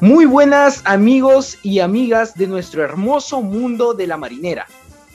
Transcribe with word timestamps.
Muy 0.00 0.24
buenas 0.24 0.82
amigos 0.86 1.58
y 1.62 1.80
amigas 1.80 2.34
de 2.34 2.46
nuestro 2.46 2.82
hermoso 2.82 3.42
mundo 3.42 3.92
de 3.92 4.06
la 4.06 4.16
marinera. 4.16 4.66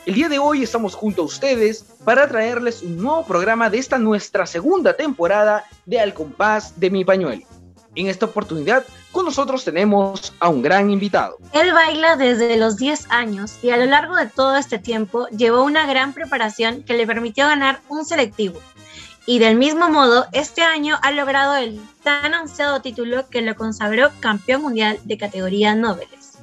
El 0.05 0.13
día 0.13 0.29
de 0.29 0.37
hoy 0.37 0.61
estamos 0.61 0.93
junto 0.93 1.23
a 1.23 1.25
ustedes 1.25 1.83
para 2.03 2.27
traerles 2.27 2.83
un 2.83 2.97
nuevo 3.01 3.25
programa 3.25 3.71
de 3.71 3.79
esta 3.79 3.97
nuestra 3.97 4.45
segunda 4.45 4.95
temporada 4.95 5.65
de 5.87 5.99
Al 5.99 6.13
compás 6.13 6.79
de 6.79 6.91
mi 6.91 7.03
pañuelo. 7.03 7.43
En 7.95 8.07
esta 8.07 8.25
oportunidad 8.25 8.85
con 9.11 9.25
nosotros 9.25 9.63
tenemos 9.63 10.33
a 10.39 10.49
un 10.49 10.61
gran 10.61 10.91
invitado. 10.91 11.37
Él 11.53 11.73
baila 11.73 12.17
desde 12.17 12.57
los 12.57 12.77
10 12.77 13.07
años 13.09 13.57
y 13.63 13.71
a 13.71 13.77
lo 13.77 13.85
largo 13.85 14.15
de 14.15 14.27
todo 14.27 14.55
este 14.57 14.77
tiempo 14.77 15.27
llevó 15.29 15.63
una 15.63 15.87
gran 15.87 16.13
preparación 16.13 16.83
que 16.83 16.93
le 16.93 17.07
permitió 17.07 17.47
ganar 17.47 17.81
un 17.87 18.05
selectivo. 18.05 18.59
Y 19.27 19.39
del 19.39 19.55
mismo 19.55 19.89
modo, 19.89 20.27
este 20.33 20.61
año 20.61 20.97
ha 21.01 21.11
logrado 21.11 21.55
el 21.55 21.81
tan 22.03 22.35
ansiado 22.35 22.81
título 22.81 23.27
que 23.27 23.41
lo 23.41 23.55
consagró 23.55 24.11
campeón 24.19 24.61
mundial 24.61 24.99
de 25.03 25.17
categoría 25.17 25.73
Noveles. 25.73 26.37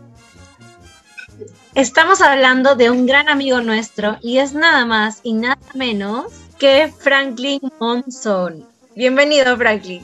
Estamos 1.74 2.20
hablando 2.20 2.74
de 2.74 2.90
un 2.90 3.06
gran 3.06 3.28
amigo 3.28 3.60
nuestro 3.60 4.18
y 4.20 4.38
es 4.38 4.52
nada 4.52 4.84
más 4.84 5.20
y 5.22 5.32
nada 5.32 5.58
menos 5.74 6.26
que 6.58 6.92
Franklin 6.98 7.60
Monson. 7.78 8.66
Bienvenido, 8.96 9.56
Franklin. 9.56 10.02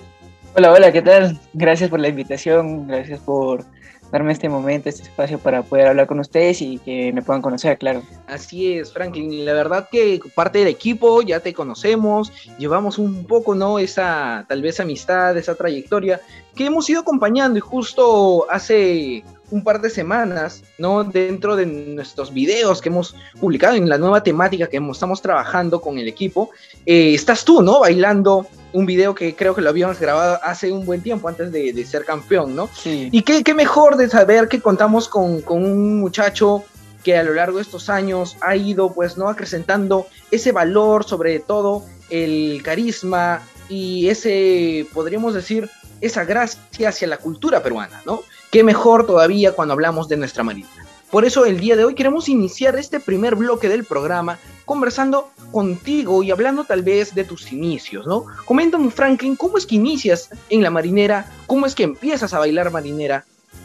Hola, 0.55 0.73
hola, 0.73 0.93
¿qué 0.93 1.03
tal? 1.03 1.39
Gracias 1.53 1.91
por 1.91 2.01
la 2.01 2.09
invitación, 2.09 2.87
gracias 2.87 3.21
por 3.21 3.65
darme 4.11 4.33
este 4.33 4.49
momento, 4.49 4.89
este 4.89 5.03
espacio 5.03 5.39
para 5.39 5.63
poder 5.63 5.89
hablar 5.89 6.07
con 6.07 6.21
ustedes 6.21 6.63
y 6.63 6.79
que 6.79 7.13
me 7.13 7.23
puedan 7.23 7.43
conocer, 7.43 7.79
claro. 7.79 8.03
Así 8.27 8.75
es, 8.75 8.93
Franklin, 8.93 9.45
la 9.45 9.53
verdad 9.53 9.89
que 9.91 10.21
parte 10.35 10.59
del 10.59 10.69
equipo 10.69 11.23
ya 11.23 11.41
te 11.41 11.53
conocemos, 11.53 12.33
llevamos 12.59 12.99
un 12.99 13.25
poco, 13.25 13.55
¿no? 13.55 13.79
Esa 13.79 14.45
tal 14.49 14.63
vez 14.63 14.81
amistad, 14.81 15.37
esa 15.37 15.55
trayectoria 15.55 16.21
que 16.55 16.67
hemos 16.67 16.89
ido 16.91 17.01
acompañando 17.01 17.59
y 17.59 17.61
justo 17.61 18.51
hace 18.51 19.23
un 19.51 19.65
par 19.65 19.81
de 19.81 19.91
semanas, 19.91 20.63
¿no? 20.79 21.05
Dentro 21.05 21.57
de 21.57 21.67
nuestros 21.67 22.33
videos 22.33 22.81
que 22.81 22.89
hemos 22.89 23.15
publicado 23.41 23.75
en 23.75 23.89
la 23.89 23.99
nueva 23.99 24.23
temática 24.23 24.69
que 24.69 24.81
estamos 24.91 25.23
trabajando 25.23 25.81
con 25.81 25.99
el 25.99 26.09
equipo, 26.09 26.51
eh, 26.87 27.15
estás 27.15 27.45
tú, 27.45 27.63
¿no? 27.63 27.81
Bailando 27.81 28.47
un 28.73 28.87
video 28.87 29.15
que 29.15 29.35
creo 29.35 29.55
que 29.55 29.63
lo 29.63 29.71
habíamos 29.71 29.99
grabado 29.99 30.39
hace 30.43 30.71
un 30.71 30.85
buen 30.85 31.03
tiempo 31.03 31.29
antes 31.29 31.51
de, 31.53 31.87
ser 31.87 32.05
campeón, 32.05 32.55
¿no? 32.55 32.69
Sí. 32.75 33.09
Y 33.11 33.23
qué, 33.23 33.43
qué, 33.43 33.55
mejor 33.55 33.97
de 33.97 34.09
saber 34.09 34.49
que 34.49 34.61
contamos 34.61 35.09
con, 35.09 35.41
con, 35.41 35.65
un 35.65 36.01
muchacho 36.01 36.65
que 37.03 37.17
a 37.17 37.23
lo 37.23 37.33
largo 37.33 37.57
de 37.57 37.63
estos 37.63 37.89
años 37.89 38.37
ha 38.41 38.57
ido, 38.57 38.93
pues, 38.93 39.17
¿no? 39.17 39.29
Acrecentando 39.29 40.07
ese 40.31 40.53
valor, 40.53 41.05
sobre 41.05 41.39
todo 41.39 41.85
el 42.11 42.61
carisma 42.63 43.43
y 43.69 44.09
ese, 44.09 44.87
podríamos 44.93 45.35
decir, 45.35 45.71
esa 46.01 46.25
gracia 46.25 46.89
hacia 46.89 47.09
la 47.09 47.19
cultura 47.19 47.63
peruana, 47.63 48.03
¿no? 48.07 48.23
Qué 48.51 48.65
mejor 48.65 49.07
todavía 49.07 49.53
cuando 49.53 49.75
hablamos 49.75 50.09
de 50.09 50.17
nuestra 50.17 50.43
marina. 50.43 50.69
Por 51.11 51.25
eso 51.25 51.47
el 51.47 51.59
día 51.59 51.75
de 51.77 51.85
hoy 51.85 51.95
queremos 51.95 52.29
iniciar 52.29 52.77
este 52.77 53.01
primer 53.01 53.35
bloque 53.35 53.69
del 53.69 53.85
programa 53.85 54.39
conversando 54.67 55.31
contigo 55.51 56.23
y 56.23 56.31
hablando 56.31 56.65
tal 56.65 56.83
vez 56.83 57.15
de 57.15 57.25
tus 57.25 57.51
inicios, 57.51 58.07
¿no? 58.07 58.27
Coméntame, 58.45 58.91
Franklin, 58.91 59.35
¿cómo 59.35 59.57
es 59.57 59.65
que 59.65 59.77
inicias 59.77 60.29
en 60.51 60.63
la 60.63 60.71
marinera? 60.71 61.27
¿Cómo 61.47 61.65
es 61.65 61.75
que 61.75 61.85
empiezas 61.85 62.35
a 62.35 62.39
bailar 62.39 62.71
marinera? 62.71 63.25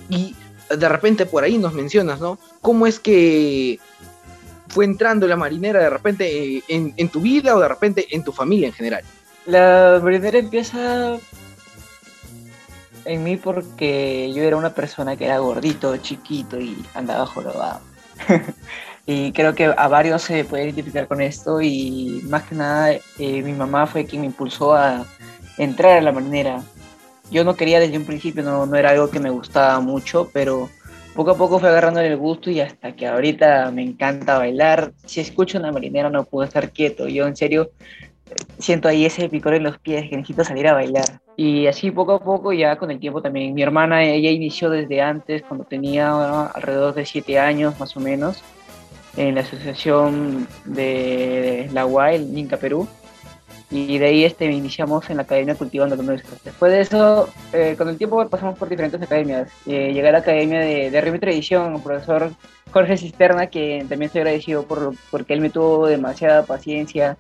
Y 0.10 0.36
de 0.70 0.90
repente 0.90 1.26
por 1.26 1.44
ahí 1.44 1.58
nos 1.58 1.74
mencionas, 1.74 2.22
¿no? 2.22 2.40
¿Cómo 2.62 2.88
es 2.88 3.00
que 3.00 3.80
fue 4.70 4.86
entrando 4.86 5.28
la 5.28 5.36
marinera 5.36 5.82
de 5.82 5.90
repente 5.90 6.58
eh, 6.58 6.64
en, 6.70 6.94
en 6.96 7.10
tu 7.10 7.20
vida 7.20 7.56
o 7.56 7.60
de 7.60 7.68
repente 7.68 8.08
en 8.12 8.24
tu 8.24 8.32
familia 8.32 8.68
en 8.68 8.74
general? 8.74 9.04
La 9.46 10.00
marinera 10.02 10.40
empieza 10.40 11.20
en 13.06 13.24
mí 13.24 13.38
porque 13.38 14.32
yo 14.34 14.44
era 14.44 14.58
una 14.58 14.74
persona 14.74 15.16
que 15.16 15.26
era 15.26 15.40
gordito, 15.40 15.96
chiquito 15.98 16.60
y 16.60 16.78
andaba 16.94 17.26
jorobado. 17.26 17.82
y 19.06 19.32
creo 19.32 19.56
que 19.56 19.66
a 19.66 19.88
varios 19.88 20.22
se 20.22 20.46
puede 20.46 20.66
identificar 20.66 21.08
con 21.08 21.22
esto 21.22 21.62
y 21.62 22.22
más 22.26 22.44
que 22.44 22.56
nada 22.56 22.92
eh, 22.92 23.42
mi 23.42 23.54
mamá 23.54 23.86
fue 23.88 24.06
quien 24.06 24.22
me 24.22 24.28
impulsó 24.28 24.74
a 24.74 25.06
entrar 25.58 25.98
a 25.98 26.02
la 26.02 26.12
marinera. 26.12 26.64
Yo 27.32 27.44
no 27.44 27.56
quería 27.56 27.80
desde 27.80 27.98
un 27.98 28.06
principio, 28.06 28.44
no, 28.44 28.66
no 28.66 28.76
era 28.76 28.92
algo 28.92 29.10
que 29.10 29.20
me 29.20 29.30
gustaba 29.30 29.80
mucho, 29.80 30.30
pero 30.34 30.70
poco 31.16 31.32
a 31.32 31.38
poco 31.38 31.60
fue 31.60 31.70
agarrando 31.70 32.00
el 32.00 32.18
gusto 32.18 32.50
y 32.50 32.60
hasta 32.60 32.96
que 32.96 33.08
ahorita 33.08 33.72
me 33.72 33.84
encanta 33.84 34.38
bailar. 34.38 34.94
Si 35.06 35.20
escucho 35.20 35.58
una 35.58 35.72
marinera 35.72 36.10
no 36.10 36.24
puedo 36.24 36.46
estar 36.46 36.72
quieto. 36.72 37.08
Yo 37.08 37.28
en 37.28 37.36
serio 37.36 37.72
siento 38.58 38.88
ahí 38.88 39.06
ese 39.06 39.30
picor 39.30 39.54
en 39.54 39.64
los 39.64 39.78
pies 39.78 40.10
que 40.10 40.18
necesito 40.18 40.44
salir 40.44 40.68
a 40.68 40.74
bailar. 40.74 41.22
Y 41.36 41.68
así 41.68 41.92
poco 41.92 42.14
a 42.14 42.20
poco, 42.24 42.54
ya 42.54 42.76
con 42.76 42.92
el 42.92 43.00
tiempo 43.00 43.22
también. 43.22 43.54
Mi 43.54 43.64
hermana, 43.64 44.04
ella 44.04 44.30
inició 44.30 44.70
desde 44.70 45.02
antes, 45.02 45.44
cuando 45.44 45.66
tenía 45.66 46.46
alrededor 46.48 46.94
de 46.94 47.06
siete 47.06 47.40
años 47.40 47.80
más 47.80 47.96
o 47.98 48.00
menos, 48.00 48.44
en 49.18 49.36
la 49.36 49.42
asociación 49.42 50.48
de 50.66 51.70
la 51.74 51.86
UAE, 51.86 52.16
el 52.16 52.38
Inca 52.38 52.58
Perú. 52.58 52.88
Y 53.72 53.98
de 53.98 54.06
ahí 54.06 54.24
este, 54.24 54.46
iniciamos 54.46 55.10
en 55.10 55.18
la 55.18 55.24
Academia 55.24 55.56
Cultivando 55.56 55.96
la 55.96 56.04
Música. 56.04 56.30
Después 56.44 56.72
de 56.72 56.82
eso, 56.82 57.28
eh, 57.54 57.74
con 57.76 57.90
el 57.90 57.98
tiempo 57.98 58.24
pasamos 58.30 58.58
por 58.58 58.70
diferentes 58.70 59.02
academias. 59.02 59.50
Eh, 59.66 59.92
llegué 59.92 60.10
a 60.10 60.12
la 60.12 60.20
Academia 60.20 60.60
de, 60.60 60.92
de 60.92 61.02
Ritmo 61.02 61.18
y 61.18 61.20
Tradición, 61.20 61.82
profesor 61.82 62.32
Jorge 62.72 62.98
Cisterna, 62.98 63.48
que 63.48 63.80
también 63.88 64.04
estoy 64.04 64.22
agradecido 64.22 64.64
por, 64.64 64.94
porque 65.10 65.34
él 65.34 65.42
me 65.42 65.50
tuvo 65.50 65.88
demasiada 65.88 66.44
paciencia 66.44 67.18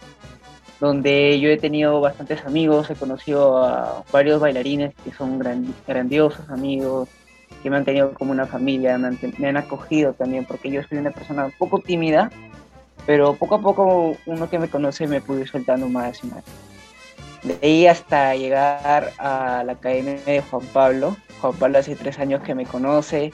donde 0.83 1.39
yo 1.39 1.49
he 1.49 1.55
tenido 1.55 2.01
bastantes 2.01 2.45
amigos, 2.45 2.89
he 2.89 2.95
conocido 2.95 3.63
a 3.63 4.03
varios 4.11 4.41
bailarines 4.41 4.93
que 5.01 5.13
son 5.13 5.39
grandiosos 5.87 6.49
amigos, 6.49 7.07
que 7.61 7.69
me 7.69 7.77
han 7.77 7.85
tenido 7.85 8.13
como 8.13 8.33
una 8.33 8.47
familia, 8.47 8.97
me 8.97 9.47
han, 9.47 9.55
acogido 9.55 10.11
también, 10.11 10.43
porque 10.43 10.69
yo 10.69 10.83
soy 10.83 10.97
una 10.97 11.11
persona 11.11 11.45
un 11.45 11.53
poco 11.53 11.79
tímida, 11.79 12.29
pero 13.05 13.33
poco 13.35 13.55
a 13.55 13.61
poco 13.61 14.17
uno 14.25 14.49
que 14.49 14.59
me 14.59 14.67
conoce 14.67 15.07
me 15.07 15.21
pude 15.21 15.43
ir 15.43 15.47
soltando 15.47 15.87
más 15.87 16.21
y 16.21 16.27
más. 16.27 16.43
De 17.43 17.57
ahí 17.63 17.87
hasta 17.87 18.35
llegar 18.35 19.13
a 19.19 19.63
la 19.65 19.73
academia 19.73 20.17
de 20.25 20.41
Juan 20.41 20.65
Pablo. 20.73 21.15
Juan 21.39 21.53
Pablo 21.53 21.79
hace 21.79 21.95
tres 21.95 22.19
años 22.19 22.43
que 22.43 22.55
me 22.55 22.65
conoce, 22.65 23.31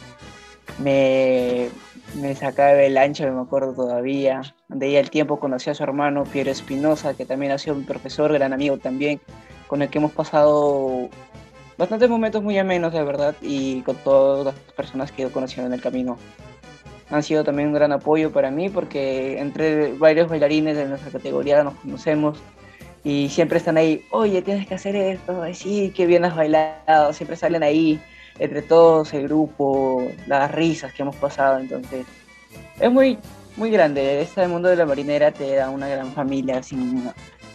me, 0.77 1.69
me 2.16 2.36
sacaba 2.36 2.74
del 2.74 2.97
ancho, 2.97 3.31
me 3.31 3.42
acuerdo 3.42 3.74
todavía. 3.74 4.42
De 4.68 4.88
ahí 4.88 4.97
al 4.97 5.09
tiempo 5.09 5.40
conocí 5.40 5.70
a 5.70 5.74
su 5.74 5.84
hermano 5.84 6.24
Piero 6.24 6.52
Espinosa, 6.52 7.14
que 7.14 7.25
también 7.25 7.52
ha 7.52 7.58
sido 7.58 7.75
un 7.75 7.86
profesor, 7.86 8.31
gran 8.34 8.53
amigo 8.53 8.78
también, 8.78 9.20
con 9.68 9.81
el 9.81 9.90
que 9.90 10.00
hemos 10.00 10.12
pasado 10.12 11.09
bastantes 11.78 12.09
momentos 12.09 12.44
muy 12.44 12.58
amenos, 12.58 12.94
de 12.94 13.03
verdad, 13.03 13.36
y 13.42 13.81
con 13.81 13.96
todas 13.97 14.46
las 14.46 14.56
personas 14.74 15.12
que 15.12 15.24
he 15.24 15.30
conocido 15.30 15.66
en 15.66 15.74
el 15.74 15.81
camino. 15.81 16.18
Han 17.09 17.24
sido 17.24 17.44
también 17.44 17.70
un 17.70 17.74
gran 17.74 17.92
apoyo 17.92 18.31
para 18.31 18.52
mí 18.52 18.70
porque 18.70 19.40
entre 19.40 19.94
varios 19.94 20.30
bailarines 20.30 20.78
de 20.78 20.86
nuestra 20.86 21.12
categoría 21.12 21.64
nos 21.64 21.74
conocemos 21.76 22.40
y 23.03 23.30
siempre 23.30 23.58
están 23.58 23.78
ahí, 23.78 24.06
oye, 24.12 24.41
tienes 24.41 24.68
que 24.68 24.76
hacer 24.76 24.96
esto, 24.96 25.41
sí, 25.53 25.91
qué 25.96 26.06
bien 26.06 26.26
has 26.26 26.36
bailado, 26.36 27.14
siempre 27.14 27.36
salen 27.36 27.64
ahí 27.64 28.00
entre 28.39 28.61
todos, 28.61 29.13
el 29.13 29.23
grupo, 29.23 30.11
las 30.25 30.51
risas 30.51 30.94
que 30.94 31.01
hemos 31.01 31.16
pasado, 31.17 31.59
entonces 31.59 32.05
es 32.79 32.91
muy, 32.91 33.17
muy 33.57 33.69
grande. 33.69 34.22
Este 34.22 34.47
mundo 34.47 34.69
de 34.69 34.77
la 34.77 34.85
marinera 34.85 35.31
te 35.31 35.55
da 35.55 35.69
una 35.69 35.88
gran 35.88 36.11
familia 36.13 36.63
sin, 36.63 37.11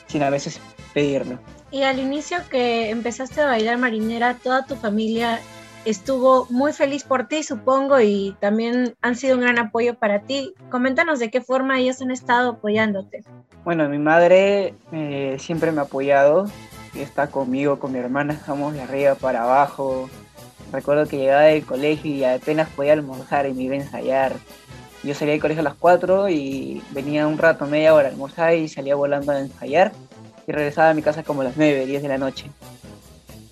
sin 0.07 0.23
a 0.23 0.31
veces 0.31 0.61
pedirlo. 0.93 1.39
Y 1.71 1.83
al 1.83 1.99
inicio 1.99 2.39
que 2.51 2.91
empezaste 2.91 3.41
a 3.41 3.47
bailar 3.47 3.79
marinera, 3.79 4.35
toda 4.35 4.65
tu 4.65 4.77
familia 4.77 5.41
estuvo 5.85 6.47
muy 6.51 6.73
feliz 6.73 7.05
por 7.05 7.27
ti, 7.27 7.43
supongo, 7.43 8.01
y 8.01 8.37
también 8.41 8.95
han 9.03 9.17
sido 9.17 9.37
un 9.37 9.43
gran 9.43 9.59
apoyo 9.59 9.95
para 9.99 10.21
ti. 10.21 10.55
Coméntanos 10.71 11.19
de 11.19 11.31
qué 11.31 11.41
forma 11.41 11.79
ellos 11.79 12.01
han 12.01 12.11
estado 12.11 12.51
apoyándote. 12.51 13.25
Bueno, 13.65 13.89
mi 13.89 13.99
madre 13.99 14.75
eh, 14.93 15.37
siempre 15.39 15.73
me 15.73 15.81
ha 15.81 15.85
apoyado, 15.85 16.47
está 16.95 17.29
conmigo, 17.29 17.79
con 17.79 17.93
mi 17.93 17.99
hermana, 17.99 18.35
estamos 18.35 18.75
de 18.75 18.83
arriba 18.83 19.15
para 19.15 19.43
abajo, 19.45 20.09
Recuerdo 20.75 21.07
que 21.07 21.19
llegaba 21.19 21.43
del 21.43 21.65
colegio 21.65 22.11
y 22.11 22.25
apenas 22.25 22.69
podía 22.69 22.95
almorzar 22.95 23.47
y 23.47 23.55
me 23.55 23.63
iba 23.63 23.75
a 23.75 23.79
ensayar. 23.79 24.33
Yo 25.05 25.15
salía 25.15 25.33
del 25.33 25.41
colegio 25.41 25.61
a 25.61 25.65
las 25.65 25.75
4 25.75 26.29
y 26.31 26.83
venía 26.91 27.29
un 27.29 27.39
rato, 27.39 27.65
media 27.67 27.95
hora 27.95 28.09
a 28.09 28.11
almorzar 28.11 28.55
y 28.55 28.69
salía 28.69 28.97
volando 28.97 29.31
a 29.31 29.39
ensayar 29.39 29.93
y 30.49 30.51
regresaba 30.51 30.91
a 30.91 30.95
mi 30.95 31.03
casa 31.03 31.23
como 31.23 31.43
a 31.43 31.45
las 31.45 31.57
9, 31.57 31.87
10 31.87 32.03
de 32.03 32.09
la 32.09 32.19
noche. 32.19 32.51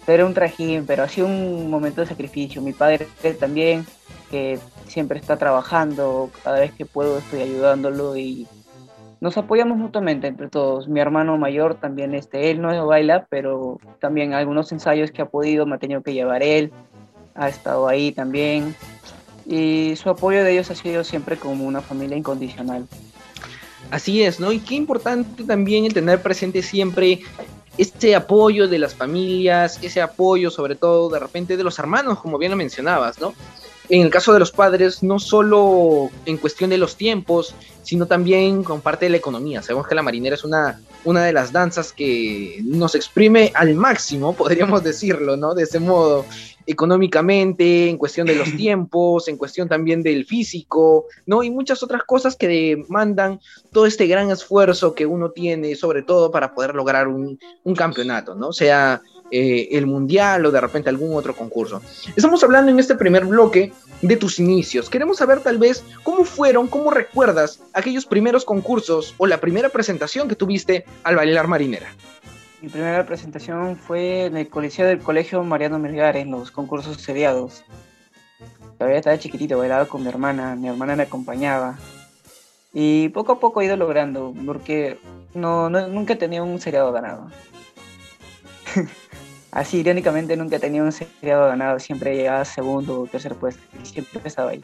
Era 0.05 0.27
un 0.27 0.35
trajín, 0.35 0.85
pero 0.85 1.05
ha 1.05 1.09
sido 1.09 1.29
un 1.29 1.71
momento 1.71 2.01
de 2.01 2.09
sacrificio. 2.09 2.61
Mi 2.61 2.73
padre 2.73 3.07
también, 3.39 3.87
que 4.29 4.59
siempre 4.89 5.21
está 5.21 5.37
trabajando, 5.37 6.29
cada 6.43 6.59
vez 6.59 6.73
que 6.73 6.87
puedo 6.87 7.19
estoy 7.19 7.43
ayudándolo 7.43 8.17
y 8.17 8.49
nos 9.21 9.39
apoyamos 9.39 9.79
mutuamente 9.79 10.27
entre 10.27 10.49
todos. 10.49 10.89
Mi 10.89 10.99
hermano 10.99 11.39
mayor 11.39 11.77
también, 11.77 12.17
este, 12.17 12.51
él 12.51 12.61
no 12.61 12.85
baila, 12.85 13.29
pero 13.31 13.79
también 14.01 14.35
algunos 14.35 14.73
ensayos 14.73 15.13
que 15.13 15.23
ha 15.23 15.27
podido 15.27 15.67
me 15.67 15.77
ha 15.77 15.79
tenido 15.79 16.03
que 16.03 16.15
llevar 16.15 16.43
él 16.43 16.73
ha 17.35 17.49
estado 17.49 17.89
ahí 17.89 18.13
también. 18.13 18.75
Y 19.47 19.95
su 19.97 20.09
apoyo 20.09 20.45
de 20.45 20.53
ellos 20.53 20.71
ha 20.71 20.75
sido 20.75 21.05
siempre 21.05 21.37
como 21.37 21.65
una 21.65 21.81
familia 21.81 22.17
incondicional. 22.17 22.87
Así 23.91 24.23
es, 24.23 24.41
¿no? 24.41 24.53
Y 24.53 24.61
qué 24.61 24.75
importante 24.75 25.45
también 25.45 25.93
tener 25.93 26.23
presente 26.23 26.63
siempre 26.63 27.21
ese 27.79 28.15
apoyo 28.15 28.69
de 28.69 28.79
las 28.79 28.95
familias, 28.95 29.79
ese 29.83 30.01
apoyo 30.01 30.51
sobre 30.51 30.77
todo 30.77 31.09
de 31.09 31.19
repente 31.19 31.57
de 31.57 31.65
los 31.65 31.79
hermanos, 31.79 32.21
como 32.21 32.39
bien 32.39 32.51
lo 32.51 32.57
mencionabas, 32.57 33.21
¿no? 33.21 33.35
En 33.89 34.03
el 34.03 34.11
caso 34.11 34.33
de 34.33 34.39
los 34.39 34.53
padres, 34.53 35.03
no 35.03 35.19
solo 35.19 36.09
en 36.25 36.37
cuestión 36.37 36.71
de 36.71 36.79
los 36.79 36.97
tiempos, 36.97 37.55
sino 37.83 38.07
también 38.07 38.63
con 38.63 38.81
parte 38.81 39.07
de 39.07 39.11
la 39.11 39.17
economía. 39.17 39.61
Sabemos 39.61 39.87
que 39.89 39.95
la 39.95 40.03
marinera 40.03 40.37
es 40.37 40.45
una, 40.45 40.81
una 41.05 41.25
de 41.25 41.33
las 41.33 41.53
danzas 41.53 41.93
que 41.93 42.61
nos 42.65 42.95
exprime 42.95 43.53
al 43.55 43.75
máximo, 43.75 44.35
podríamos 44.35 44.83
decirlo, 44.85 45.37
¿no? 45.37 45.55
De 45.55 45.65
ese 45.65 45.81
modo, 45.81 46.25
económicamente, 46.67 47.89
en 47.89 47.99
cuestión 47.99 48.27
de 48.27 48.35
los 48.35 48.53
tiempos, 48.57 49.29
en 49.29 49.37
cuestión 49.37 49.69
también 49.69 50.03
del 50.03 50.25
físico, 50.25 51.07
¿no? 51.27 51.43
Y 51.43 51.51
muchas 51.51 51.83
otras 51.83 52.03
cosas 52.05 52.37
que 52.37 52.49
demandan 52.49 53.41
todo 53.73 53.87
este 53.87 54.07
gran 54.07 54.31
esfuerzo 54.31 54.95
que 54.95 55.07
uno 55.07 55.31
tiene, 55.31 55.75
sobre 55.75 56.03
todo 56.03 56.31
para 56.31 56.55
poder 56.55 56.75
lograr 56.75 57.09
un, 57.09 57.39
un 57.65 57.75
campeonato, 57.75 58.35
¿no? 58.35 58.53
Sea 58.53 59.03
eh, 59.35 59.79
el 59.79 59.87
mundial 59.87 60.45
o 60.45 60.51
de 60.51 60.61
repente 60.61 60.91
algún 60.91 61.17
otro 61.17 61.35
concurso. 61.35 61.81
Estamos 62.15 62.45
hablando 62.45 62.71
en 62.71 62.79
este 62.79 62.97
primer 62.97 63.25
bloque 63.25 63.73
de 64.03 64.17
tus 64.19 64.39
inicios. 64.39 64.91
Queremos 64.91 65.17
saber 65.17 65.41
tal 65.41 65.57
vez 65.57 65.83
cómo 66.03 66.27
fueron, 66.27 66.69
cómo 66.69 66.91
recuerdas 66.91 67.61
aquellos 67.73 68.05
primeros 68.05 68.45
concursos 68.45 69.15
o 69.17 69.27
la 69.27 69.41
primera 69.41 69.71
presentación 69.71 70.29
que 70.29 70.37
tuviste 70.37 70.85
al 71.03 71.17
bailar 71.17 71.47
marinera. 71.49 71.95
Mi 72.63 72.69
primera 72.69 73.05
presentación 73.05 73.75
fue 73.75 74.27
en 74.27 74.37
el 74.37 74.49
Coliseo 74.49 74.87
del 74.87 75.01
Colegio 75.01 75.43
Mariano 75.43 75.81
Melgar 75.81 76.17
en 76.17 76.31
los 76.31 76.53
concursos 76.53 76.97
seriados. 76.99 77.65
Todavía 78.79 78.99
estaba 78.99 79.19
chiquitito, 79.19 79.59
bailaba 79.59 79.87
con 79.87 80.05
mi 80.05 80.09
hermana, 80.09 80.55
mi 80.55 80.69
hermana 80.69 80.95
me 80.95 81.03
acompañaba. 81.03 81.77
Y 82.73 83.09
poco 83.09 83.33
a 83.33 83.41
poco 83.41 83.61
he 83.61 83.65
ido 83.65 83.77
logrando, 83.77 84.33
porque 84.47 85.01
no, 85.35 85.71
nunca 85.71 86.15
tenido 86.15 86.45
un 86.45 86.61
seriado 86.61 86.93
ganado. 86.93 87.33
Así, 89.51 89.79
irónicamente, 89.79 90.37
nunca 90.37 90.61
tenido 90.61 90.85
un 90.85 90.93
seriado 90.93 91.49
ganado, 91.49 91.81
siempre 91.81 92.15
llegaba 92.15 92.45
segundo 92.45 93.01
o 93.01 93.07
tercer 93.09 93.35
puesto, 93.35 93.61
y 93.83 93.87
siempre 93.87 94.21
estaba 94.25 94.53
ahí. 94.53 94.63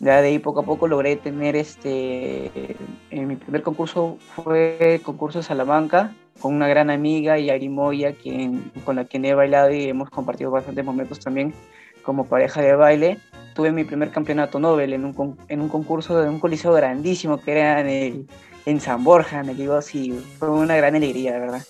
Ya 0.00 0.20
de 0.20 0.28
ahí 0.28 0.38
poco 0.38 0.60
a 0.60 0.64
poco 0.64 0.86
logré 0.86 1.16
tener 1.16 1.56
este. 1.56 2.76
Mi 3.10 3.36
primer 3.36 3.62
concurso 3.62 4.18
fue 4.34 4.96
el 4.96 5.00
concurso 5.00 5.42
Salamanca, 5.42 6.14
con 6.40 6.54
una 6.54 6.68
gran 6.68 6.90
amiga, 6.90 7.38
Yari 7.38 7.68
Moya, 7.68 8.14
quien, 8.14 8.70
con 8.84 8.96
la 8.96 9.04
quien 9.04 9.24
he 9.24 9.34
bailado 9.34 9.70
y 9.72 9.84
hemos 9.84 10.10
compartido 10.10 10.50
bastantes 10.50 10.84
momentos 10.84 11.20
también 11.20 11.54
como 12.02 12.26
pareja 12.26 12.62
de 12.62 12.74
baile. 12.74 13.18
Tuve 13.54 13.72
mi 13.72 13.84
primer 13.84 14.10
campeonato 14.10 14.58
Nobel 14.60 14.92
en 14.92 15.04
un, 15.04 15.38
en 15.48 15.60
un 15.60 15.68
concurso 15.68 16.20
de 16.20 16.28
un 16.28 16.38
coliseo 16.38 16.72
grandísimo 16.72 17.40
que 17.40 17.52
era 17.52 17.80
en, 17.80 17.88
el, 17.88 18.26
en 18.66 18.80
San 18.80 19.02
Borja, 19.02 19.40
en 19.40 19.48
el 19.48 19.60
y 19.60 20.12
Fue 20.38 20.50
una 20.50 20.76
gran 20.76 20.94
alegría, 20.94 21.38
verdad. 21.38 21.62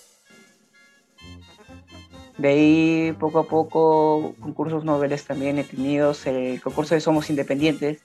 De 2.37 2.49
ahí, 2.49 3.15
poco 3.19 3.39
a 3.39 3.47
poco, 3.47 4.35
concursos 4.39 4.85
noveles 4.85 5.25
también 5.25 5.57
he 5.57 5.63
tenido. 5.63 6.13
El 6.25 6.61
concurso 6.61 6.93
de 6.93 7.01
Somos 7.01 7.31
Independientes 7.31 8.01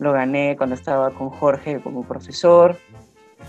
lo 0.00 0.12
gané 0.12 0.56
cuando 0.56 0.74
estaba 0.74 1.10
con 1.10 1.30
Jorge 1.30 1.80
como 1.80 2.04
profesor. 2.04 2.76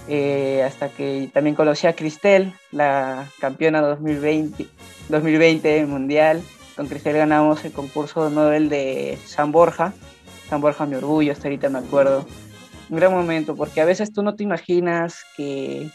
Eh, 0.08 0.64
hasta 0.64 0.90
que 0.90 1.30
también 1.34 1.56
conocí 1.56 1.88
a 1.88 1.96
Cristel, 1.96 2.54
la 2.72 3.28
campeona 3.40 3.82
2020, 3.82 4.68
2020 5.10 5.86
mundial. 5.86 6.44
Con 6.76 6.88
Cristel 6.88 7.18
ganamos 7.18 7.66
el 7.66 7.72
concurso 7.72 8.30
Nobel 8.30 8.70
de 8.70 9.18
San 9.26 9.52
Borja. 9.52 9.94
San 10.50 10.62
Borja, 10.62 10.86
mi 10.86 10.96
orgullo, 10.96 11.32
hasta 11.32 11.48
ahorita 11.48 11.70
me 11.70 11.80
acuerdo. 11.80 12.26
Un 12.90 12.98
gran 12.98 13.12
momento, 13.12 13.56
porque 13.56 13.82
a 13.82 13.86
veces 13.86 14.14
tú 14.14 14.22
no 14.22 14.36
te 14.36 14.44
imaginas 14.44 15.24
que 15.36 15.90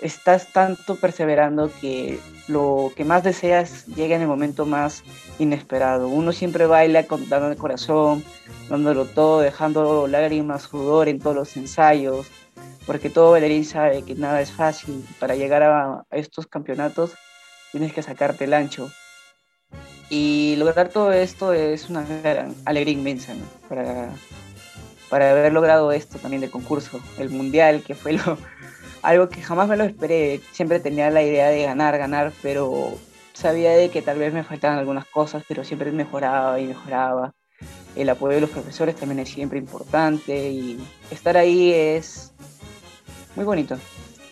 estás 0.00 0.48
tanto 0.52 0.96
perseverando 0.96 1.70
que 1.80 2.18
lo 2.48 2.92
que 2.96 3.04
más 3.04 3.22
deseas 3.22 3.86
llega 3.86 4.16
en 4.16 4.22
el 4.22 4.28
momento 4.28 4.66
más 4.66 5.04
inesperado. 5.38 6.08
Uno 6.08 6.32
siempre 6.32 6.66
baila 6.66 7.04
con, 7.04 7.28
dando 7.28 7.48
el 7.48 7.56
corazón, 7.56 8.24
dándolo 8.68 9.04
todo, 9.04 9.40
dejando 9.40 10.08
lágrimas, 10.08 10.62
sudor 10.62 11.08
en 11.08 11.20
todos 11.20 11.36
los 11.36 11.56
ensayos, 11.56 12.26
porque 12.86 13.10
todo 13.10 13.32
bailarín 13.32 13.64
sabe 13.64 14.02
que 14.02 14.14
nada 14.14 14.40
es 14.40 14.50
fácil. 14.50 15.04
Para 15.18 15.34
llegar 15.36 15.62
a, 15.62 16.04
estos 16.10 16.46
campeonatos 16.46 17.12
tienes 17.70 17.92
que 17.92 18.02
sacarte 18.02 18.44
el 18.44 18.54
ancho. 18.54 18.90
Y 20.10 20.56
lograr 20.56 20.88
todo 20.88 21.12
esto 21.12 21.52
es 21.52 21.88
una 21.88 22.04
gran 22.04 22.54
alegría 22.66 22.94
inmensa 22.94 23.34
para, 23.68 24.10
para 25.08 25.30
haber 25.30 25.52
logrado 25.52 25.90
esto 25.92 26.18
también 26.18 26.42
del 26.42 26.50
concurso, 26.50 27.00
el 27.18 27.30
mundial, 27.30 27.82
que 27.82 27.94
fue 27.94 28.12
lo, 28.12 28.36
algo 29.02 29.28
que 29.28 29.40
jamás 29.40 29.68
me 29.68 29.76
lo 29.76 29.84
esperé. 29.84 30.40
Siempre 30.52 30.80
tenía 30.80 31.10
la 31.10 31.22
idea 31.22 31.48
de 31.48 31.62
ganar, 31.62 31.96
ganar, 31.96 32.32
pero 32.42 32.98
sabía 33.32 33.72
de 33.72 33.90
que 33.90 34.02
tal 34.02 34.18
vez 34.18 34.32
me 34.32 34.44
faltaban 34.44 34.78
algunas 34.78 35.06
cosas, 35.06 35.44
pero 35.48 35.64
siempre 35.64 35.90
mejoraba 35.92 36.60
y 36.60 36.66
mejoraba. 36.66 37.32
El 37.94 38.08
apoyo 38.08 38.34
de 38.34 38.40
los 38.42 38.50
profesores 38.50 38.96
también 38.96 39.20
es 39.20 39.28
siempre 39.28 39.58
importante 39.58 40.50
y 40.50 40.78
estar 41.10 41.36
ahí 41.36 41.72
es 41.72 42.32
muy 43.36 43.44
bonito. 43.44 43.78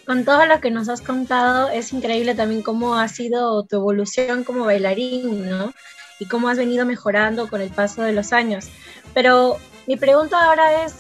Con 0.07 0.25
todo 0.25 0.45
lo 0.47 0.61
que 0.61 0.71
nos 0.71 0.89
has 0.89 1.01
contado, 1.01 1.69
es 1.69 1.93
increíble 1.93 2.35
también 2.35 2.63
cómo 2.63 2.97
ha 2.97 3.09
sido 3.09 3.63
tu 3.65 3.77
evolución 3.77 4.45
como 4.45 4.65
bailarín, 4.65 5.49
¿no? 5.49 5.73
Y 6.19 6.27
cómo 6.27 6.49
has 6.49 6.59
venido 6.59 6.85
mejorando 6.85 7.49
con 7.49 7.61
el 7.61 7.71
paso 7.71 8.03
de 8.03 8.13
los 8.13 8.33
años. 8.33 8.69
Pero 9.15 9.59
mi 9.87 9.97
pregunta 9.97 10.43
ahora 10.43 10.85
es, 10.85 10.95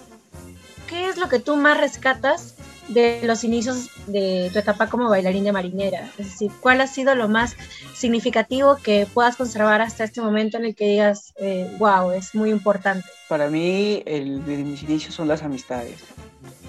¿qué 0.89 1.09
es 1.09 1.17
lo 1.17 1.29
que 1.29 1.41
tú 1.41 1.57
más 1.57 1.79
rescatas 1.79 2.55
de 2.89 3.21
los 3.25 3.45
inicios 3.45 3.89
de 4.07 4.51
tu 4.53 4.59
etapa 4.59 4.89
como 4.89 5.09
bailarín 5.09 5.45
de 5.45 5.53
marinera? 5.53 6.09
Es 6.19 6.31
decir, 6.31 6.53
¿cuál 6.61 6.81
ha 6.81 6.87
sido 6.87 7.15
lo 7.15 7.29
más 7.29 7.57
significativo 7.95 8.77
que 8.77 9.07
puedas 9.13 9.37
conservar 9.37 9.81
hasta 9.81 10.05
este 10.05 10.21
momento 10.21 10.57
en 10.57 10.67
el 10.67 10.75
que 10.75 10.87
digas, 10.87 11.35
wow, 11.79 12.13
eh, 12.13 12.19
es 12.19 12.35
muy 12.35 12.51
importante? 12.51 13.09
Para 13.29 13.49
mí, 13.49 14.03
el, 14.07 14.41
mis 14.41 14.83
inicios 14.83 15.15
son 15.15 15.29
las 15.29 15.43
amistades, 15.43 16.01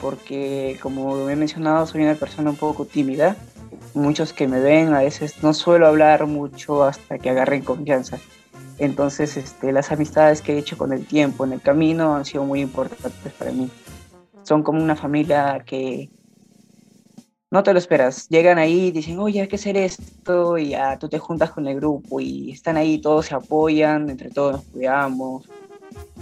porque 0.01 0.79
como 0.81 1.29
he 1.29 1.35
mencionado, 1.35 1.85
soy 1.85 2.01
una 2.01 2.15
persona 2.15 2.49
un 2.49 2.57
poco 2.57 2.85
tímida. 2.85 3.35
Muchos 3.93 4.33
que 4.33 4.47
me 4.47 4.59
ven 4.59 4.93
a 4.93 5.01
veces 5.01 5.43
no 5.43 5.53
suelo 5.53 5.87
hablar 5.87 6.25
mucho 6.25 6.83
hasta 6.83 7.19
que 7.19 7.29
agarren 7.29 7.61
confianza. 7.61 8.17
Entonces, 8.79 9.37
este, 9.37 9.71
las 9.71 9.91
amistades 9.91 10.41
que 10.41 10.55
he 10.55 10.57
hecho 10.57 10.77
con 10.77 10.91
el 10.91 11.05
tiempo, 11.05 11.45
en 11.45 11.53
el 11.53 11.61
camino, 11.61 12.15
han 12.15 12.25
sido 12.25 12.43
muy 12.43 12.61
importantes 12.61 13.31
para 13.33 13.51
mí 13.51 13.69
son 14.43 14.63
como 14.63 14.81
una 14.81 14.95
familia 14.95 15.63
que 15.65 16.09
no 17.49 17.63
te 17.63 17.73
lo 17.73 17.79
esperas. 17.79 18.27
Llegan 18.29 18.57
ahí 18.57 18.87
y 18.87 18.91
dicen, 18.91 19.19
oye, 19.19 19.41
hay 19.41 19.47
que 19.47 19.57
hacer 19.57 19.77
esto, 19.77 20.57
y 20.57 20.69
ya 20.69 20.97
tú 20.97 21.09
te 21.09 21.19
juntas 21.19 21.51
con 21.51 21.67
el 21.67 21.75
grupo 21.75 22.19
y 22.21 22.51
están 22.51 22.77
ahí, 22.77 22.99
todos 22.99 23.25
se 23.27 23.35
apoyan, 23.35 24.09
entre 24.09 24.29
todos 24.29 24.53
nos 24.53 24.65
cuidamos. 24.65 25.49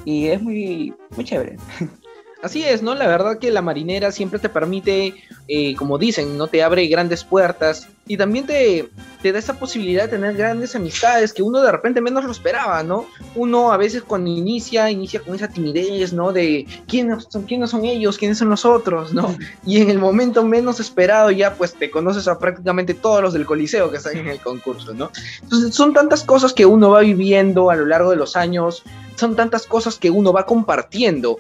Y 0.05 0.27
es 0.27 0.41
muy, 0.41 0.93
muy 1.15 1.25
chévere. 1.25 1.57
Así 2.41 2.63
es, 2.63 2.81
¿no? 2.81 2.95
La 2.95 3.07
verdad 3.07 3.37
que 3.37 3.51
la 3.51 3.61
marinera 3.61 4.11
siempre 4.11 4.39
te 4.39 4.47
permite, 4.47 5.13
eh, 5.47 5.75
como 5.75 5.97
dicen, 5.97 6.37
¿no? 6.37 6.47
Te 6.47 6.63
abre 6.63 6.87
grandes 6.87 7.23
puertas 7.25 7.89
y 8.09 8.17
también 8.17 8.47
te, 8.47 8.89
te 9.21 9.31
da 9.31 9.37
esa 9.37 9.59
posibilidad 9.59 10.05
de 10.05 10.09
tener 10.09 10.35
grandes 10.35 10.75
amistades 10.75 11.31
que 11.31 11.43
uno 11.43 11.61
de 11.61 11.71
repente 11.71 12.01
menos 12.01 12.25
lo 12.25 12.31
esperaba, 12.31 12.81
¿no? 12.81 13.05
Uno 13.35 13.71
a 13.71 13.77
veces 13.77 14.01
cuando 14.01 14.31
inicia, 14.31 14.89
inicia 14.89 15.19
con 15.19 15.35
esa 15.35 15.47
timidez, 15.47 16.11
¿no? 16.11 16.33
De 16.33 16.65
quiénes 16.87 17.27
son, 17.29 17.43
quiénes 17.43 17.69
son 17.69 17.85
ellos, 17.85 18.17
quiénes 18.17 18.39
son 18.39 18.49
nosotros, 18.49 19.13
¿no? 19.13 19.37
Y 19.63 19.79
en 19.79 19.91
el 19.91 19.99
momento 19.99 20.43
menos 20.43 20.79
esperado 20.79 21.29
ya 21.29 21.53
pues 21.53 21.75
te 21.75 21.91
conoces 21.91 22.27
a 22.27 22.39
prácticamente 22.39 22.95
todos 22.95 23.21
los 23.21 23.33
del 23.33 23.45
coliseo 23.45 23.91
que 23.91 23.97
están 23.97 24.17
en 24.17 24.27
el 24.27 24.39
concurso, 24.39 24.95
¿no? 24.95 25.11
Entonces 25.43 25.75
son 25.75 25.93
tantas 25.93 26.23
cosas 26.23 26.51
que 26.51 26.65
uno 26.65 26.89
va 26.89 27.01
viviendo 27.01 27.69
a 27.69 27.75
lo 27.75 27.85
largo 27.85 28.09
de 28.09 28.17
los 28.17 28.35
años, 28.35 28.81
son 29.17 29.35
tantas 29.35 29.67
cosas 29.67 29.99
que 29.99 30.09
uno 30.09 30.33
va 30.33 30.47
compartiendo 30.47 31.37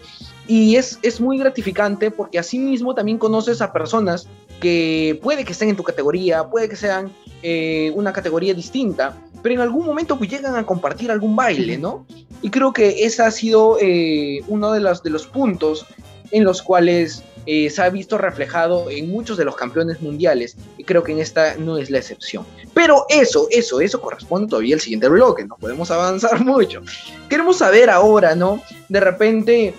y 0.47 0.75
es, 0.75 0.99
es 1.01 1.19
muy 1.19 1.39
gratificante 1.39 2.11
porque 2.11 2.37
así 2.37 2.59
mismo 2.59 2.93
también 2.93 3.17
conoces 3.17 3.59
a 3.61 3.73
personas 3.73 4.27
que 4.59 5.19
puede 5.21 5.45
que 5.45 5.53
estén 5.53 5.69
en 5.69 5.75
tu 5.75 5.83
categoría, 5.83 6.49
puede 6.49 6.69
que 6.69 6.75
sean 6.75 7.11
eh, 7.41 7.91
una 7.95 8.13
categoría 8.13 8.53
distinta, 8.53 9.17
pero 9.41 9.55
en 9.55 9.61
algún 9.61 9.85
momento 9.85 10.17
pues 10.17 10.29
llegan 10.29 10.55
a 10.55 10.65
compartir 10.65 11.11
algún 11.11 11.35
baile, 11.35 11.77
¿no? 11.77 12.05
Y 12.41 12.49
creo 12.49 12.73
que 12.73 13.05
ese 13.05 13.23
ha 13.23 13.31
sido 13.31 13.77
eh, 13.79 14.41
uno 14.47 14.71
de 14.71 14.79
los, 14.79 15.03
de 15.03 15.09
los 15.09 15.27
puntos 15.27 15.85
en 16.31 16.43
los 16.43 16.61
cuales 16.61 17.23
eh, 17.45 17.69
se 17.69 17.81
ha 17.81 17.89
visto 17.89 18.17
reflejado 18.17 18.89
en 18.89 19.09
muchos 19.09 19.37
de 19.37 19.45
los 19.45 19.55
campeones 19.55 20.01
mundiales 20.01 20.55
y 20.77 20.83
creo 20.83 21.03
que 21.03 21.13
en 21.13 21.19
esta 21.19 21.55
no 21.55 21.77
es 21.77 21.89
la 21.89 21.97
excepción. 21.97 22.45
Pero 22.73 23.05
eso, 23.09 23.47
eso, 23.49 23.81
eso 23.81 24.01
corresponde 24.01 24.49
todavía 24.49 24.75
al 24.75 24.81
siguiente 24.81 25.09
bloque, 25.09 25.45
no 25.45 25.55
podemos 25.57 25.89
avanzar 25.91 26.43
mucho. 26.45 26.81
Queremos 27.29 27.57
saber 27.57 27.89
ahora, 27.89 28.35
¿no? 28.35 28.61
De 28.87 28.99
repente, 28.99 29.73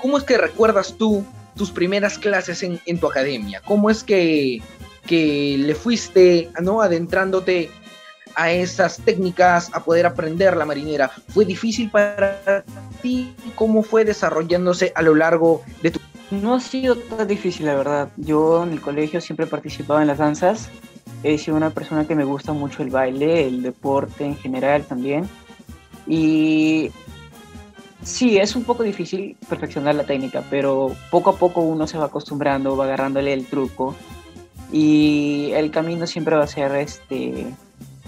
¿cómo 0.00 0.18
es 0.18 0.24
que 0.24 0.38
recuerdas 0.38 0.94
tú 0.96 1.24
tus 1.58 1.70
primeras 1.70 2.18
clases 2.18 2.62
en, 2.62 2.98
tu 2.98 3.06
academia? 3.06 3.60
¿Cómo 3.66 3.90
es 3.90 4.02
que, 4.02 4.62
le 5.10 5.74
fuiste 5.74 6.50
¿no? 6.62 6.80
adentrándote 6.80 7.70
a 8.34 8.50
esas 8.50 8.98
técnicas, 8.98 9.70
a 9.74 9.84
poder 9.84 10.06
aprender 10.06 10.56
la 10.56 10.64
marinera? 10.64 11.10
¿Fue 11.28 11.44
difícil 11.44 11.90
para 11.90 12.64
ti? 13.02 13.34
¿Cómo 13.54 13.82
fue 13.82 14.06
desarrollándose 14.06 14.92
a 14.94 15.02
lo 15.02 15.14
largo 15.14 15.62
de 15.82 15.90
tu... 15.90 16.00
No 16.30 16.54
ha 16.54 16.60
sido 16.60 16.96
tan 16.96 17.28
difícil, 17.28 17.66
la 17.66 17.74
verdad. 17.74 18.08
Yo 18.16 18.62
en 18.62 18.72
el 18.72 18.80
colegio 18.80 19.20
siempre 19.20 19.46
participaba 19.46 20.00
en 20.00 20.08
las 20.08 20.18
danzas 20.18 20.70
he 21.22 21.38
sido 21.38 21.56
una 21.56 21.70
persona 21.70 22.06
que 22.06 22.14
me 22.14 22.24
gusta 22.24 22.52
mucho 22.52 22.82
el 22.82 22.90
baile, 22.90 23.46
el 23.46 23.62
deporte 23.62 24.24
en 24.24 24.36
general 24.36 24.84
también. 24.84 25.28
Y 26.06 26.90
sí, 28.02 28.38
es 28.38 28.56
un 28.56 28.64
poco 28.64 28.82
difícil 28.82 29.36
perfeccionar 29.48 29.94
la 29.94 30.04
técnica, 30.04 30.42
pero 30.50 30.94
poco 31.10 31.30
a 31.30 31.36
poco 31.36 31.60
uno 31.60 31.86
se 31.86 31.98
va 31.98 32.06
acostumbrando, 32.06 32.76
va 32.76 32.84
agarrándole 32.84 33.32
el 33.32 33.46
truco 33.46 33.94
y 34.72 35.50
el 35.54 35.70
camino 35.70 36.06
siempre 36.06 36.36
va 36.36 36.44
a 36.44 36.48
ser 36.48 36.74
este, 36.76 37.46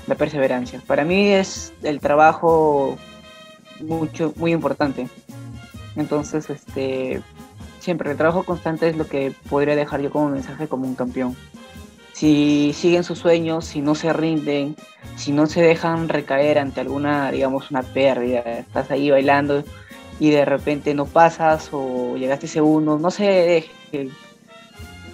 la 0.07 0.15
perseverancia. 0.15 0.83
Para 0.87 1.05
mí 1.05 1.29
es 1.29 1.73
el 1.83 2.01
trabajo 2.01 2.99
mucho, 3.81 4.33
muy 4.37 4.53
importante. 4.53 5.09
Entonces, 5.97 6.51
este, 6.51 7.23
siempre 7.81 8.11
el 8.11 8.17
trabajo 8.17 8.45
constante 8.45 8.89
es 8.89 8.97
lo 8.97 9.07
que 9.07 9.33
podría 9.49 9.77
dejar 9.77 10.01
yo 10.01 10.11
como 10.11 10.29
mensaje 10.29 10.69
como 10.69 10.87
un 10.87 10.95
campeón. 10.95 11.37
Si 12.21 12.75
siguen 12.75 13.03
sus 13.03 13.19
sueños, 13.19 13.65
si 13.65 13.81
no 13.81 13.95
se 13.95 14.13
rinden, 14.13 14.77
si 15.17 15.33
no 15.33 15.47
se 15.47 15.63
dejan 15.63 16.07
recaer 16.11 16.59
ante 16.59 16.83
alguna, 16.83 17.33
digamos, 17.33 17.71
una 17.71 17.83
pérdida, 17.83 18.41
estás 18.41 18.91
ahí 18.91 19.11
bailando 19.11 19.65
y 20.19 20.29
de 20.29 20.45
repente 20.45 20.93
no 20.93 21.07
pasas 21.07 21.71
o 21.73 22.19
llegaste 22.19 22.47
segundo, 22.47 22.99
no 22.99 23.11
se 23.11 23.25
deje, 23.25 24.11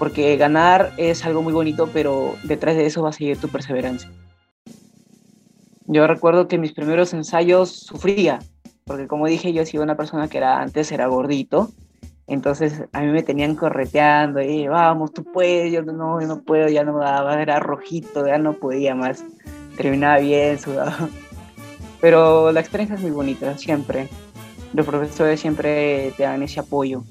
porque 0.01 0.37
ganar 0.37 0.95
es 0.97 1.25
algo 1.25 1.43
muy 1.43 1.53
bonito, 1.53 1.89
pero 1.93 2.35
detrás 2.43 2.75
de 2.75 2.87
eso 2.87 3.05
va 3.05 3.11
a 3.11 3.13
seguir 3.13 3.39
tu 3.39 3.51
perseverancia. 3.51 4.11
Yo 5.85 6.09
recuerdo 6.09 6.49
que 6.49 6.59
mis 6.59 6.73
primeros 6.73 7.15
ensayos 7.15 7.71
sufría, 7.71 8.41
porque 8.83 9.07
como 9.07 9.29
dije, 9.29 9.53
yo 9.53 9.63
he 9.63 9.67
sido 9.67 9.85
una 9.85 9.97
persona 9.97 10.27
que 10.27 10.39
era 10.39 10.61
antes 10.61 10.91
era 10.91 11.07
gordito, 11.07 11.71
entonces 12.27 12.85
a 12.93 13.01
mí 13.01 13.09
me 13.09 13.23
tenían 13.23 13.55
correteando, 13.55 14.41
y 14.41 14.67
vamos, 14.67 15.13
tú 15.13 15.25
puedes, 15.25 15.73
yo 15.73 15.83
no, 15.83 16.21
yo 16.21 16.27
no 16.27 16.41
puedo, 16.41 16.69
ya 16.69 16.85
no 16.85 16.99
daba, 16.99 17.41
era 17.41 17.61
rojito, 17.61 18.27
ya 18.27 18.39
no 18.39 18.55
podía 18.55 18.95
más, 18.95 19.25
terminaba 19.77 20.19
bien, 20.19 20.59
sudado. 20.59 21.09
Pero 22.01 22.53
la 22.53 22.61
experiencia 22.61 22.97
es 22.97 23.03
muy 23.03 23.11
bonita, 23.11 23.57
siempre. 23.57 24.09
Los 24.73 24.87
profesores 24.87 25.41
siempre 25.41 26.13
te 26.17 26.25
dan 26.25 26.43
ese 26.43 26.61
apoyo. 26.61 27.05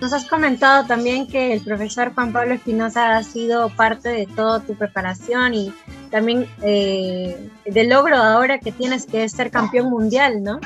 Nos 0.00 0.12
has 0.12 0.26
comentado 0.26 0.86
también 0.86 1.26
que 1.26 1.54
el 1.54 1.62
profesor 1.62 2.12
Juan 2.14 2.32
Pablo 2.32 2.54
Espinosa 2.54 3.16
ha 3.16 3.22
sido 3.22 3.70
parte 3.70 4.10
de 4.10 4.26
toda 4.26 4.60
tu 4.60 4.74
preparación 4.74 5.54
y 5.54 5.72
también 6.10 6.46
eh, 6.60 7.48
del 7.64 7.88
logro 7.88 8.16
ahora 8.16 8.58
que 8.58 8.72
tienes 8.72 9.06
que 9.06 9.26
ser 9.30 9.50
campeón 9.50 9.88
mundial, 9.88 10.42
¿no? 10.42 10.60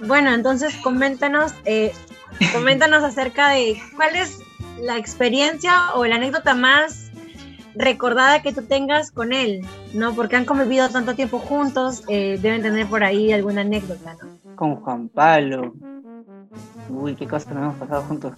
Bueno, 0.00 0.32
entonces 0.32 0.74
coméntanos, 0.76 1.52
eh, 1.64 1.92
coméntanos 2.52 3.04
acerca 3.04 3.50
de 3.50 3.80
cuál 3.96 4.16
es 4.16 4.40
la 4.80 4.96
experiencia 4.96 5.94
o 5.94 6.04
la 6.06 6.16
anécdota 6.16 6.54
más 6.54 7.10
recordada 7.74 8.42
que 8.42 8.52
tú 8.52 8.62
tengas 8.62 9.10
con 9.10 9.32
él, 9.32 9.64
¿no? 9.94 10.14
Porque 10.14 10.36
han 10.36 10.44
convivido 10.44 10.88
tanto 10.88 11.14
tiempo 11.14 11.38
juntos, 11.38 12.02
eh, 12.08 12.38
deben 12.40 12.62
tener 12.62 12.86
por 12.86 13.04
ahí 13.04 13.32
alguna 13.32 13.60
anécdota, 13.60 14.16
¿no? 14.20 14.56
Con 14.56 14.76
Juan 14.76 15.08
Pablo. 15.08 15.74
Uy, 16.88 17.14
qué 17.14 17.26
cosas 17.26 17.52
nos 17.54 17.62
hemos 17.62 17.76
pasado 17.76 18.02
juntos. 18.02 18.32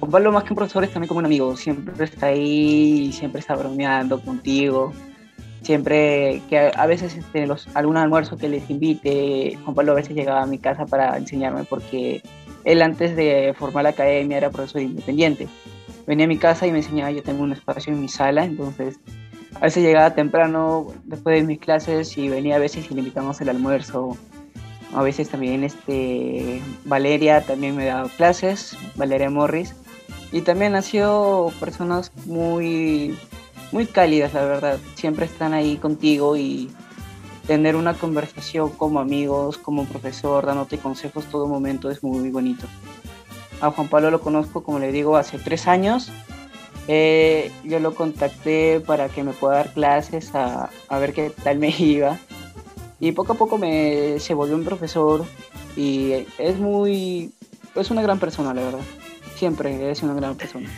Juan 0.00 0.10
Pablo, 0.10 0.32
más 0.32 0.44
que 0.44 0.52
un 0.52 0.56
profesor, 0.56 0.84
es 0.84 0.92
también 0.92 1.08
como 1.08 1.18
un 1.18 1.26
amigo. 1.26 1.56
Siempre 1.56 2.04
está 2.04 2.26
ahí, 2.26 3.12
siempre 3.12 3.40
está 3.40 3.54
bromeando 3.54 4.20
contigo. 4.20 4.92
Siempre 5.64 6.42
que 6.48 6.70
a 6.74 6.86
veces 6.86 7.16
este, 7.16 7.46
los, 7.46 7.68
algún 7.74 7.96
almuerzo 7.96 8.36
que 8.36 8.48
les 8.48 8.68
invite, 8.68 9.58
Juan 9.64 9.74
Pablo 9.74 9.92
a 9.92 9.94
veces 9.96 10.14
llegaba 10.14 10.42
a 10.42 10.46
mi 10.46 10.58
casa 10.58 10.86
para 10.86 11.16
enseñarme 11.16 11.64
porque 11.64 12.22
él 12.64 12.82
antes 12.82 13.16
de 13.16 13.54
formar 13.58 13.84
la 13.84 13.90
academia 13.90 14.36
era 14.36 14.50
profesor 14.50 14.82
independiente. 14.82 15.48
Venía 16.06 16.26
a 16.26 16.28
mi 16.28 16.36
casa 16.36 16.66
y 16.66 16.70
me 16.70 16.78
enseñaba, 16.78 17.10
yo 17.10 17.22
tengo 17.22 17.42
un 17.42 17.52
espacio 17.52 17.92
en 17.92 18.00
mi 18.00 18.08
sala, 18.08 18.44
entonces 18.44 19.00
a 19.54 19.60
veces 19.60 19.82
llegaba 19.82 20.14
temprano 20.14 20.88
después 21.04 21.36
de 21.36 21.46
mis 21.46 21.58
clases 21.58 22.16
y 22.18 22.28
venía 22.28 22.56
a 22.56 22.58
veces 22.58 22.90
y 22.90 22.94
le 22.94 23.00
invitamos 23.00 23.40
el 23.40 23.48
almuerzo 23.48 24.18
a 24.94 25.02
veces 25.02 25.28
también 25.28 25.64
este, 25.64 26.62
Valeria 26.84 27.40
también 27.40 27.76
me 27.76 27.86
dado 27.86 28.08
clases, 28.16 28.76
Valeria 28.94 29.28
Morris, 29.28 29.74
y 30.32 30.42
también 30.42 30.76
ha 30.76 30.82
sido 30.82 31.52
personas 31.58 32.12
muy, 32.26 33.18
muy 33.72 33.86
cálidas, 33.86 34.34
la 34.34 34.44
verdad. 34.44 34.78
Siempre 34.94 35.26
están 35.26 35.52
ahí 35.54 35.76
contigo 35.76 36.36
y 36.36 36.70
tener 37.46 37.76
una 37.76 37.94
conversación 37.94 38.70
como 38.70 39.00
amigos, 39.00 39.58
como 39.58 39.84
profesor, 39.84 40.46
dándote 40.46 40.78
consejos 40.78 41.26
todo 41.26 41.46
momento 41.46 41.90
es 41.90 42.02
muy, 42.02 42.30
bonito. 42.30 42.66
A 43.60 43.70
Juan 43.70 43.88
Pablo 43.88 44.10
lo 44.10 44.20
conozco, 44.20 44.62
como 44.62 44.78
le 44.78 44.92
digo, 44.92 45.16
hace 45.16 45.38
tres 45.38 45.66
años. 45.66 46.10
Eh, 46.86 47.50
yo 47.64 47.80
lo 47.80 47.94
contacté 47.94 48.80
para 48.80 49.08
que 49.08 49.22
me 49.22 49.32
pueda 49.32 49.56
dar 49.56 49.72
clases, 49.72 50.34
a, 50.34 50.70
a 50.88 50.98
ver 50.98 51.12
qué 51.12 51.30
tal 51.30 51.58
me 51.58 51.68
iba. 51.78 52.18
Y 53.00 53.12
poco 53.12 53.34
a 53.34 53.36
poco 53.36 53.58
me, 53.58 54.18
se 54.20 54.34
volvió 54.34 54.54
un 54.54 54.64
profesor 54.64 55.24
y 55.76 56.12
es 56.38 56.58
muy, 56.58 57.32
es 57.74 57.90
una 57.90 58.02
gran 58.02 58.18
persona, 58.18 58.54
la 58.54 58.62
verdad. 58.62 58.80
Siempre 59.36 59.90
es 59.90 60.02
una 60.02 60.14
gran 60.14 60.36
persona. 60.36 60.70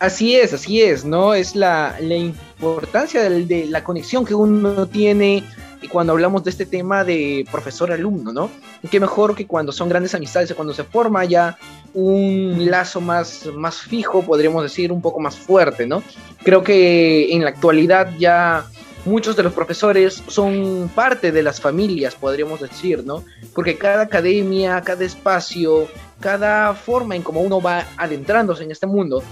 Así 0.00 0.36
es, 0.36 0.52
así 0.52 0.80
es, 0.80 1.04
¿no? 1.04 1.34
Es 1.34 1.56
la, 1.56 1.96
la 2.00 2.14
importancia 2.14 3.28
de, 3.28 3.66
la 3.66 3.82
conexión 3.82 4.24
que 4.24 4.34
uno 4.34 4.86
tiene 4.86 5.42
cuando 5.90 6.12
hablamos 6.12 6.44
de 6.44 6.50
este 6.50 6.66
tema 6.66 7.04
de 7.04 7.44
profesor-alumno, 7.50 8.32
¿no? 8.32 8.50
Qué 8.90 9.00
mejor 9.00 9.34
que 9.34 9.46
cuando 9.46 9.72
son 9.72 9.88
grandes 9.88 10.14
amistades, 10.14 10.52
cuando 10.54 10.72
se 10.74 10.84
forma 10.84 11.24
ya 11.24 11.58
un 11.94 12.66
lazo 12.70 13.00
más, 13.00 13.46
más 13.54 13.78
fijo, 13.78 14.22
podríamos 14.22 14.62
decir, 14.62 14.92
un 14.92 15.02
poco 15.02 15.18
más 15.18 15.36
fuerte, 15.36 15.86
¿no? 15.86 16.02
Creo 16.44 16.62
que 16.62 17.32
en 17.32 17.42
la 17.42 17.50
actualidad 17.50 18.12
ya 18.18 18.66
muchos 19.04 19.36
de 19.36 19.42
los 19.42 19.52
profesores 19.52 20.22
son 20.28 20.90
parte 20.94 21.32
de 21.32 21.42
las 21.42 21.60
familias, 21.60 22.14
podríamos 22.14 22.60
decir, 22.60 23.04
¿no? 23.04 23.24
Porque 23.54 23.76
cada 23.76 24.02
academia, 24.02 24.80
cada 24.82 25.04
espacio, 25.04 25.88
cada 26.20 26.74
forma 26.74 27.16
en 27.16 27.22
cómo 27.22 27.40
uno 27.40 27.60
va 27.60 27.84
adentrándose 27.96 28.64
en 28.64 28.70
este 28.70 28.86
mundo 28.86 29.22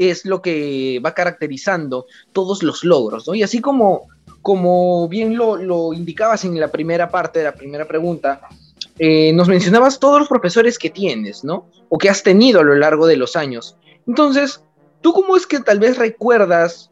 es 0.00 0.24
lo 0.24 0.40
que 0.40 0.98
va 1.04 1.12
caracterizando 1.12 2.06
todos 2.32 2.62
los 2.62 2.84
logros, 2.84 3.28
¿no? 3.28 3.34
Y 3.34 3.42
así 3.42 3.60
como, 3.60 4.08
como 4.40 5.06
bien 5.08 5.36
lo, 5.36 5.56
lo 5.56 5.92
indicabas 5.92 6.44
en 6.46 6.58
la 6.58 6.68
primera 6.68 7.10
parte 7.10 7.40
de 7.40 7.44
la 7.44 7.54
primera 7.54 7.86
pregunta, 7.86 8.40
eh, 8.98 9.32
nos 9.34 9.48
mencionabas 9.48 10.00
todos 10.00 10.20
los 10.20 10.28
profesores 10.28 10.78
que 10.78 10.88
tienes, 10.88 11.44
¿no? 11.44 11.66
O 11.90 11.98
que 11.98 12.08
has 12.08 12.22
tenido 12.22 12.60
a 12.60 12.64
lo 12.64 12.74
largo 12.76 13.06
de 13.06 13.16
los 13.16 13.36
años. 13.36 13.76
Entonces, 14.06 14.62
¿tú 15.02 15.12
cómo 15.12 15.36
es 15.36 15.46
que 15.46 15.60
tal 15.60 15.78
vez 15.78 15.98
recuerdas 15.98 16.88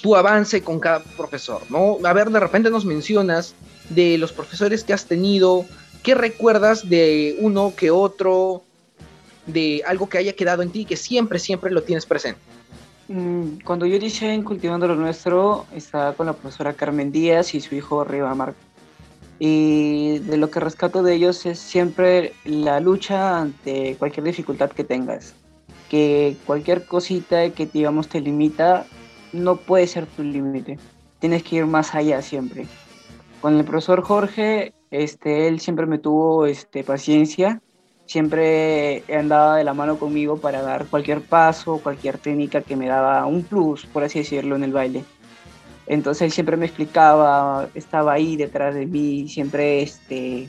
tu 0.00 0.14
avance 0.14 0.62
con 0.62 0.78
cada 0.78 1.00
profesor, 1.16 1.62
¿no? 1.70 1.98
A 2.04 2.12
ver, 2.12 2.30
de 2.30 2.38
repente 2.38 2.70
nos 2.70 2.84
mencionas 2.84 3.56
de 3.90 4.16
los 4.16 4.32
profesores 4.32 4.84
que 4.84 4.92
has 4.92 5.06
tenido, 5.06 5.64
¿qué 6.04 6.14
recuerdas 6.14 6.88
de 6.88 7.36
uno 7.40 7.74
que 7.76 7.90
otro, 7.90 8.62
de 9.46 9.82
algo 9.86 10.08
que 10.08 10.18
haya 10.18 10.34
quedado 10.34 10.62
en 10.62 10.70
ti 10.70 10.84
que 10.84 10.96
siempre, 10.96 11.38
siempre 11.38 11.70
lo 11.70 11.82
tienes 11.82 12.06
presente? 12.06 12.40
Mm, 13.08 13.60
cuando 13.64 13.86
yo 13.86 13.96
inicié 13.96 14.32
en 14.32 14.42
Cultivando 14.42 14.86
lo 14.86 14.96
Nuestro, 14.96 15.66
estaba 15.74 16.14
con 16.14 16.26
la 16.26 16.32
profesora 16.32 16.72
Carmen 16.72 17.12
Díaz 17.12 17.54
y 17.54 17.60
su 17.60 17.74
hijo 17.74 18.04
Riva 18.04 18.34
Marco. 18.34 18.58
Y 19.38 20.20
de 20.20 20.36
lo 20.36 20.50
que 20.50 20.60
rescato 20.60 21.02
de 21.02 21.14
ellos 21.14 21.44
es 21.46 21.58
siempre 21.58 22.32
la 22.44 22.78
lucha 22.80 23.40
ante 23.40 23.96
cualquier 23.98 24.24
dificultad 24.24 24.70
que 24.70 24.84
tengas. 24.84 25.34
Que 25.90 26.36
cualquier 26.46 26.86
cosita 26.86 27.50
que 27.50 27.66
digamos 27.66 28.08
te 28.08 28.20
limita, 28.20 28.86
no 29.32 29.56
puede 29.56 29.86
ser 29.88 30.06
tu 30.06 30.22
límite. 30.22 30.78
Tienes 31.18 31.42
que 31.42 31.56
ir 31.56 31.66
más 31.66 31.94
allá 31.94 32.22
siempre. 32.22 32.66
Con 33.40 33.58
el 33.58 33.64
profesor 33.64 34.02
Jorge, 34.02 34.74
este, 34.92 35.48
él 35.48 35.58
siempre 35.58 35.86
me 35.86 35.98
tuvo 35.98 36.46
este, 36.46 36.84
paciencia, 36.84 37.60
siempre 38.06 39.04
andaba 39.12 39.56
de 39.56 39.64
la 39.64 39.74
mano 39.74 39.98
conmigo 39.98 40.38
para 40.38 40.62
dar 40.62 40.86
cualquier 40.86 41.22
paso, 41.22 41.78
cualquier 41.78 42.18
técnica 42.18 42.62
que 42.62 42.76
me 42.76 42.88
daba 42.88 43.26
un 43.26 43.42
plus, 43.42 43.86
por 43.86 44.04
así 44.04 44.20
decirlo, 44.20 44.56
en 44.56 44.64
el 44.64 44.72
baile. 44.72 45.04
Entonces 45.86 46.22
él 46.22 46.32
siempre 46.32 46.56
me 46.56 46.66
explicaba, 46.66 47.68
estaba 47.74 48.12
ahí 48.12 48.36
detrás 48.36 48.74
de 48.74 48.86
mí, 48.86 49.28
siempre 49.28 49.82
este, 49.82 50.48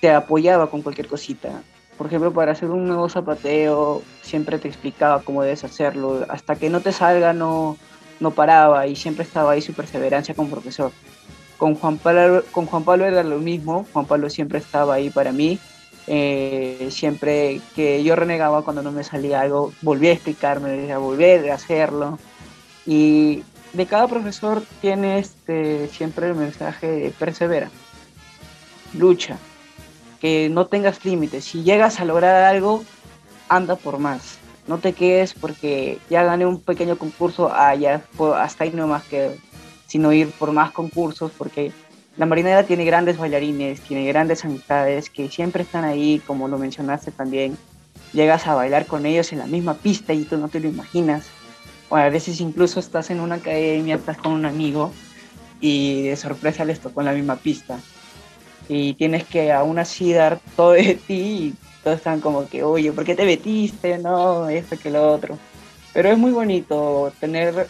te 0.00 0.10
apoyaba 0.10 0.70
con 0.70 0.82
cualquier 0.82 1.08
cosita. 1.08 1.62
Por 1.96 2.06
ejemplo, 2.06 2.32
para 2.32 2.52
hacer 2.52 2.70
un 2.70 2.86
nuevo 2.86 3.08
zapateo, 3.08 4.02
siempre 4.22 4.58
te 4.58 4.68
explicaba 4.68 5.22
cómo 5.22 5.42
debes 5.42 5.64
hacerlo. 5.64 6.24
Hasta 6.28 6.56
que 6.56 6.70
no 6.70 6.80
te 6.80 6.92
salga, 6.92 7.32
no, 7.32 7.76
no 8.20 8.30
paraba 8.30 8.86
y 8.86 8.96
siempre 8.96 9.24
estaba 9.24 9.52
ahí 9.52 9.60
su 9.60 9.74
perseverancia 9.74 10.34
como 10.34 10.48
profesor. 10.48 10.92
Con 11.58 11.74
Juan 11.74 11.98
Pablo, 11.98 12.42
con 12.52 12.64
Juan 12.64 12.84
Pablo 12.84 13.04
era 13.04 13.22
lo 13.22 13.38
mismo. 13.38 13.86
Juan 13.92 14.06
Pablo 14.06 14.30
siempre 14.30 14.58
estaba 14.60 14.94
ahí 14.94 15.10
para 15.10 15.32
mí. 15.32 15.58
Eh, 16.06 16.88
siempre 16.90 17.60
que 17.74 18.02
yo 18.02 18.16
renegaba 18.16 18.62
cuando 18.62 18.82
no 18.82 18.90
me 18.90 19.04
salía 19.04 19.40
algo, 19.40 19.72
volvía 19.82 20.10
a 20.10 20.14
explicarme, 20.14 20.92
a 20.92 20.98
volver 20.98 21.50
a 21.50 21.54
hacerlo. 21.54 22.18
Y 22.86 23.44
de 23.72 23.86
cada 23.86 24.08
profesor 24.08 24.62
tiene 24.80 25.18
este, 25.18 25.88
siempre 25.88 26.28
el 26.28 26.34
mensaje 26.34 26.86
de 26.86 27.10
persevera, 27.10 27.70
lucha, 28.94 29.38
que 30.20 30.48
no 30.50 30.66
tengas 30.66 31.04
límites. 31.04 31.44
Si 31.44 31.62
llegas 31.62 32.00
a 32.00 32.04
lograr 32.04 32.44
algo, 32.44 32.84
anda 33.48 33.76
por 33.76 33.98
más. 33.98 34.38
no 34.66 34.78
te 34.78 34.92
quedes 34.92 35.34
porque 35.34 35.98
ya 36.08 36.22
gané 36.22 36.46
un 36.46 36.60
pequeño 36.60 36.96
concurso, 36.96 37.50
ah, 37.52 37.74
ya 37.74 38.02
hasta 38.36 38.64
ahí 38.64 38.70
no 38.72 38.86
más 38.86 39.02
que, 39.04 39.36
sino 39.86 40.12
ir 40.12 40.30
por 40.30 40.52
más 40.52 40.70
concursos, 40.70 41.32
porque 41.36 41.72
la 42.20 42.26
marinera 42.26 42.64
tiene 42.64 42.84
grandes 42.84 43.16
bailarines, 43.16 43.80
tiene 43.80 44.06
grandes 44.06 44.44
amistades 44.44 45.08
que 45.08 45.30
siempre 45.30 45.62
están 45.62 45.84
ahí, 45.84 46.20
como 46.26 46.48
lo 46.48 46.58
mencionaste 46.58 47.12
también. 47.12 47.56
Llegas 48.12 48.46
a 48.46 48.54
bailar 48.54 48.84
con 48.84 49.06
ellos 49.06 49.32
en 49.32 49.38
la 49.38 49.46
misma 49.46 49.72
pista 49.72 50.12
y 50.12 50.24
tú 50.24 50.36
no 50.36 50.48
te 50.48 50.60
lo 50.60 50.68
imaginas. 50.68 51.24
O 51.88 51.96
a 51.96 52.10
veces 52.10 52.42
incluso 52.42 52.78
estás 52.78 53.08
en 53.08 53.20
una 53.20 53.36
academia, 53.36 53.94
estás 53.94 54.18
con 54.18 54.32
un 54.32 54.44
amigo 54.44 54.92
y 55.62 56.08
de 56.08 56.16
sorpresa 56.16 56.66
les 56.66 56.80
tocó 56.80 57.00
en 57.00 57.06
la 57.06 57.14
misma 57.14 57.36
pista. 57.36 57.80
Y 58.68 58.92
tienes 58.92 59.24
que 59.24 59.50
aún 59.50 59.78
así 59.78 60.12
dar 60.12 60.40
todo 60.56 60.72
de 60.72 60.96
ti 60.96 61.14
y 61.14 61.54
todos 61.82 61.96
están 61.96 62.20
como 62.20 62.46
que, 62.50 62.62
oye, 62.62 62.92
¿por 62.92 63.06
qué 63.06 63.14
te 63.14 63.24
metiste? 63.24 63.96
No, 63.96 64.46
esto 64.50 64.76
que 64.76 64.90
lo 64.90 65.10
otro. 65.10 65.38
Pero 65.94 66.10
es 66.10 66.18
muy 66.18 66.32
bonito 66.32 67.14
tener 67.18 67.66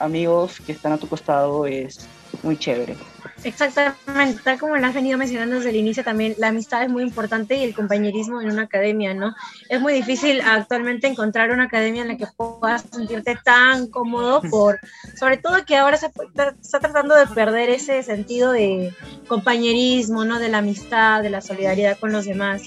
amigos 0.00 0.58
que 0.58 0.72
están 0.72 0.90
a 0.90 0.98
tu 0.98 1.06
costado, 1.06 1.66
es 1.66 2.08
muy 2.42 2.56
chévere. 2.56 2.96
Exactamente, 3.44 4.40
tal 4.44 4.58
como 4.58 4.76
lo 4.76 4.86
has 4.86 4.94
venido 4.94 5.18
mencionando 5.18 5.56
desde 5.56 5.70
el 5.70 5.76
inicio 5.76 6.04
también, 6.04 6.34
la 6.38 6.48
amistad 6.48 6.84
es 6.84 6.88
muy 6.88 7.02
importante 7.02 7.56
y 7.56 7.64
el 7.64 7.74
compañerismo 7.74 8.40
en 8.40 8.50
una 8.50 8.62
academia, 8.62 9.14
¿no? 9.14 9.34
Es 9.68 9.80
muy 9.80 9.94
difícil 9.94 10.40
actualmente 10.42 11.08
encontrar 11.08 11.50
una 11.50 11.64
academia 11.64 12.02
en 12.02 12.08
la 12.08 12.16
que 12.16 12.26
puedas 12.36 12.84
sentirte 12.92 13.36
tan 13.44 13.88
cómodo 13.88 14.42
por, 14.42 14.78
sobre 15.18 15.38
todo 15.38 15.64
que 15.64 15.76
ahora 15.76 15.96
se 15.96 16.06
está 16.06 16.80
tratando 16.80 17.16
de 17.16 17.26
perder 17.26 17.70
ese 17.70 18.02
sentido 18.04 18.52
de 18.52 18.94
compañerismo, 19.26 20.24
¿no? 20.24 20.38
De 20.38 20.48
la 20.48 20.58
amistad, 20.58 21.22
de 21.22 21.30
la 21.30 21.40
solidaridad 21.40 21.98
con 21.98 22.12
los 22.12 22.26
demás. 22.26 22.62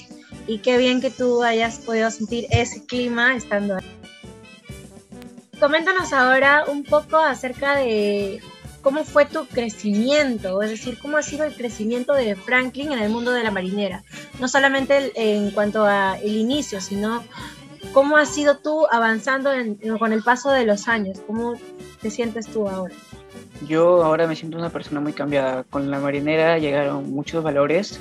Y 0.46 0.58
qué 0.58 0.76
bien 0.76 1.00
que 1.00 1.10
tú 1.10 1.42
hayas 1.42 1.78
podido 1.78 2.10
sentir 2.10 2.46
ese 2.50 2.84
clima 2.84 3.34
estando 3.34 3.76
ahí. 3.76 3.96
Coméntanos 5.58 6.12
ahora 6.12 6.64
un 6.68 6.84
poco 6.84 7.16
acerca 7.16 7.76
de 7.76 8.42
cómo 8.86 9.02
fue 9.02 9.24
tu 9.24 9.46
crecimiento, 9.46 10.62
es 10.62 10.70
decir, 10.70 10.96
cómo 11.02 11.16
ha 11.16 11.22
sido 11.24 11.44
el 11.44 11.52
crecimiento 11.52 12.12
de 12.12 12.36
Franklin 12.36 12.92
en 12.92 13.00
el 13.00 13.10
mundo 13.10 13.32
de 13.32 13.42
la 13.42 13.50
marinera. 13.50 14.04
No 14.38 14.46
solamente 14.46 15.10
en 15.16 15.50
cuanto 15.50 15.84
a 15.84 16.16
el 16.22 16.36
inicio, 16.36 16.80
sino 16.80 17.24
cómo 17.92 18.16
has 18.16 18.28
sido 18.28 18.58
tú 18.58 18.86
avanzando 18.88 19.50
con 19.98 20.12
el 20.12 20.22
paso 20.22 20.52
de 20.52 20.64
los 20.64 20.86
años. 20.86 21.20
¿Cómo 21.26 21.54
te 22.00 22.12
sientes 22.12 22.46
tú 22.46 22.68
ahora? 22.68 22.94
Yo 23.66 24.04
ahora 24.04 24.28
me 24.28 24.36
siento 24.36 24.56
una 24.56 24.70
persona 24.70 25.00
muy 25.00 25.12
cambiada. 25.12 25.64
Con 25.64 25.90
la 25.90 25.98
marinera 25.98 26.56
llegaron 26.58 27.10
muchos 27.10 27.42
valores 27.42 27.98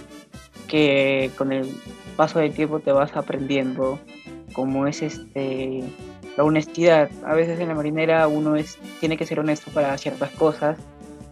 que 0.67 1.31
con 1.35 1.51
el 1.51 1.67
paso 2.15 2.37
del 2.37 2.53
tiempo 2.53 2.79
te 2.79 2.91
vas 2.91 3.15
aprendiendo, 3.15 3.97
como 4.53 4.85
es 4.85 5.01
este 5.01 5.83
la 6.37 6.43
honestidad. 6.43 7.09
A 7.25 7.33
veces 7.33 7.59
en 7.59 7.69
la 7.69 7.75
marinera 7.75 8.27
uno 8.27 8.55
es, 8.55 8.77
tiene 8.99 9.17
que 9.17 9.25
ser 9.25 9.39
honesto 9.39 9.71
para 9.71 9.97
ciertas 9.97 10.31
cosas, 10.31 10.77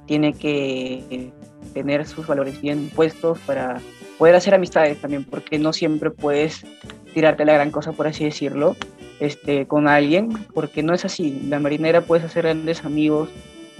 tiene 0.05 0.33
que 0.33 1.31
tener 1.73 2.05
sus 2.05 2.27
valores 2.27 2.61
bien 2.61 2.89
puestos 2.89 3.39
para 3.39 3.79
poder 4.17 4.35
hacer 4.35 4.53
amistades 4.53 4.99
también, 4.99 5.23
porque 5.23 5.59
no 5.59 5.73
siempre 5.73 6.11
puedes 6.11 6.65
tirarte 7.13 7.45
la 7.45 7.53
gran 7.53 7.71
cosa, 7.71 7.91
por 7.91 8.07
así 8.07 8.23
decirlo, 8.23 8.75
este, 9.19 9.67
con 9.67 9.87
alguien, 9.87 10.29
porque 10.53 10.83
no 10.83 10.93
es 10.93 11.05
así. 11.05 11.41
La 11.47 11.59
marinera 11.59 12.01
puedes 12.01 12.25
hacer 12.25 12.43
grandes 12.43 12.85
amigos, 12.85 13.29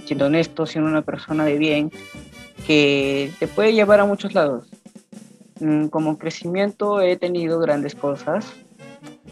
siendo 0.04 0.26
honesto, 0.26 0.66
siendo 0.66 0.90
una 0.90 1.02
persona 1.02 1.44
de 1.44 1.58
bien, 1.58 1.90
que 2.66 3.30
te 3.38 3.48
puede 3.48 3.72
llevar 3.72 4.00
a 4.00 4.06
muchos 4.06 4.34
lados. 4.34 4.66
Mm, 5.60 5.86
como 5.86 6.18
crecimiento 6.18 7.00
he 7.00 7.16
tenido 7.16 7.58
grandes 7.60 7.94
cosas, 7.94 8.52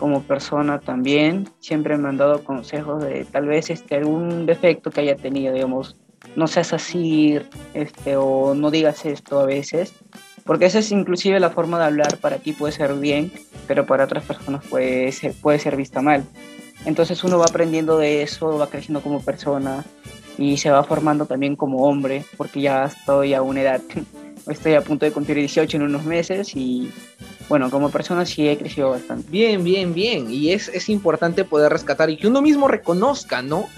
como 0.02 0.24
persona 0.24 0.80
también, 0.80 1.48
siempre 1.60 1.96
me 1.96 2.08
han 2.08 2.16
dado 2.16 2.42
consejos 2.42 3.04
de 3.04 3.24
tal 3.24 3.46
vez 3.46 3.70
este, 3.70 3.94
algún 3.94 4.46
defecto 4.46 4.90
que 4.90 5.02
haya 5.02 5.14
tenido, 5.14 5.54
digamos, 5.54 5.96
no 6.34 6.48
seas 6.48 6.72
así, 6.72 7.38
este, 7.72 8.16
o 8.16 8.52
no 8.52 8.72
digas 8.72 9.06
esto 9.06 9.38
a 9.38 9.46
veces, 9.46 9.94
porque 10.42 10.64
esa 10.66 10.80
es 10.80 10.90
inclusive 10.90 11.38
la 11.38 11.50
forma 11.50 11.78
de 11.78 11.84
hablar, 11.84 12.18
para 12.18 12.38
ti 12.38 12.52
puede 12.52 12.72
ser 12.72 12.94
bien, 12.94 13.30
pero 13.68 13.86
para 13.86 14.06
otras 14.06 14.24
personas 14.24 14.64
puede 14.68 15.12
ser, 15.12 15.34
puede 15.40 15.60
ser 15.60 15.76
vista 15.76 16.02
mal. 16.02 16.24
Entonces 16.84 17.22
uno 17.22 17.38
va 17.38 17.44
aprendiendo 17.44 17.96
de 17.96 18.22
eso, 18.22 18.58
va 18.58 18.66
creciendo 18.66 19.02
como 19.02 19.20
persona 19.20 19.84
y 20.36 20.56
se 20.56 20.72
va 20.72 20.82
formando 20.82 21.26
también 21.26 21.54
como 21.54 21.86
hombre, 21.86 22.24
porque 22.36 22.60
ya 22.60 22.86
estoy 22.86 23.34
a 23.34 23.42
una 23.42 23.60
edad, 23.60 23.80
estoy 24.50 24.74
a 24.74 24.80
punto 24.80 25.06
de 25.06 25.12
cumplir 25.12 25.36
18 25.36 25.76
en 25.76 25.84
unos 25.84 26.04
meses 26.04 26.56
y 26.56 26.90
bueno, 27.48 27.70
como 27.70 27.90
persona 27.90 28.24
sí 28.26 28.48
he 28.48 28.58
crecido 28.58 28.90
bastante. 28.90 29.30
Bien, 29.30 29.62
bien, 29.62 29.94
bien. 29.94 30.30
Y 30.30 30.52
es, 30.52 30.68
es 30.68 30.88
importante 30.88 31.44
poder 31.44 31.72
rescatar 31.72 32.10
y 32.10 32.16
que 32.16 32.28
uno 32.28 32.42
mismo 32.42 32.68
reconozca, 32.68 33.42
¿no? 33.42 33.68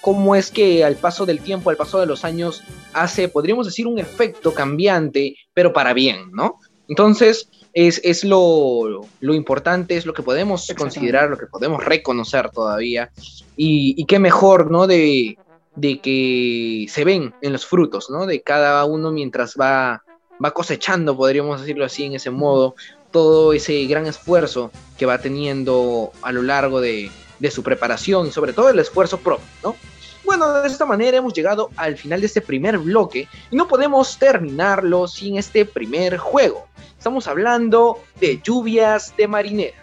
Cómo 0.00 0.34
es 0.34 0.50
que 0.50 0.84
al 0.84 0.96
paso 0.96 1.26
del 1.26 1.40
tiempo, 1.40 1.70
al 1.70 1.76
paso 1.76 2.00
de 2.00 2.06
los 2.06 2.24
años, 2.24 2.62
hace, 2.92 3.28
podríamos 3.28 3.66
decir, 3.66 3.86
un 3.86 3.98
efecto 3.98 4.52
cambiante, 4.52 5.36
pero 5.54 5.72
para 5.72 5.94
bien, 5.94 6.32
¿no? 6.32 6.58
Entonces, 6.88 7.48
es, 7.72 8.00
es 8.04 8.24
lo, 8.24 9.06
lo, 9.20 9.34
importante, 9.34 9.96
es 9.96 10.04
lo 10.04 10.12
que 10.12 10.22
podemos 10.22 10.70
considerar, 10.76 11.30
lo 11.30 11.38
que 11.38 11.46
podemos 11.46 11.84
reconocer 11.84 12.50
todavía. 12.50 13.10
Y, 13.56 13.94
y 13.96 14.04
qué 14.06 14.18
mejor, 14.18 14.70
¿no? 14.70 14.86
De, 14.86 15.38
de 15.74 16.00
que 16.00 16.86
se 16.88 17.04
ven 17.04 17.34
en 17.40 17.52
los 17.52 17.66
frutos, 17.66 18.10
¿no? 18.10 18.26
De 18.26 18.42
cada 18.42 18.84
uno 18.84 19.10
mientras 19.10 19.56
va, 19.58 20.02
va 20.42 20.50
cosechando, 20.52 21.16
podríamos 21.16 21.60
decirlo 21.60 21.84
así, 21.84 22.04
en 22.04 22.14
ese 22.14 22.30
modo, 22.30 22.74
todo 23.12 23.52
ese 23.52 23.84
gran 23.86 24.06
esfuerzo 24.06 24.72
que 24.98 25.06
va 25.06 25.18
teniendo 25.18 26.12
a 26.22 26.32
lo 26.32 26.42
largo 26.42 26.80
de, 26.80 27.10
su 27.50 27.62
preparación 27.62 28.28
y 28.28 28.32
sobre 28.32 28.52
todo 28.52 28.68
el 28.68 28.78
esfuerzo 28.78 29.18
propio, 29.18 29.44
¿no? 29.62 29.76
Bueno, 30.24 30.62
de 30.62 30.68
esta 30.68 30.86
manera 30.86 31.18
hemos 31.18 31.34
llegado 31.34 31.70
al 31.76 31.96
final 31.96 32.20
de 32.20 32.26
este 32.26 32.40
primer 32.40 32.78
bloque 32.78 33.28
y 33.50 33.56
no 33.56 33.66
podemos 33.66 34.16
terminarlo 34.18 35.08
sin 35.08 35.36
este 35.36 35.64
primer 35.64 36.16
juego. 36.16 36.68
Estamos 36.96 37.26
hablando 37.26 37.98
de 38.20 38.40
lluvias 38.40 39.12
de 39.16 39.26
marinera. 39.26 39.76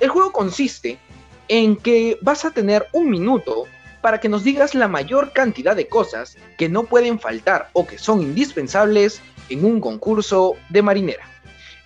El 0.00 0.08
juego 0.08 0.32
consiste 0.32 0.98
en 1.46 1.76
que 1.76 2.18
vas 2.22 2.44
a 2.44 2.50
tener 2.50 2.88
un 2.92 3.08
minuto 3.08 3.66
para 4.00 4.18
que 4.18 4.28
nos 4.28 4.42
digas 4.42 4.74
la 4.74 4.88
mayor 4.88 5.32
cantidad 5.32 5.76
de 5.76 5.86
cosas 5.86 6.36
que 6.58 6.68
no 6.68 6.84
pueden 6.84 7.20
faltar 7.20 7.70
o 7.72 7.86
que 7.86 7.98
son 7.98 8.22
indispensables 8.22 9.20
en 9.48 9.64
un 9.64 9.80
concurso 9.80 10.54
de 10.70 10.82
marinera. 10.82 11.30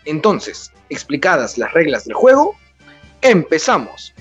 Entonces, 0.05 0.73
explicadas 0.88 1.57
las 1.59 1.73
reglas 1.73 2.05
del 2.05 2.14
juego, 2.14 2.57
empezamos. 3.23 4.14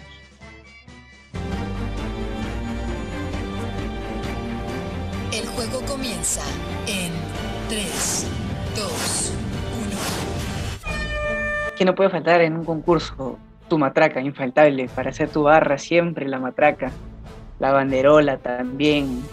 El 5.32 5.46
juego 5.48 5.82
comienza 5.86 6.41
en 6.88 7.12
3, 7.69 8.28
2, 8.76 9.34
1. 9.88 11.76
¿Qué 11.78 11.86
no 11.86 11.96
puede 11.96 12.10
faltar 12.10 12.41
en 12.41 12.56
un 12.56 12.63
concurso? 12.63 13.38
Tu 13.67 13.78
matraca, 13.78 14.22
infaltable, 14.22 14.88
para 14.96 15.10
hacer 15.10 15.30
tu 15.30 15.43
barra 15.43 15.78
siempre 15.78 16.28
la 16.28 16.39
matraca. 16.39 16.91
La 17.60 17.72
banderola 17.72 18.38
también, 18.38 19.24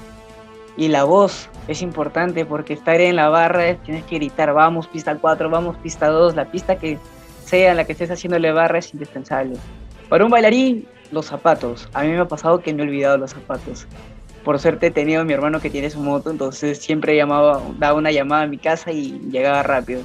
y 0.80 0.88
la 0.88 1.04
voz 1.04 1.50
es 1.68 1.82
importante 1.82 2.46
porque 2.46 2.72
estar 2.72 3.02
en 3.02 3.16
la 3.16 3.28
barra 3.28 3.74
tienes 3.84 4.02
que 4.04 4.16
gritar, 4.16 4.54
vamos 4.54 4.86
pista 4.86 5.14
4, 5.14 5.50
vamos 5.50 5.76
pista 5.76 6.08
2, 6.08 6.34
la 6.34 6.46
pista 6.46 6.76
que 6.76 6.96
sea 7.44 7.74
la 7.74 7.84
que 7.84 7.92
estés 7.92 8.10
haciéndole 8.10 8.50
barra 8.50 8.78
es 8.78 8.94
indispensable. 8.94 9.58
Para 10.08 10.24
un 10.24 10.30
bailarín, 10.30 10.88
los 11.12 11.26
zapatos. 11.26 11.86
A 11.92 12.02
mí 12.02 12.08
me 12.08 12.20
ha 12.20 12.24
pasado 12.24 12.60
que 12.60 12.72
me 12.72 12.80
he 12.80 12.86
olvidado 12.86 13.18
los 13.18 13.32
zapatos. 13.32 13.86
Por 14.42 14.58
suerte 14.58 14.86
he 14.86 14.90
tenido 14.90 15.22
mi 15.22 15.34
hermano 15.34 15.60
que 15.60 15.68
tiene 15.68 15.90
su 15.90 16.00
moto, 16.00 16.30
entonces 16.30 16.78
siempre 16.78 17.14
llamaba, 17.14 17.60
daba 17.78 17.98
una 17.98 18.10
llamada 18.10 18.44
a 18.44 18.46
mi 18.46 18.56
casa 18.56 18.90
y 18.90 19.20
llegaba 19.30 19.62
rápido. 19.62 20.00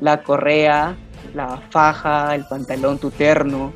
La 0.00 0.24
correa, 0.24 0.96
la 1.32 1.62
faja, 1.70 2.34
el 2.34 2.44
pantalón, 2.46 2.98
tu 2.98 3.12
terno, 3.12 3.72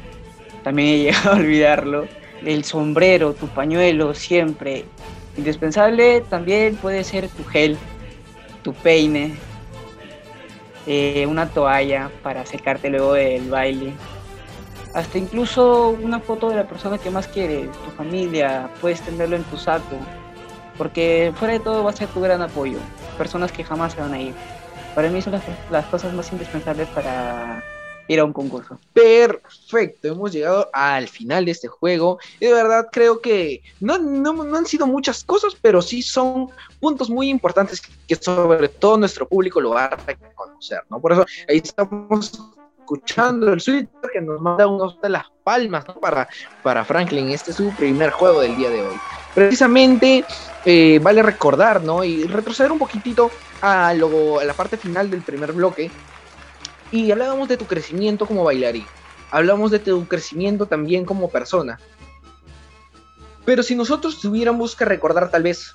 también 0.65 0.89
he 0.89 0.99
llegado 1.05 1.31
a 1.31 1.37
olvidarlo. 1.37 2.09
El 2.45 2.65
sombrero, 2.65 3.33
tu 3.33 3.47
pañuelo, 3.47 4.13
siempre. 4.13 4.87
Indispensable 5.37 6.23
también 6.23 6.77
puede 6.77 7.05
ser 7.05 7.29
tu 7.29 7.45
gel, 7.45 7.77
tu 8.63 8.73
peine, 8.73 9.35
eh, 10.87 11.27
una 11.29 11.49
toalla 11.49 12.11
para 12.23 12.47
secarte 12.47 12.89
luego 12.89 13.15
del 13.15 13.51
baile. 13.51 13.93
Hasta 14.95 15.19
incluso 15.19 15.91
una 15.91 16.21
foto 16.21 16.49
de 16.49 16.57
la 16.57 16.67
persona 16.67 16.97
que 16.97 17.11
más 17.11 17.29
quieres, 17.29 17.71
tu 17.71 17.91
familia, 17.91 18.71
puedes 18.81 19.03
tenerlo 19.03 19.37
en 19.37 19.45
tu 19.45 19.59
saco. 19.59 19.97
Porque 20.79 21.33
fuera 21.37 21.55
de 21.55 21.61
todo 21.61 21.85
va 21.85 21.91
a 21.91 21.97
ser 21.97 22.09
tu 22.09 22.21
gran 22.21 22.41
apoyo. 22.41 22.79
Personas 23.19 23.53
que 23.53 23.65
jamás 23.65 23.93
se 23.93 24.01
van 24.01 24.15
a 24.15 24.21
ir. 24.21 24.35
Para 24.95 25.11
mí 25.11 25.21
son 25.21 25.35
las 25.71 25.85
cosas 25.87 26.15
más 26.15 26.33
indispensables 26.33 26.89
para 26.89 27.63
ir 28.09 28.21
a 28.21 28.25
un 28.25 28.33
concurso. 28.33 28.79
Perfecto, 28.93 30.09
hemos 30.09 30.33
llegado 30.33 30.69
al 30.73 31.09
final 31.09 31.45
de 31.45 31.51
este 31.53 31.69
juego. 31.69 32.19
De 32.41 32.53
verdad 32.53 32.89
creo 32.91 33.21
que 33.21 33.63
no, 33.81 33.99
no, 33.99 34.57
han 34.57 34.67
sido 34.67 34.87
muchas 34.87 35.25
cosas, 35.25 35.57
pero 35.61 35.83
sí 35.83 36.03
son 36.03 36.51
puntos 36.81 37.11
muy 37.11 37.29
importantes 37.29 37.83
que 38.07 38.17
sobre 38.17 38.69
todo 38.69 38.99
nuestro 38.99 39.27
público 39.29 39.61
lo 39.61 39.71
va 39.71 39.87
a 39.87 39.97
reconocer, 39.97 40.81
¿no? 40.91 41.01
Por 41.01 41.13
eso 41.13 41.27
ahí 41.49 41.59
estamos 41.59 42.33
escuchando 42.79 43.53
el 43.53 43.63
Twitter 43.63 44.11
que 44.13 44.21
nos 44.21 44.41
manda 44.41 44.67
unos 44.67 45.01
de 45.01 45.09
las 45.09 45.25
palmas 45.43 45.85
para, 46.01 46.29
para 46.63 46.85
Franklin. 46.85 47.31
Este 47.31 47.51
es 47.51 47.57
su 47.57 47.71
primer 47.71 48.11
juego 48.11 48.41
del 48.41 48.57
día 48.57 48.71
de 48.71 48.83
hoy. 48.83 48.95
Precisamente 49.35 50.25
eh, 50.65 51.01
vale 51.03 51.23
recordar, 51.23 51.83
¿no? 51.83 52.05
Y 52.05 52.25
retroceder 52.25 52.71
un 52.71 52.79
poquitito 52.79 53.31
a, 53.61 53.89
a 53.89 53.95
la 53.95 54.55
parte 54.55 54.77
final 54.77 55.11
del 55.11 55.23
primer 55.23 55.53
bloque. 55.53 55.91
Y 56.93 57.11
hablábamos 57.11 57.49
de 57.49 57.57
tu 57.57 57.67
crecimiento 57.67 58.27
como 58.27 58.45
bailarín. 58.45 58.87
Hablamos 59.31 59.71
de 59.71 59.79
tu 59.79 60.07
crecimiento 60.07 60.67
también 60.67 61.05
como 61.05 61.29
persona. 61.29 61.79
Pero 63.45 63.63
si 63.63 63.75
nosotros 63.75 64.21
tuviéramos 64.21 64.75
que 64.75 64.85
recordar 64.85 65.31
tal 65.31 65.45
vez 65.45 65.73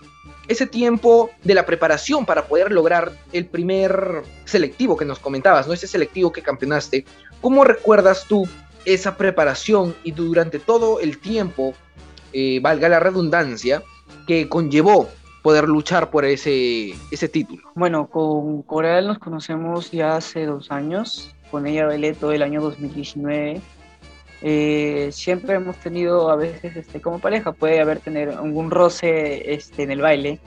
ese 0.47 0.67
tiempo 0.67 1.31
de 1.43 1.53
la 1.53 1.65
preparación 1.65 2.25
para 2.25 2.47
poder 2.47 2.71
lograr 2.71 3.13
el 3.31 3.45
primer 3.45 4.23
selectivo 4.45 4.97
que 4.97 5.05
nos 5.05 5.19
comentabas, 5.19 5.67
¿no? 5.67 5.73
Ese 5.73 5.87
selectivo 5.87 6.31
que 6.33 6.41
campeonaste, 6.41 7.05
¿cómo 7.39 7.63
recuerdas 7.63 8.25
tú 8.27 8.47
esa 8.83 9.15
preparación 9.15 9.95
y 10.03 10.11
durante 10.11 10.59
todo 10.59 10.99
el 10.99 11.19
tiempo, 11.19 11.73
eh, 12.33 12.59
valga 12.61 12.89
la 12.89 12.99
redundancia, 12.99 13.83
que 14.27 14.49
conllevó 14.49 15.09
poder 15.41 15.67
luchar 15.67 16.09
por 16.09 16.25
ese, 16.25 16.93
ese 17.11 17.27
título? 17.27 17.63
Bueno, 17.75 18.07
con 18.07 18.61
Coral 18.63 19.07
nos 19.07 19.19
conocemos 19.19 19.91
ya 19.91 20.15
hace 20.15 20.45
dos 20.45 20.71
años, 20.71 21.35
con 21.49 21.67
ella 21.67 21.85
bailé 21.85 22.13
todo 22.13 22.31
el 22.31 22.43
año 22.43 22.61
2019. 22.61 23.61
Eh, 24.43 25.09
siempre 25.11 25.53
hemos 25.55 25.77
tenido 25.77 26.31
a 26.31 26.35
veces 26.35 26.75
este, 26.75 26.99
como 27.01 27.19
pareja, 27.19 27.51
puede 27.51 27.79
haber 27.79 27.99
tener 27.99 28.29
algún 28.29 28.71
roce 28.71 29.53
este, 29.53 29.83
en 29.83 29.91
el 29.91 30.01
baile. 30.01 30.39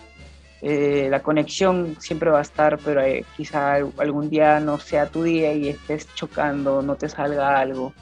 Eh, 0.62 1.08
la 1.10 1.22
conexión 1.22 1.96
siempre 2.00 2.30
va 2.30 2.38
a 2.38 2.42
estar, 2.42 2.78
pero 2.84 3.02
eh, 3.02 3.24
quizá 3.36 3.74
algún 3.74 4.30
día 4.30 4.60
no 4.60 4.78
sea 4.78 5.06
tu 5.06 5.22
día 5.22 5.52
y 5.52 5.68
estés 5.68 6.08
chocando, 6.14 6.82
no 6.82 6.96
te 6.96 7.08
salga 7.08 7.58
algo. 7.58 7.92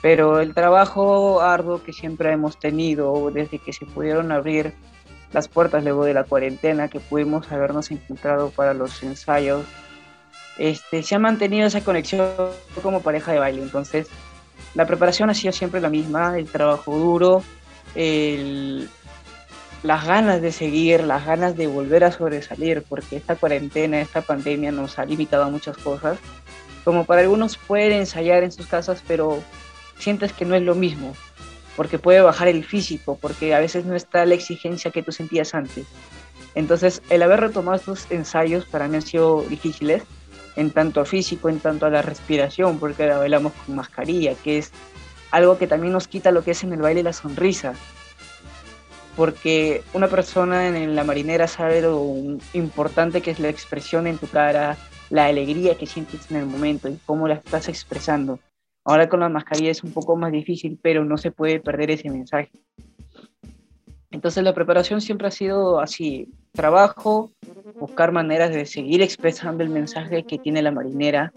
Pero 0.00 0.40
el 0.40 0.54
trabajo 0.54 1.40
arduo 1.40 1.82
que 1.82 1.92
siempre 1.92 2.32
hemos 2.32 2.58
tenido 2.58 3.30
desde 3.30 3.58
que 3.58 3.72
se 3.72 3.86
pudieron 3.86 4.32
abrir 4.32 4.74
las 5.32 5.48
puertas 5.48 5.82
luego 5.82 6.04
de 6.04 6.14
la 6.14 6.24
cuarentena, 6.24 6.88
que 6.88 7.00
pudimos 7.00 7.50
habernos 7.50 7.90
encontrado 7.90 8.50
para 8.50 8.74
los 8.74 9.02
ensayos, 9.02 9.64
este, 10.58 11.02
se 11.02 11.14
ha 11.14 11.18
mantenido 11.18 11.66
esa 11.66 11.82
conexión 11.82 12.28
como 12.82 13.00
pareja 13.00 13.32
de 13.32 13.38
baile. 13.38 13.62
Entonces, 13.62 14.08
la 14.74 14.86
preparación 14.86 15.30
ha 15.30 15.34
sido 15.34 15.52
siempre 15.52 15.80
la 15.80 15.88
misma, 15.88 16.38
el 16.38 16.46
trabajo 16.46 16.96
duro, 16.96 17.42
las 19.82 20.06
ganas 20.06 20.40
de 20.40 20.52
seguir, 20.52 21.02
las 21.04 21.26
ganas 21.26 21.56
de 21.56 21.66
volver 21.66 22.04
a 22.04 22.12
sobresalir, 22.12 22.82
porque 22.88 23.16
esta 23.16 23.36
cuarentena, 23.36 24.00
esta 24.00 24.22
pandemia 24.22 24.72
nos 24.72 24.98
ha 24.98 25.04
limitado 25.04 25.44
a 25.44 25.50
muchas 25.50 25.76
cosas. 25.76 26.18
Como 26.84 27.04
para 27.04 27.22
algunos 27.22 27.56
pueden 27.56 27.92
ensayar 27.92 28.42
en 28.42 28.52
sus 28.52 28.66
casas, 28.66 29.02
pero 29.06 29.42
sientes 29.98 30.32
que 30.32 30.44
no 30.44 30.54
es 30.54 30.62
lo 30.62 30.74
mismo, 30.74 31.14
porque 31.76 31.98
puede 31.98 32.20
bajar 32.20 32.48
el 32.48 32.64
físico, 32.64 33.18
porque 33.20 33.54
a 33.54 33.60
veces 33.60 33.84
no 33.84 33.94
está 33.94 34.26
la 34.26 34.34
exigencia 34.34 34.90
que 34.90 35.02
tú 35.02 35.12
sentías 35.12 35.54
antes. 35.54 35.86
Entonces, 36.54 37.02
el 37.08 37.22
haber 37.22 37.40
retomado 37.40 37.76
estos 37.76 38.10
ensayos 38.10 38.66
para 38.66 38.88
mí 38.88 38.96
ha 38.96 39.00
sido 39.00 39.42
difíciles, 39.48 40.02
en 40.56 40.70
tanto 40.70 41.04
físico, 41.04 41.48
en 41.48 41.60
tanto 41.60 41.86
a 41.86 41.90
la 41.90 42.02
respiración, 42.02 42.78
porque 42.78 43.04
ahora 43.04 43.18
bailamos 43.18 43.52
con 43.52 43.76
mascarilla, 43.76 44.34
que 44.34 44.58
es 44.58 44.70
algo 45.30 45.56
que 45.56 45.66
también 45.66 45.92
nos 45.92 46.08
quita 46.08 46.30
lo 46.30 46.44
que 46.44 46.50
es 46.50 46.62
en 46.62 46.74
el 46.74 46.82
baile 46.82 47.02
la 47.02 47.14
sonrisa. 47.14 47.74
Porque 49.16 49.82
una 49.92 50.08
persona 50.08 50.68
en 50.68 50.94
la 50.94 51.04
marinera 51.04 51.46
sabe 51.46 51.82
lo 51.82 52.14
importante 52.52 53.20
que 53.20 53.30
es 53.30 53.40
la 53.40 53.48
expresión 53.48 54.06
en 54.06 54.18
tu 54.18 54.26
cara, 54.26 54.76
la 55.10 55.26
alegría 55.26 55.76
que 55.76 55.86
sientes 55.86 56.30
en 56.30 56.38
el 56.38 56.46
momento 56.46 56.88
y 56.88 56.98
cómo 57.04 57.28
la 57.28 57.34
estás 57.34 57.68
expresando. 57.68 58.38
Ahora 58.84 59.08
con 59.08 59.20
la 59.20 59.28
mascarilla 59.28 59.70
es 59.70 59.84
un 59.84 59.92
poco 59.92 60.16
más 60.16 60.32
difícil, 60.32 60.78
pero 60.82 61.04
no 61.04 61.16
se 61.16 61.30
puede 61.30 61.60
perder 61.60 61.92
ese 61.92 62.10
mensaje. 62.10 62.50
Entonces 64.10 64.42
la 64.44 64.54
preparación 64.54 65.00
siempre 65.00 65.28
ha 65.28 65.30
sido 65.30 65.80
así, 65.80 66.28
trabajo, 66.52 67.30
buscar 67.78 68.12
maneras 68.12 68.50
de 68.50 68.66
seguir 68.66 69.02
expresando 69.02 69.62
el 69.62 69.70
mensaje 69.70 70.24
que 70.24 70.38
tiene 70.38 70.62
la 70.62 70.70
marinera 70.70 71.32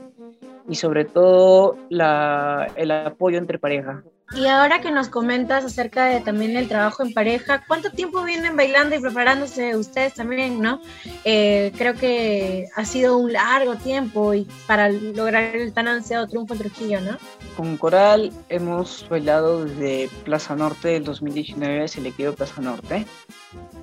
y 0.68 0.76
sobre 0.76 1.06
todo 1.06 1.78
el 1.90 2.92
apoyo 2.92 3.38
entre 3.38 3.60
pareja. 3.60 4.04
Y 4.34 4.48
ahora 4.48 4.82
que 4.82 4.90
nos 4.90 5.08
comentas 5.10 5.64
acerca 5.64 6.06
de 6.06 6.20
también 6.20 6.58
el 6.58 6.68
trabajo 6.68 7.04
en 7.04 7.14
pareja, 7.14 7.64
¿cuánto 7.68 7.92
tiempo 7.92 8.24
vienen 8.24 8.56
bailando 8.58 8.96
y 8.96 9.00
preparándose 9.00 9.76
ustedes 9.76 10.16
también, 10.16 10.60
no? 10.60 10.82
Eh, 11.24 11.72
creo 11.78 11.94
que 11.94 12.68
ha 12.76 12.86
sido 12.86 13.18
un 13.18 13.32
largo 13.34 13.76
tiempo 13.76 14.34
y 14.34 14.48
para 14.66 14.90
lograr 14.90 15.56
el 15.56 15.72
tan 15.74 15.88
ansiado 15.88 16.28
triunfo 16.28 16.56
en 16.56 16.60
Trujillo, 16.60 17.02
¿no? 17.02 17.18
Con 17.56 17.78
Coral 17.78 18.32
hemos 18.50 19.08
bailado 19.08 19.66
desde 19.66 20.10
Plaza 20.24 20.56
Norte 20.56 20.88
del 20.90 21.04
2019, 21.04 21.88
selectivo 21.88 22.34
Plaza 22.34 22.62
Norte. 22.62 23.06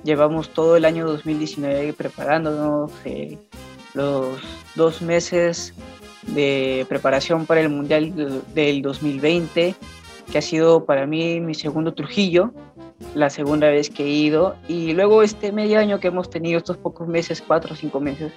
Llevamos 0.03 0.49
todo 0.49 0.75
el 0.75 0.83
año 0.83 1.07
2019 1.07 1.93
preparándonos, 1.93 2.91
eh, 3.05 3.37
los 3.93 4.39
dos 4.75 5.01
meses 5.01 5.73
de 6.27 6.85
preparación 6.89 7.45
para 7.45 7.61
el 7.61 7.69
Mundial 7.69 8.13
del 8.53 8.81
2020 8.81 9.75
que 10.31 10.37
ha 10.37 10.41
sido 10.41 10.85
para 10.85 11.05
mí 11.05 11.39
mi 11.39 11.53
segundo 11.53 11.93
Trujillo, 11.93 12.53
la 13.15 13.29
segunda 13.29 13.69
vez 13.69 13.89
que 13.89 14.03
he 14.03 14.09
ido, 14.09 14.55
y 14.67 14.93
luego 14.93 15.23
este 15.23 15.51
medio 15.51 15.79
año 15.79 15.99
que 15.99 16.07
hemos 16.07 16.29
tenido, 16.29 16.57
estos 16.57 16.77
pocos 16.77 17.07
meses, 17.07 17.43
cuatro 17.45 17.73
o 17.73 17.75
cinco 17.75 17.99
meses, 17.99 18.31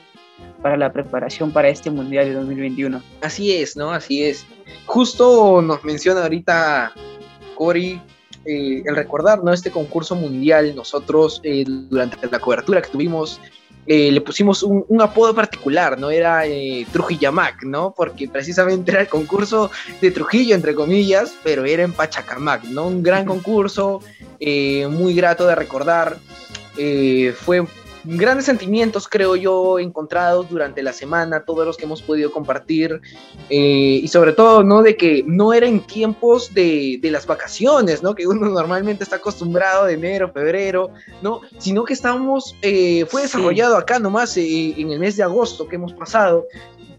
para 0.62 0.76
la 0.76 0.92
preparación 0.92 1.52
para 1.52 1.68
este 1.68 1.90
Mundial 1.90 2.26
de 2.26 2.34
2021. 2.34 3.00
Así 3.22 3.52
es, 3.52 3.76
¿no? 3.76 3.92
Así 3.92 4.24
es. 4.24 4.44
Justo 4.86 5.62
nos 5.62 5.84
menciona 5.84 6.22
ahorita 6.22 6.92
Cori 7.54 8.00
eh, 8.44 8.82
el 8.84 8.96
recordar, 8.96 9.42
¿no? 9.42 9.52
Este 9.52 9.70
concurso 9.70 10.14
mundial, 10.14 10.74
nosotros 10.76 11.40
eh, 11.42 11.64
durante 11.66 12.28
la 12.28 12.38
cobertura 12.38 12.82
que 12.82 12.90
tuvimos 12.90 13.40
eh, 13.86 14.10
le 14.10 14.20
pusimos 14.20 14.62
un, 14.62 15.00
apodo 15.00 15.34
particular, 15.34 15.98
¿no? 15.98 16.10
Era 16.10 16.46
eh, 16.46 16.86
Trujillamac, 16.92 17.62
¿no? 17.62 17.94
Porque 17.96 18.28
precisamente 18.28 18.90
era 18.90 19.02
el 19.02 19.08
concurso 19.08 19.70
de 20.00 20.10
Trujillo, 20.10 20.54
entre 20.54 20.74
comillas, 20.74 21.34
pero 21.44 21.64
era 21.64 21.84
en 21.84 21.92
Pachacamac, 21.92 22.64
¿no? 22.64 22.86
Un 22.88 23.02
gran 23.02 23.24
concurso, 23.24 24.00
eh, 24.40 24.88
muy 24.88 25.14
grato 25.14 25.46
de 25.46 25.54
recordar. 25.54 26.18
fue 27.36 27.64
grandes 28.06 28.46
sentimientos, 28.46 29.08
creo 29.08 29.36
yo, 29.36 29.78
encontrados 29.78 30.48
durante 30.48 30.82
la 30.82 30.92
semana, 30.92 31.44
todos 31.44 31.66
los 31.66 31.76
que 31.76 31.84
hemos 31.84 32.02
podido 32.02 32.30
compartir, 32.30 33.00
eh, 33.50 34.00
y 34.02 34.08
sobre 34.08 34.32
todo, 34.32 34.62
¿no? 34.62 34.82
De 34.82 34.96
que 34.96 35.24
no 35.26 35.52
era 35.52 35.66
en 35.66 35.80
tiempos 35.80 36.54
de, 36.54 36.98
de, 37.02 37.10
las 37.10 37.26
vacaciones, 37.26 38.02
¿no? 38.02 38.14
Que 38.14 38.26
uno 38.26 38.48
normalmente 38.50 39.04
está 39.04 39.16
acostumbrado 39.16 39.86
de 39.86 39.94
enero, 39.94 40.30
febrero, 40.32 40.90
¿no? 41.20 41.40
Sino 41.58 41.84
que 41.84 41.92
estábamos, 41.92 42.56
eh, 42.62 43.04
fue 43.06 43.22
desarrollado 43.22 43.76
acá 43.76 43.98
nomás 43.98 44.36
eh, 44.36 44.74
en 44.76 44.90
el 44.92 45.00
mes 45.00 45.16
de 45.16 45.24
agosto 45.24 45.66
que 45.66 45.76
hemos 45.76 45.92
pasado, 45.92 46.46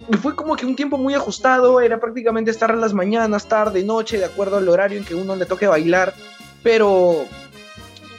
y 0.09 0.15
fue 0.17 0.35
como 0.35 0.55
que 0.55 0.65
un 0.65 0.75
tiempo 0.75 0.97
muy 0.97 1.13
ajustado, 1.13 1.81
era 1.81 1.99
prácticamente 1.99 2.51
estar 2.51 2.71
en 2.71 2.79
las 2.79 2.93
mañanas, 2.93 3.47
tarde, 3.47 3.83
noche, 3.83 4.17
de 4.17 4.25
acuerdo 4.25 4.57
al 4.57 4.69
horario 4.69 4.97
en 4.97 5.05
que 5.05 5.15
uno 5.15 5.35
le 5.35 5.45
toque 5.45 5.67
bailar, 5.67 6.13
pero 6.63 7.25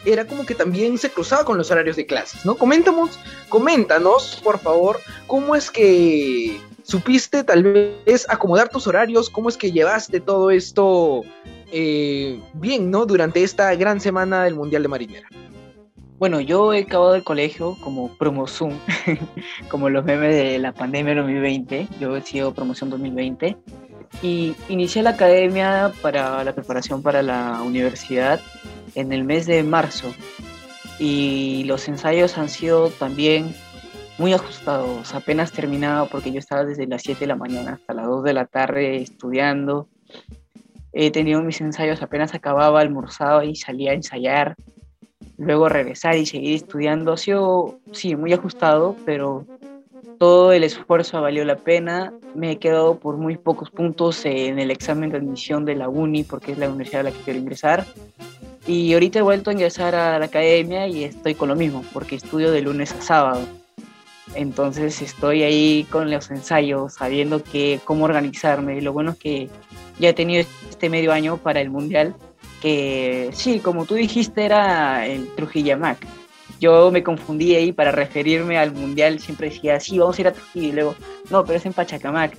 era 0.04 0.26
como 0.26 0.46
que 0.46 0.54
también 0.54 0.98
se 0.98 1.10
cruzaba 1.10 1.44
con 1.44 1.58
los 1.58 1.70
horarios 1.70 1.96
de 1.96 2.06
clases, 2.06 2.44
¿no? 2.44 2.56
Coméntanos, 2.56 3.18
coméntanos, 3.48 4.40
por 4.42 4.58
favor, 4.58 4.98
cómo 5.26 5.56
es 5.56 5.70
que 5.70 6.60
supiste 6.82 7.44
tal 7.44 7.62
vez 7.62 8.26
acomodar 8.28 8.68
tus 8.68 8.86
horarios, 8.86 9.28
cómo 9.28 9.48
es 9.48 9.56
que 9.56 9.72
llevaste 9.72 10.20
todo 10.20 10.50
esto 10.50 11.22
eh, 11.70 12.40
bien, 12.54 12.90
¿no? 12.90 13.06
Durante 13.06 13.42
esta 13.42 13.74
gran 13.74 14.00
semana 14.00 14.44
del 14.44 14.54
Mundial 14.54 14.82
de 14.82 14.88
Marinera. 14.88 15.28
Bueno, 16.18 16.40
yo 16.40 16.72
he 16.72 16.80
acabado 16.80 17.14
el 17.14 17.22
colegio 17.22 17.76
como 17.80 18.16
promoción, 18.16 18.80
como 19.68 19.88
los 19.88 20.04
memes 20.04 20.34
de 20.34 20.58
la 20.58 20.72
pandemia 20.72 21.14
2020, 21.14 21.88
yo 22.00 22.16
he 22.16 22.22
sido 22.22 22.52
promoción 22.52 22.90
2020 22.90 23.56
y 24.22 24.56
inicié 24.68 25.02
la 25.02 25.10
academia 25.10 25.92
para 26.02 26.42
la 26.42 26.54
preparación 26.54 27.02
para 27.02 27.22
la 27.22 27.62
universidad 27.62 28.40
en 29.00 29.12
el 29.12 29.24
mes 29.24 29.46
de 29.46 29.62
marzo 29.62 30.12
y 30.98 31.64
los 31.64 31.88
ensayos 31.88 32.36
han 32.38 32.48
sido 32.48 32.90
también 32.90 33.54
muy 34.18 34.32
ajustados, 34.32 35.14
apenas 35.14 35.52
terminado 35.52 36.08
porque 36.08 36.32
yo 36.32 36.40
estaba 36.40 36.64
desde 36.64 36.86
las 36.86 37.02
7 37.02 37.20
de 37.20 37.26
la 37.28 37.36
mañana 37.36 37.74
hasta 37.74 37.94
las 37.94 38.06
2 38.06 38.24
de 38.24 38.32
la 38.32 38.46
tarde 38.46 38.96
estudiando. 38.96 39.88
He 40.92 41.12
tenido 41.12 41.40
mis 41.42 41.60
ensayos, 41.60 42.02
apenas 42.02 42.34
acababa, 42.34 42.80
almorzaba 42.80 43.44
y 43.44 43.54
salía 43.54 43.92
a 43.92 43.94
ensayar, 43.94 44.56
luego 45.36 45.68
regresar 45.68 46.16
y 46.16 46.26
seguir 46.26 46.56
estudiando. 46.56 47.12
Ha 47.12 47.16
sido, 47.16 47.78
sí, 47.92 48.16
muy 48.16 48.32
ajustado, 48.32 48.96
pero 49.04 49.46
todo 50.18 50.52
el 50.52 50.64
esfuerzo 50.64 51.20
valió 51.22 51.44
la 51.44 51.56
pena. 51.56 52.12
Me 52.34 52.52
he 52.52 52.56
quedado 52.58 52.98
por 52.98 53.16
muy 53.16 53.36
pocos 53.36 53.70
puntos 53.70 54.24
en 54.26 54.58
el 54.58 54.72
examen 54.72 55.10
de 55.10 55.18
admisión 55.18 55.64
de 55.64 55.76
la 55.76 55.88
uni 55.88 56.24
porque 56.24 56.52
es 56.52 56.58
la 56.58 56.68
universidad 56.68 57.02
a 57.02 57.04
la 57.04 57.12
que 57.12 57.22
quiero 57.22 57.38
ingresar. 57.38 57.86
Y 58.68 58.92
ahorita 58.92 59.20
he 59.20 59.22
vuelto 59.22 59.48
a 59.48 59.54
ingresar 59.54 59.94
a 59.94 60.18
la 60.18 60.26
academia 60.26 60.86
y 60.86 61.02
estoy 61.02 61.34
con 61.34 61.48
lo 61.48 61.56
mismo, 61.56 61.82
porque 61.94 62.16
estudio 62.16 62.52
de 62.52 62.60
lunes 62.60 62.92
a 62.92 63.00
sábado. 63.00 63.40
Entonces 64.34 65.00
estoy 65.00 65.42
ahí 65.42 65.86
con 65.90 66.10
los 66.10 66.30
ensayos, 66.30 66.92
sabiendo 66.92 67.42
que, 67.42 67.80
cómo 67.86 68.04
organizarme. 68.04 68.82
Lo 68.82 68.92
bueno 68.92 69.12
es 69.12 69.16
que 69.16 69.48
ya 69.98 70.10
he 70.10 70.12
tenido 70.12 70.44
este 70.68 70.90
medio 70.90 71.14
año 71.14 71.38
para 71.38 71.62
el 71.62 71.70
Mundial, 71.70 72.14
que 72.60 73.30
sí, 73.32 73.60
como 73.60 73.86
tú 73.86 73.94
dijiste, 73.94 74.44
era 74.44 75.06
el 75.06 75.34
Trujillamac. 75.34 76.06
Yo 76.60 76.90
me 76.90 77.02
confundí 77.02 77.54
ahí 77.54 77.72
para 77.72 77.90
referirme 77.90 78.58
al 78.58 78.72
Mundial, 78.72 79.18
siempre 79.18 79.48
decía, 79.48 79.80
sí, 79.80 79.98
vamos 79.98 80.18
a 80.18 80.20
ir 80.20 80.28
a 80.28 80.32
Trujillo, 80.32 80.68
y 80.68 80.72
luego, 80.72 80.94
no, 81.30 81.42
pero 81.42 81.56
es 81.56 81.64
en 81.64 81.72
Pachacamac. 81.72 82.36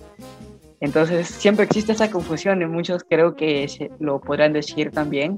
Entonces 0.79 1.27
siempre 1.27 1.65
existe 1.65 1.93
esa 1.93 2.11
confusión 2.11 2.61
y 2.61 2.67
muchos 2.67 3.03
creo 3.03 3.35
que 3.35 3.89
lo 3.99 4.21
podrán 4.21 4.53
decir 4.53 4.91
también. 4.91 5.37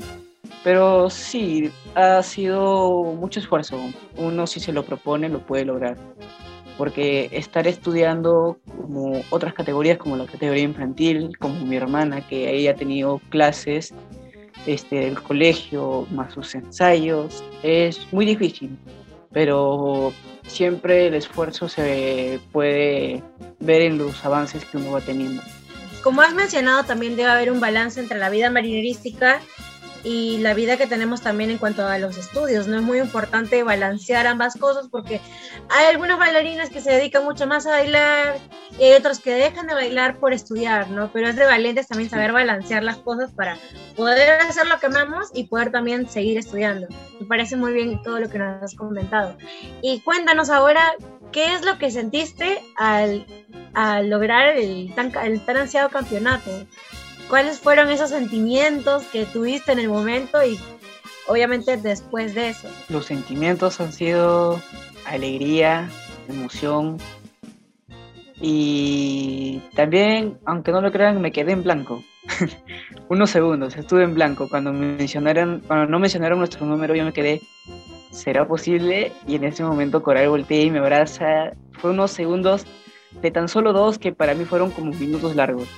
Pero 0.64 1.10
sí, 1.10 1.72
ha 1.96 2.22
sido 2.22 3.04
mucho 3.04 3.40
esfuerzo. 3.40 3.80
Uno 4.18 4.46
si 4.46 4.60
se 4.60 4.72
lo 4.72 4.84
propone 4.84 5.30
lo 5.30 5.40
puede 5.40 5.66
lograr. 5.66 5.98
Porque 6.78 7.30
estar 7.32 7.68
estudiando 7.68 8.58
como 8.66 9.22
otras 9.30 9.54
categorías, 9.54 9.98
como 9.98 10.18
la 10.18 10.26
categoría 10.26 10.64
infantil, 10.64 11.38
como 11.38 11.66
mi 11.66 11.76
hermana, 11.76 12.26
que 12.28 12.56
ella 12.56 12.72
ha 12.72 12.76
tenido 12.76 13.20
clases 13.30 13.94
este, 14.66 15.02
del 15.02 15.22
colegio, 15.22 16.08
más 16.12 16.34
sus 16.34 16.54
ensayos, 16.56 17.44
es 17.64 18.08
muy 18.12 18.26
difícil. 18.26 18.78
Pero 19.32 20.14
siempre 20.46 21.08
el 21.08 21.16
esfuerzo 21.16 21.70
se 21.70 22.40
puede 22.52 23.24
ver 23.60 23.82
en 23.82 23.98
los 23.98 24.24
avances 24.24 24.64
que 24.66 24.78
uno 24.78 24.92
va 24.92 25.02
teniendo. 25.02 25.42
Como 26.04 26.22
has 26.22 26.34
mencionado, 26.34 26.84
también 26.84 27.16
debe 27.16 27.30
haber 27.30 27.52
un 27.52 27.60
balance 27.60 28.00
entre 28.00 28.18
la 28.18 28.30
vida 28.30 28.50
marinerística 28.50 29.40
y 30.04 30.38
la 30.38 30.54
vida 30.54 30.78
que 30.78 30.88
tenemos 30.88 31.22
también 31.22 31.52
en 31.52 31.58
cuanto 31.58 31.86
a 31.86 31.98
los 31.98 32.18
estudios. 32.18 32.68
No 32.68 32.78
es 32.78 32.84
muy 32.84 33.00
importante 33.00 33.64
balancear 33.64 34.28
ambas 34.28 34.58
cosas 34.58 34.88
porque 34.90 35.22
hay 35.70 35.86
algunos 35.88 36.18
bailarines 36.18 36.70
que 36.70 36.82
se 36.82 36.92
dedican 36.92 37.24
mucho 37.24 37.48
más 37.48 37.66
a 37.68 37.72
bailar 37.72 38.38
y 38.80 38.86
hay 38.86 38.94
otros 38.94 39.20
que 39.20 39.34
dejan 39.34 39.68
de 39.68 39.74
bailar 39.74 40.20
por 40.20 40.34
estudiar, 40.34 40.90
¿no? 40.90 41.12
Pero 41.12 41.30
es 41.30 41.36
de 41.36 41.46
valientes 41.46 41.88
también 41.88 42.10
saber 42.10 42.32
balancear 42.32 42.84
las 42.84 42.98
cosas 42.98 43.32
para 43.32 43.58
poder 43.96 44.42
hacer 44.42 44.68
lo 44.68 44.80
que 44.80 44.88
amamos 44.88 45.30
y 45.34 45.46
poder 45.46 45.72
también 45.72 46.10
seguir 46.10 46.38
estudiando. 46.38 46.88
Me 47.20 47.26
parece 47.28 47.56
muy 47.56 47.74
bien 47.74 48.02
todo 48.02 48.20
lo 48.20 48.30
que 48.30 48.40
nos 48.40 48.64
has 48.64 48.76
comentado. 48.76 49.38
Y 49.82 50.00
cuéntanos 50.02 50.50
ahora, 50.50 50.94
¿qué 51.32 51.54
es 51.54 51.64
lo 51.64 51.78
que 51.78 51.92
sentiste 51.92 52.64
al, 52.76 53.26
al 53.74 54.10
lograr 54.10 54.58
el 54.58 54.94
tan, 54.96 55.12
el 55.24 55.46
tan 55.46 55.58
ansiado 55.58 55.90
campeonato? 55.90 56.66
¿Cuáles 57.32 57.62
fueron 57.62 57.90
esos 57.90 58.10
sentimientos 58.10 59.06
que 59.06 59.24
tuviste 59.24 59.72
en 59.72 59.80
el 59.80 59.88
momento 59.88 60.44
y 60.44 60.60
obviamente 61.28 61.78
después 61.78 62.36
de 62.36 62.50
eso? 62.50 62.68
Los 62.90 63.06
sentimientos 63.06 63.80
han 63.80 63.94
sido 63.94 64.62
alegría, 65.06 65.90
emoción 66.28 66.98
y 68.42 69.62
también, 69.78 70.40
aunque 70.46 70.74
no 70.74 70.82
lo 70.82 70.92
crean, 70.92 71.22
me 71.22 71.32
quedé 71.32 71.54
en 71.54 71.64
blanco. 71.64 72.04
Unos 73.08 73.30
segundos, 73.30 73.78
estuve 73.78 74.04
en 74.04 74.14
blanco. 74.14 74.50
Cuando, 74.50 74.74
mencionaron, 74.74 75.62
cuando 75.66 75.86
no 75.86 76.00
mencionaron 76.00 76.38
nuestro 76.38 76.66
número, 76.66 76.96
yo 76.96 77.06
me 77.06 77.14
quedé, 77.14 77.40
¿será 78.12 78.46
posible? 78.46 79.14
Y 79.26 79.36
en 79.36 79.46
ese 79.46 79.64
momento 79.64 80.04
Coral 80.04 80.28
voltea 80.28 80.64
y 80.64 80.70
me 80.70 80.80
abraza. 80.80 81.54
Fue 81.80 81.92
unos 81.92 82.12
segundos 82.12 82.66
de 83.22 83.32
tan 83.32 83.48
solo 83.48 83.72
dos 83.72 84.00
que 84.00 84.12
para 84.12 84.34
mí 84.34 84.44
fueron 84.44 84.72
como 84.72 84.92
minutos 84.92 85.34
largos 85.34 85.70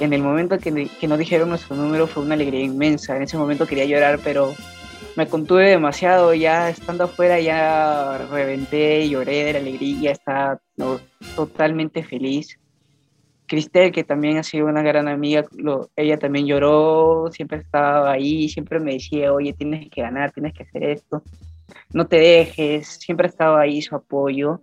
en 0.00 0.12
el 0.12 0.22
momento 0.22 0.58
que, 0.58 0.88
que 1.00 1.08
nos 1.08 1.18
dijeron 1.18 1.48
nuestro 1.48 1.76
número 1.76 2.06
fue 2.06 2.22
una 2.22 2.34
alegría 2.34 2.62
inmensa. 2.62 3.16
En 3.16 3.22
ese 3.22 3.38
momento 3.38 3.66
quería 3.66 3.84
llorar, 3.84 4.20
pero 4.22 4.54
me 5.16 5.26
contuve 5.26 5.70
demasiado. 5.70 6.34
Ya 6.34 6.68
estando 6.68 7.04
afuera, 7.04 7.40
ya 7.40 8.18
reventé, 8.30 9.08
lloré 9.08 9.44
de 9.44 9.52
la 9.54 9.58
alegría, 9.58 10.12
estaba 10.12 10.60
totalmente 11.34 12.02
feliz. 12.02 12.58
Cristel, 13.46 13.92
que 13.92 14.04
también 14.04 14.38
ha 14.38 14.42
sido 14.42 14.66
una 14.66 14.82
gran 14.82 15.08
amiga, 15.08 15.44
ella 15.94 16.18
también 16.18 16.46
lloró, 16.46 17.30
siempre 17.30 17.58
estaba 17.58 18.10
ahí, 18.10 18.48
siempre 18.48 18.80
me 18.80 18.94
decía, 18.94 19.32
oye, 19.32 19.52
tienes 19.52 19.88
que 19.88 20.02
ganar, 20.02 20.32
tienes 20.32 20.52
que 20.52 20.64
hacer 20.64 20.82
esto, 20.82 21.22
no 21.92 22.08
te 22.08 22.16
dejes, 22.16 22.88
siempre 22.88 23.28
estaba 23.28 23.60
ahí 23.60 23.80
su 23.82 23.94
apoyo. 23.94 24.62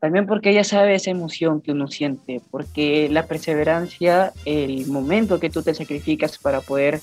También 0.00 0.26
porque 0.26 0.50
ella 0.50 0.64
sabe 0.64 0.94
esa 0.94 1.10
emoción 1.10 1.60
que 1.60 1.72
uno 1.72 1.88
siente, 1.88 2.40
porque 2.50 3.08
la 3.10 3.26
perseverancia, 3.26 4.32
el 4.44 4.86
momento 4.86 5.40
que 5.40 5.50
tú 5.50 5.62
te 5.62 5.74
sacrificas 5.74 6.38
para 6.38 6.60
poder 6.60 7.00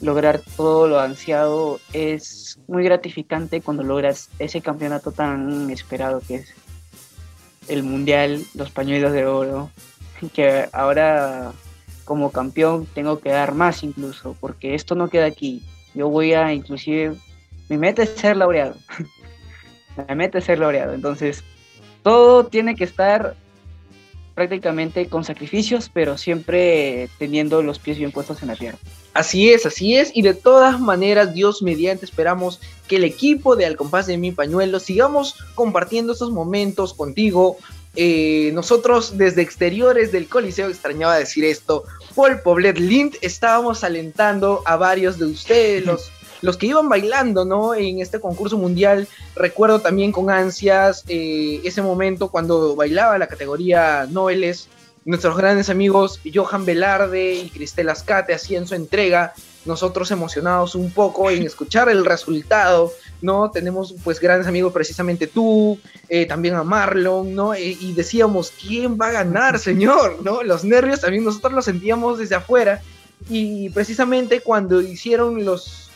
lograr 0.00 0.40
todo 0.56 0.88
lo 0.88 0.98
ansiado 0.98 1.78
es 1.92 2.58
muy 2.66 2.82
gratificante 2.84 3.60
cuando 3.60 3.82
logras 3.82 4.30
ese 4.38 4.60
campeonato 4.60 5.12
tan 5.12 5.70
esperado 5.70 6.20
que 6.26 6.36
es 6.36 6.54
el 7.68 7.82
mundial, 7.82 8.42
los 8.54 8.70
pañuelos 8.70 9.12
de 9.12 9.26
oro, 9.26 9.70
que 10.34 10.68
ahora 10.72 11.52
como 12.04 12.32
campeón 12.32 12.86
tengo 12.92 13.20
que 13.20 13.30
dar 13.30 13.54
más 13.54 13.84
incluso, 13.84 14.36
porque 14.40 14.74
esto 14.74 14.94
no 14.96 15.08
queda 15.08 15.26
aquí. 15.26 15.62
Yo 15.94 16.08
voy 16.08 16.32
a 16.32 16.52
inclusive, 16.52 17.14
mi 17.68 17.78
meta 17.78 18.02
es 18.02 18.10
ser 18.10 18.36
laureado. 18.36 18.74
mi 20.08 20.14
meta 20.16 20.38
es 20.38 20.44
ser 20.44 20.58
laureado. 20.58 20.92
Entonces, 20.94 21.44
todo 22.02 22.46
tiene 22.46 22.74
que 22.74 22.84
estar 22.84 23.36
prácticamente 24.34 25.06
con 25.06 25.22
sacrificios, 25.24 25.90
pero 25.92 26.16
siempre 26.16 27.10
teniendo 27.18 27.62
los 27.62 27.78
pies 27.78 27.98
bien 27.98 28.10
puestos 28.12 28.40
en 28.40 28.48
la 28.48 28.56
tierra. 28.56 28.78
Así 29.12 29.50
es, 29.50 29.66
así 29.66 29.96
es, 29.96 30.12
y 30.14 30.22
de 30.22 30.34
todas 30.34 30.80
maneras, 30.80 31.34
Dios 31.34 31.62
mediante, 31.62 32.06
esperamos 32.06 32.60
que 32.88 32.96
el 32.96 33.04
equipo 33.04 33.56
de 33.56 33.66
Al 33.66 33.76
Compás 33.76 34.06
de 34.06 34.16
Mi 34.16 34.32
Pañuelo 34.32 34.80
sigamos 34.80 35.34
compartiendo 35.54 36.12
estos 36.12 36.30
momentos 36.30 36.94
contigo. 36.94 37.58
Eh, 37.96 38.52
nosotros 38.54 39.18
desde 39.18 39.42
exteriores 39.42 40.12
del 40.12 40.28
Coliseo, 40.28 40.68
extrañaba 40.68 41.18
decir 41.18 41.44
esto, 41.44 41.84
Paul 42.14 42.40
Poblet 42.40 42.78
Lind, 42.78 43.16
estábamos 43.20 43.82
alentando 43.82 44.62
a 44.64 44.76
varios 44.76 45.18
de 45.18 45.26
ustedes, 45.26 45.84
los 45.84 46.10
los 46.42 46.56
que 46.56 46.66
iban 46.66 46.88
bailando, 46.88 47.44
¿no? 47.44 47.74
En 47.74 48.00
este 48.00 48.20
concurso 48.20 48.56
mundial, 48.56 49.08
recuerdo 49.34 49.80
también 49.80 50.12
con 50.12 50.30
ansias 50.30 51.04
eh, 51.08 51.60
ese 51.64 51.82
momento 51.82 52.28
cuando 52.28 52.74
bailaba 52.76 53.18
la 53.18 53.26
categoría 53.26 54.06
Noveles, 54.10 54.68
nuestros 55.04 55.36
grandes 55.36 55.70
amigos 55.70 56.20
Johan 56.32 56.64
Velarde 56.64 57.34
y 57.34 57.48
Cristel 57.50 57.88
Ascate 57.88 58.34
hacían 58.34 58.66
su 58.66 58.74
entrega, 58.74 59.32
nosotros 59.64 60.10
emocionados 60.10 60.74
un 60.74 60.90
poco 60.90 61.30
en 61.30 61.42
escuchar 61.46 61.88
el 61.88 62.04
resultado, 62.04 62.92
¿no? 63.20 63.50
Tenemos 63.50 63.94
pues 64.04 64.20
grandes 64.20 64.46
amigos 64.46 64.72
precisamente 64.72 65.26
tú, 65.26 65.78
eh, 66.08 66.26
también 66.26 66.54
a 66.54 66.64
Marlon, 66.64 67.34
¿no? 67.34 67.54
Eh, 67.54 67.76
y 67.80 67.92
decíamos, 67.92 68.52
¿quién 68.60 68.98
va 69.00 69.08
a 69.08 69.12
ganar, 69.12 69.58
señor? 69.58 70.18
¿No? 70.22 70.42
Los 70.42 70.64
nervios 70.64 71.00
también 71.00 71.24
nosotros 71.24 71.52
los 71.52 71.64
sentíamos 71.64 72.18
desde 72.18 72.34
afuera 72.34 72.82
y 73.28 73.68
precisamente 73.70 74.40
cuando 74.40 74.80
hicieron 74.80 75.44
los 75.44 75.89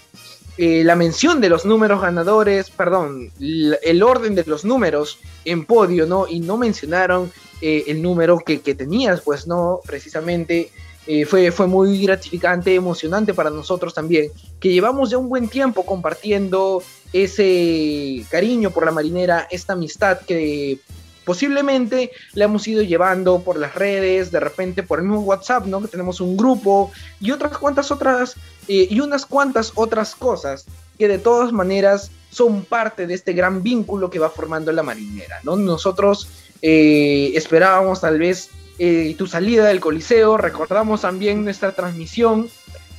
eh, 0.56 0.84
la 0.84 0.94
mención 0.94 1.40
de 1.40 1.48
los 1.48 1.64
números 1.64 2.00
ganadores, 2.00 2.70
perdón, 2.70 3.32
el 3.40 4.02
orden 4.02 4.36
de 4.36 4.44
los 4.46 4.64
números 4.64 5.18
en 5.44 5.64
podio, 5.64 6.06
¿no? 6.06 6.28
Y 6.28 6.40
no 6.40 6.56
mencionaron 6.56 7.32
eh, 7.60 7.84
el 7.88 8.00
número 8.00 8.38
que, 8.38 8.58
tenías, 8.58 9.20
pues, 9.20 9.48
¿no? 9.48 9.80
Precisamente 9.84 10.70
eh, 11.08 11.24
fue, 11.24 11.50
fue 11.50 11.66
muy 11.66 12.00
gratificante, 12.02 12.72
emocionante 12.72 13.34
para 13.34 13.50
nosotros 13.50 13.94
también, 13.94 14.30
que 14.60 14.72
llevamos 14.72 15.10
ya 15.10 15.18
un 15.18 15.28
buen 15.28 15.48
tiempo 15.48 15.84
compartiendo 15.84 16.82
ese 17.12 18.24
cariño 18.30 18.70
por 18.70 18.84
la 18.84 18.92
marinera, 18.92 19.48
esta 19.50 19.72
amistad 19.72 20.20
que 20.20 20.78
posiblemente 21.24 22.10
la 22.34 22.44
hemos 22.44 22.66
ido 22.68 22.82
llevando 22.82 23.40
por 23.40 23.58
las 23.58 23.74
redes, 23.74 24.30
de 24.30 24.40
repente 24.40 24.82
por 24.82 24.98
el 24.98 25.06
mismo 25.06 25.20
WhatsApp, 25.20 25.66
¿no? 25.66 25.80
Que 25.80 25.88
tenemos 25.88 26.20
un 26.20 26.36
grupo 26.36 26.92
y 27.20 27.30
otras 27.30 27.58
cuantas 27.58 27.90
otras, 27.90 28.36
eh, 28.68 28.86
y 28.90 29.00
unas 29.00 29.26
cuantas 29.26 29.72
otras 29.74 30.14
cosas 30.14 30.66
que 30.98 31.08
de 31.08 31.18
todas 31.18 31.52
maneras 31.52 32.10
son 32.30 32.64
parte 32.64 33.06
de 33.06 33.14
este 33.14 33.32
gran 33.32 33.62
vínculo 33.62 34.10
que 34.10 34.18
va 34.18 34.30
formando 34.30 34.72
la 34.72 34.82
marinera, 34.82 35.40
¿no? 35.42 35.56
Nosotros 35.56 36.28
eh, 36.62 37.32
esperábamos 37.34 38.00
tal 38.00 38.18
vez 38.18 38.50
eh, 38.78 39.14
tu 39.16 39.26
salida 39.26 39.66
del 39.66 39.80
Coliseo, 39.80 40.36
recordamos 40.36 41.02
también 41.02 41.44
nuestra 41.44 41.72
transmisión 41.72 42.48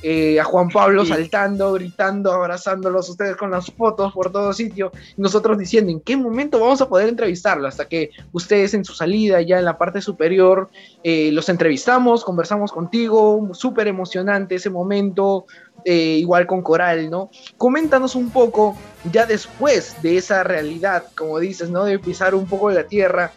eh, 0.02 0.38
a 0.38 0.44
Juan 0.44 0.68
Pablo 0.68 1.04
saltando, 1.04 1.72
gritando, 1.72 2.32
abrazándolos 2.32 3.08
ustedes 3.08 3.36
con 3.36 3.50
las 3.50 3.70
fotos 3.72 4.12
por 4.12 4.30
todo 4.30 4.52
sitio, 4.52 4.92
nosotros 5.16 5.58
diciendo 5.58 5.90
en 5.90 6.00
qué 6.00 6.16
momento 6.16 6.60
vamos 6.60 6.80
a 6.80 6.88
poder 6.88 7.08
entrevistarlo, 7.08 7.66
hasta 7.66 7.88
que 7.88 8.10
ustedes 8.32 8.74
en 8.74 8.84
su 8.84 8.94
salida 8.94 9.40
ya 9.40 9.58
en 9.58 9.64
la 9.64 9.78
parte 9.78 10.00
superior 10.00 10.68
eh, 11.02 11.30
los 11.32 11.48
entrevistamos, 11.48 12.24
conversamos 12.24 12.72
contigo, 12.72 13.48
súper 13.52 13.88
emocionante 13.88 14.56
ese 14.56 14.70
momento, 14.70 15.46
eh, 15.84 16.18
igual 16.18 16.46
con 16.46 16.62
Coral, 16.62 17.10
¿no? 17.10 17.30
Coméntanos 17.56 18.14
un 18.14 18.30
poco 18.30 18.76
ya 19.12 19.24
después 19.24 20.00
de 20.02 20.18
esa 20.18 20.42
realidad, 20.42 21.04
como 21.16 21.38
dices, 21.38 21.70
¿no? 21.70 21.84
De 21.84 21.98
pisar 21.98 22.34
un 22.34 22.46
poco 22.46 22.70
la 22.70 22.84
tierra 22.84 23.32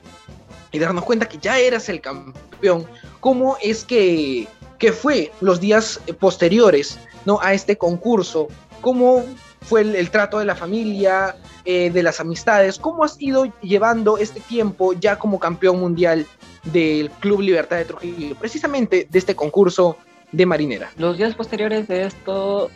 y 0.72 0.80
darnos 0.80 1.04
cuenta 1.04 1.28
que 1.28 1.38
ya 1.38 1.60
eras 1.60 1.90
el 1.90 2.02
campeón, 2.02 2.86
¿cómo 3.20 3.58
es 3.62 3.86
que 3.86 4.48
que 4.80 4.94
fue 4.94 5.32
los 5.42 5.60
días 5.60 6.02
posteriores 6.20 6.98
¿no? 7.26 7.40
a 7.42 7.54
este 7.54 7.78
concurso, 7.78 8.48
cómo 8.82 9.26
fue 9.62 9.82
el, 9.82 10.10
trato 10.10 10.40
de 10.40 10.46
la 10.46 10.56
familia, 10.56 11.36
eh, 11.66 11.92
de 11.92 12.02
las 12.02 12.20
amistades? 12.20 12.80
¿Cómo 12.80 13.04
has 13.04 13.22
ido 13.22 13.46
llevando 13.62 14.18
este 14.18 14.40
tiempo 14.40 14.94
ya 14.94 15.20
como 15.20 15.38
campeón 15.38 15.80
mundial 15.80 16.26
del 16.64 17.12
Club 17.20 17.42
Libertad 17.42 17.78
de 17.78 17.86
Trujillo, 17.86 18.36
precisamente 18.36 19.08
de 19.10 19.20
este 19.20 19.36
concurso 19.36 19.98
de 20.32 20.46
marinera? 20.46 20.90
Los 20.98 21.18
días 21.18 21.36
posteriores 21.36 21.88
de 21.88 22.06
esto, 22.06 22.72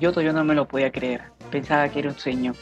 yo 0.00 0.12
todavía 0.12 0.32
no 0.32 0.44
me 0.44 0.54
lo 0.54 0.66
podía 0.66 0.92
creer. 0.92 1.22
Pensaba 1.50 1.88
que 1.88 1.98
era 1.98 2.10
un 2.10 2.18
sueño. 2.18 2.54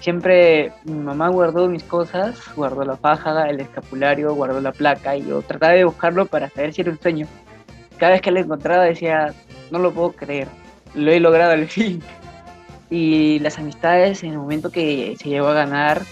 Siempre 0.00 0.72
mi 0.84 0.94
mamá 0.94 1.28
guardó 1.28 1.68
mis 1.68 1.84
cosas, 1.84 2.36
guardó 2.56 2.84
la 2.84 2.96
faja, 2.96 3.48
el 3.48 3.60
escapulario, 3.60 4.34
guardó 4.34 4.60
la 4.60 4.72
placa 4.72 5.16
y 5.16 5.24
yo 5.24 5.42
trataba 5.42 5.74
de 5.74 5.84
buscarlo 5.84 6.26
para 6.26 6.50
saber 6.50 6.72
si 6.72 6.80
era 6.80 6.90
un 6.90 7.00
sueño. 7.00 7.28
Cada 8.02 8.14
vez 8.14 8.22
que 8.22 8.32
lo 8.32 8.40
encontraba 8.40 8.82
decía, 8.82 9.32
no 9.70 9.78
lo 9.78 9.92
puedo 9.92 10.10
creer, 10.10 10.48
lo 10.92 11.12
he 11.12 11.20
logrado 11.20 11.52
al 11.52 11.68
fin. 11.68 12.02
Y 12.90 13.38
las 13.38 13.60
amistades 13.60 14.24
en 14.24 14.32
el 14.32 14.38
momento 14.38 14.72
que 14.72 15.14
se 15.22 15.28
llegó 15.28 15.46
a 15.46 15.52
ganar, 15.52 16.02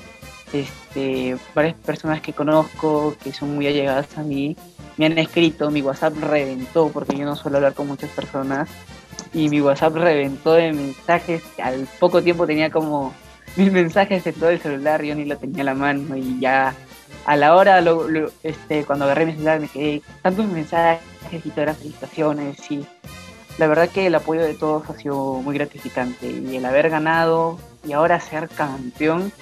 este, 0.52 1.36
varias 1.52 1.74
personas 1.74 2.20
que 2.20 2.32
conozco, 2.32 3.16
que 3.24 3.32
son 3.32 3.56
muy 3.56 3.66
allegadas 3.66 4.16
a 4.16 4.22
mí, 4.22 4.56
me 4.98 5.06
han 5.06 5.18
escrito, 5.18 5.68
mi 5.72 5.82
WhatsApp 5.82 6.14
reventó, 6.20 6.90
porque 6.90 7.16
yo 7.16 7.24
no 7.24 7.34
suelo 7.34 7.56
hablar 7.56 7.74
con 7.74 7.88
muchas 7.88 8.10
personas, 8.10 8.68
y 9.34 9.48
mi 9.48 9.60
WhatsApp 9.60 9.96
reventó 9.96 10.52
de 10.52 10.72
mensajes, 10.72 11.42
al 11.60 11.88
poco 11.98 12.22
tiempo 12.22 12.46
tenía 12.46 12.70
como 12.70 13.12
mil 13.56 13.72
mensajes 13.72 14.24
en 14.28 14.34
todo 14.34 14.50
el 14.50 14.60
celular, 14.60 15.02
yo 15.02 15.16
ni 15.16 15.24
lo 15.24 15.36
tenía 15.38 15.62
a 15.62 15.64
la 15.64 15.74
mano, 15.74 16.16
y 16.16 16.38
ya 16.38 16.72
a 17.26 17.34
la 17.34 17.56
hora, 17.56 17.82
este, 18.44 18.84
cuando 18.84 19.06
agarré 19.06 19.26
mi 19.26 19.32
celular, 19.32 19.58
me 19.58 19.66
quedé 19.66 20.02
tantos 20.22 20.46
mensajes 20.46 21.09
todas 21.54 21.66
las 21.66 21.78
felicitaciones, 21.78 22.70
y 22.70 22.86
la 23.58 23.66
verdad 23.66 23.88
que 23.88 24.06
el 24.06 24.14
apoyo 24.14 24.42
de 24.42 24.54
todos 24.54 24.88
ha 24.88 24.94
sido 24.94 25.34
muy 25.42 25.54
gratificante, 25.54 26.30
y 26.30 26.56
el 26.56 26.64
haber 26.64 26.90
ganado 26.90 27.58
y 27.86 27.92
ahora 27.92 28.20
ser 28.20 28.48
campeón, 28.48 29.32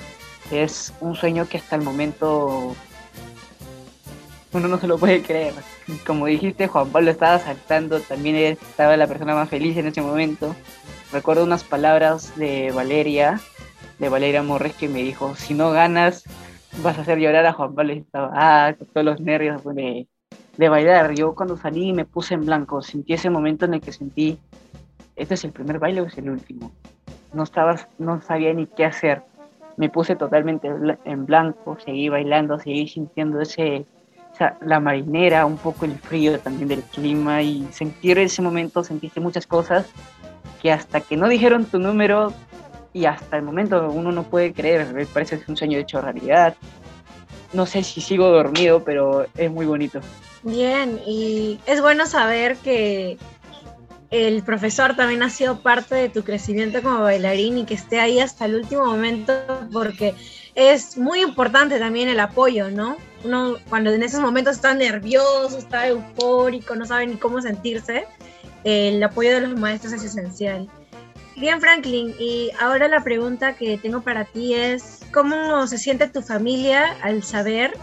es 0.51 0.93
un 1.01 1.15
sueño 1.15 1.47
que 1.49 1.59
hasta 1.59 1.77
el 1.77 1.83
momento 1.83 2.75
uno 4.53 4.69
no 4.69 4.79
se 4.79 4.87
lo 4.87 4.99
puede 4.99 5.23
creer. 5.23 5.55
Como 6.07 6.27
dijiste, 6.27 6.69
Juan 6.69 6.89
Pablo 6.91 7.11
estaba 7.11 7.39
saltando, 7.39 8.01
también 8.01 8.37
estaba 8.37 8.97
la 8.97 9.07
persona 9.07 9.35
más 9.35 9.49
feliz 9.49 9.77
en 9.77 9.87
ese 9.89 10.01
momento. 10.01 10.55
Recuerdo 11.13 11.45
unas 11.45 11.65
palabras 11.65 12.37
de 12.37 12.71
Valeria, 12.73 13.41
de 13.99 14.09
Valeria 14.09 14.43
Morres, 14.43 14.75
que 14.75 14.89
me 14.89 15.03
dijo, 15.03 15.35
si 15.37 15.55
no 15.55 15.71
ganas, 15.71 16.25
vas 16.83 16.99
a 16.99 17.03
hacer 17.03 17.19
llorar 17.19 17.47
a 17.47 17.53
Juan 17.53 17.75
Pablo. 17.75 17.93
Y 17.93 17.99
estaba, 17.99 18.31
ah, 18.35 18.75
con 18.79 18.87
todos 18.89 19.05
los 19.05 19.21
nervios 19.21 19.63
de, 19.65 20.07
de 20.59 20.69
bailar. 20.69 21.15
Yo 21.15 21.35
cuando 21.35 21.57
salí 21.57 21.95
me 21.95 22.05
puse 22.05 22.35
en 22.35 22.45
blanco, 22.45 22.83
sentí 22.83 23.15
ese 23.15 23.31
momento 23.31 23.65
en 23.65 23.75
el 23.75 23.81
que 23.81 23.93
sentí, 23.93 24.39
este 25.17 25.35
es 25.35 25.45
el 25.45 25.53
primer 25.53 25.79
baile 25.79 26.03
o 26.03 26.07
es 26.07 26.19
el 26.19 26.29
último. 26.29 26.71
No, 27.33 27.45
estaba, 27.45 27.77
no 27.99 28.21
sabía 28.21 28.53
ni 28.53 28.67
qué 28.67 28.85
hacer 28.85 29.23
me 29.79 29.89
puse 29.89 30.17
totalmente 30.17 30.69
en 31.05 31.25
blanco, 31.25 31.79
seguí 31.85 32.09
bailando, 32.09 32.59
seguí 32.59 32.89
sintiendo 32.89 33.41
ese, 33.41 33.87
la 34.61 34.81
marinera, 34.81 35.47
un 35.47 35.57
poco 35.57 35.85
el 35.85 35.97
frío 35.97 36.39
también 36.41 36.69
del 36.69 36.83
clima 36.83 37.43
y 37.43 37.67
sentir 37.71 38.19
ese 38.19 38.43
momento, 38.43 38.83
sentiste 38.83 39.21
muchas 39.21 39.47
cosas 39.47 39.87
que 40.61 40.73
hasta 40.73 41.01
que 41.01 41.17
no 41.17 41.29
dijeron 41.29 41.65
tu 41.65 41.79
número 41.79 42.33
y 42.93 43.05
hasta 43.05 43.37
el 43.37 43.45
momento 43.45 43.89
uno 43.89 44.11
no 44.11 44.25
puede 44.25 44.53
creer, 44.53 44.93
me 44.93 45.07
parece 45.07 45.37
que 45.37 45.43
es 45.45 45.49
un 45.49 45.57
sueño 45.57 45.79
hecho 45.79 46.01
realidad. 46.01 46.57
No 47.53 47.65
sé 47.65 47.85
si 47.85 48.01
sigo 48.01 48.29
dormido, 48.31 48.83
pero 48.83 49.27
es 49.37 49.51
muy 49.51 49.65
bonito. 49.65 50.01
Bien, 50.49 50.99
y 51.07 51.61
es 51.67 51.83
bueno 51.83 52.07
saber 52.07 52.57
que 52.57 53.19
el 54.11 54.43
profesor 54.43 54.97
también 54.97 55.23
ha 55.23 55.29
sido 55.29 55.61
parte 55.61 55.95
de 55.95 56.09
tu 56.09 56.25
crecimiento 56.25 56.81
como 56.83 57.03
bailarín 57.03 57.59
y 57.59 57.65
que 57.67 57.75
esté 57.75 58.01
ahí 58.01 58.19
hasta 58.19 58.47
el 58.47 58.55
último 58.55 58.87
momento 58.87 59.35
porque 59.71 60.15
es 60.55 60.97
muy 60.97 61.21
importante 61.21 61.79
también 61.79 62.09
el 62.09 62.19
apoyo, 62.19 62.71
¿no? 62.71 62.97
Uno 63.25 63.57
cuando 63.69 63.91
en 63.91 64.03
esos 64.03 64.21
momentos 64.21 64.57
está 64.57 64.73
nervioso, 64.73 65.59
está 65.59 65.87
eufórico, 65.87 66.75
no 66.75 66.87
sabe 66.87 67.07
ni 67.09 67.17
cómo 67.17 67.43
sentirse, 67.43 68.07
el 68.65 69.03
apoyo 69.03 69.35
de 69.35 69.41
los 69.43 69.61
maestros 69.61 69.93
es 69.93 70.05
esencial. 70.05 70.67
Bien, 71.37 71.61
Franklin, 71.61 72.15
y 72.19 72.51
ahora 72.59 72.89
la 72.89 73.05
pregunta 73.05 73.55
que 73.55 73.77
tengo 73.77 74.01
para 74.01 74.25
ti 74.25 74.55
es, 74.55 75.01
¿cómo 75.13 75.67
se 75.67 75.77
siente 75.77 76.09
tu 76.09 76.23
familia 76.23 76.97
al 77.03 77.23
saber 77.23 77.77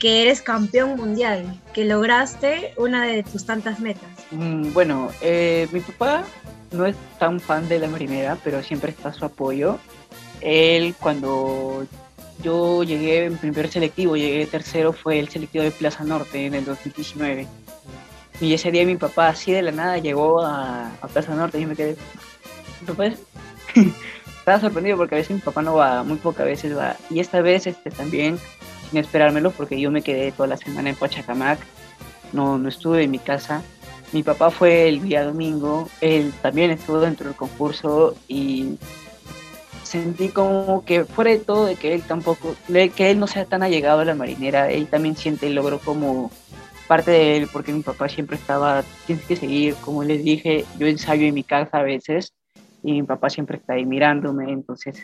que 0.00 0.22
eres 0.22 0.40
campeón 0.40 0.96
mundial, 0.96 1.44
que 1.74 1.84
lograste 1.84 2.72
una 2.78 3.06
de 3.06 3.22
tus 3.22 3.44
tantas 3.44 3.78
metas? 3.78 4.08
Mm, 4.30 4.72
bueno, 4.72 5.10
eh, 5.20 5.68
mi 5.70 5.80
papá 5.80 6.24
no 6.72 6.86
es 6.86 6.96
tan 7.18 7.38
fan 7.38 7.68
de 7.68 7.78
la 7.78 7.86
marinera, 7.86 8.36
pero 8.42 8.62
siempre 8.62 8.90
está 8.90 9.12
su 9.12 9.26
apoyo. 9.26 9.78
Él 10.40 10.94
cuando 10.98 11.86
yo 12.42 12.82
llegué 12.82 13.26
en 13.26 13.36
primer 13.36 13.70
selectivo, 13.70 14.16
llegué 14.16 14.46
tercero, 14.46 14.94
fue 14.94 15.18
el 15.18 15.28
selectivo 15.28 15.62
de 15.62 15.70
Plaza 15.70 16.02
Norte 16.02 16.46
en 16.46 16.54
el 16.54 16.64
2019. 16.64 17.46
Y 18.40 18.54
ese 18.54 18.70
día 18.70 18.86
mi 18.86 18.96
papá 18.96 19.28
así 19.28 19.52
de 19.52 19.60
la 19.60 19.70
nada 19.70 19.98
llegó 19.98 20.42
a, 20.42 20.90
Plaza 21.12 21.34
Norte 21.34 21.60
y 21.60 21.66
me 21.66 21.76
quedé, 21.76 21.96
¿papá? 22.86 23.10
Estaba 24.38 24.60
sorprendido 24.60 24.96
porque 24.96 25.16
a 25.16 25.18
veces 25.18 25.36
mi 25.36 25.42
papá 25.42 25.60
no 25.60 25.74
va, 25.74 26.02
muy 26.02 26.16
pocas 26.16 26.46
veces 26.46 26.74
va. 26.74 26.96
Y 27.10 27.20
esta 27.20 27.42
vez 27.42 27.66
este, 27.66 27.90
también 27.90 28.38
sin 28.90 28.98
esperármelo 28.98 29.50
porque 29.52 29.80
yo 29.80 29.90
me 29.90 30.02
quedé 30.02 30.32
toda 30.32 30.48
la 30.48 30.56
semana 30.56 30.90
en 30.90 30.96
Pachacamac, 30.96 31.60
no, 32.32 32.58
no 32.58 32.68
estuve 32.68 33.04
en 33.04 33.10
mi 33.10 33.18
casa. 33.18 33.62
Mi 34.12 34.22
papá 34.24 34.50
fue 34.50 34.88
el 34.88 35.02
día 35.02 35.24
domingo, 35.24 35.88
él 36.00 36.32
también 36.42 36.72
estuvo 36.72 36.98
dentro 36.98 37.26
del 37.28 37.36
concurso 37.36 38.16
y 38.26 38.76
sentí 39.84 40.28
como 40.28 40.84
que 40.84 41.04
fuera 41.04 41.30
de 41.30 41.38
todo 41.38 41.66
de 41.66 41.76
que 41.76 41.94
él 41.94 42.02
tampoco, 42.02 42.56
que 42.68 43.10
él 43.10 43.20
no 43.20 43.26
sea 43.28 43.44
tan 43.44 43.62
allegado 43.62 44.00
a 44.00 44.04
la 44.04 44.14
marinera, 44.14 44.70
él 44.70 44.88
también 44.88 45.16
siente 45.16 45.46
el 45.46 45.54
logro 45.54 45.78
como 45.78 46.30
parte 46.88 47.12
de 47.12 47.36
él, 47.36 47.48
porque 47.52 47.72
mi 47.72 47.82
papá 47.82 48.08
siempre 48.08 48.36
estaba, 48.36 48.82
tienes 49.06 49.24
que 49.24 49.36
seguir, 49.36 49.76
como 49.76 50.02
les 50.02 50.24
dije, 50.24 50.64
yo 50.76 50.88
ensayo 50.88 51.24
en 51.26 51.34
mi 51.34 51.44
casa 51.44 51.78
a 51.78 51.82
veces 51.82 52.32
y 52.82 52.92
mi 52.92 53.02
papá 53.04 53.30
siempre 53.30 53.58
está 53.58 53.74
ahí 53.74 53.86
mirándome, 53.86 54.50
entonces 54.50 55.00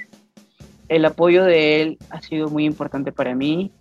el 0.89 1.05
apoyo 1.05 1.45
de 1.45 1.83
él 1.83 1.99
ha 2.11 2.21
sido 2.21 2.49
muy 2.49 2.65
importante 2.65 3.13
para 3.13 3.35
mí. 3.35 3.73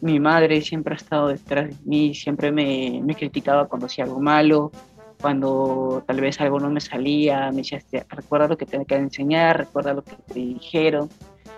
Mi 0.00 0.18
madre 0.18 0.62
siempre 0.62 0.94
ha 0.94 0.96
estado 0.96 1.28
detrás 1.28 1.68
de 1.68 1.76
mí, 1.84 2.14
siempre 2.14 2.52
me, 2.52 3.00
me 3.04 3.14
criticaba 3.14 3.66
cuando 3.66 3.86
hacía 3.86 4.04
algo 4.04 4.20
malo, 4.20 4.72
cuando 5.20 6.02
tal 6.06 6.20
vez 6.20 6.40
algo 6.40 6.58
no 6.58 6.70
me 6.70 6.80
salía, 6.80 7.50
me 7.50 7.58
decía, 7.58 7.78
este, 7.78 8.04
recuerda 8.08 8.48
lo 8.48 8.56
que 8.56 8.66
te 8.66 8.82
que 8.84 8.94
enseñar, 8.94 9.58
recuerda 9.58 9.92
lo 9.92 10.02
que 10.02 10.16
te 10.16 10.34
dijeron. 10.34 11.08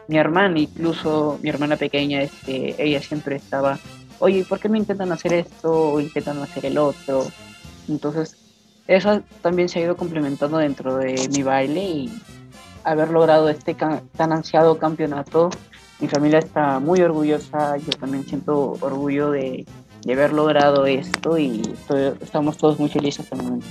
Mi 0.09 0.19
hermana, 0.19 0.59
incluso 0.59 1.39
mi 1.43 1.49
hermana 1.49 1.77
pequeña, 1.77 2.23
este, 2.23 2.75
ella 2.83 3.01
siempre 3.01 3.37
estaba, 3.37 3.79
oye, 4.19 4.45
¿por 4.45 4.59
qué 4.59 4.69
no 4.69 4.77
intentan 4.77 5.13
hacer 5.13 5.33
esto 5.35 5.93
o 5.93 6.01
intentan 6.01 6.39
hacer 6.39 6.67
el 6.67 6.79
otro? 6.79 7.25
Entonces, 7.89 8.37
eso 8.89 9.23
también 9.41 9.69
se 9.69 9.79
ha 9.79 9.83
ido 9.83 9.97
complementando 9.97 10.59
dentro 10.59 10.97
de 10.97 11.29
mi 11.33 11.43
baile 11.43 11.85
y 11.85 12.13
haber 12.85 13.11
logrado 13.11 13.49
este 13.49 13.75
tan 13.75 14.33
ansiado 14.33 14.79
campeonato. 14.79 15.51
Mi 16.01 16.09
familia 16.09 16.41
está 16.41 16.81
muy 16.81 17.01
orgullosa, 17.01 17.77
yo 17.77 17.91
también 17.99 18.27
siento 18.27 18.77
orgullo 18.81 19.31
de, 19.31 19.65
haber 20.05 20.33
logrado 20.33 20.85
esto 20.87 21.39
y 21.39 21.63
estamos 22.21 22.59
todos 22.59 22.79
muy 22.79 22.89
felices 22.89 23.27
el 23.31 23.43
momento. 23.43 23.67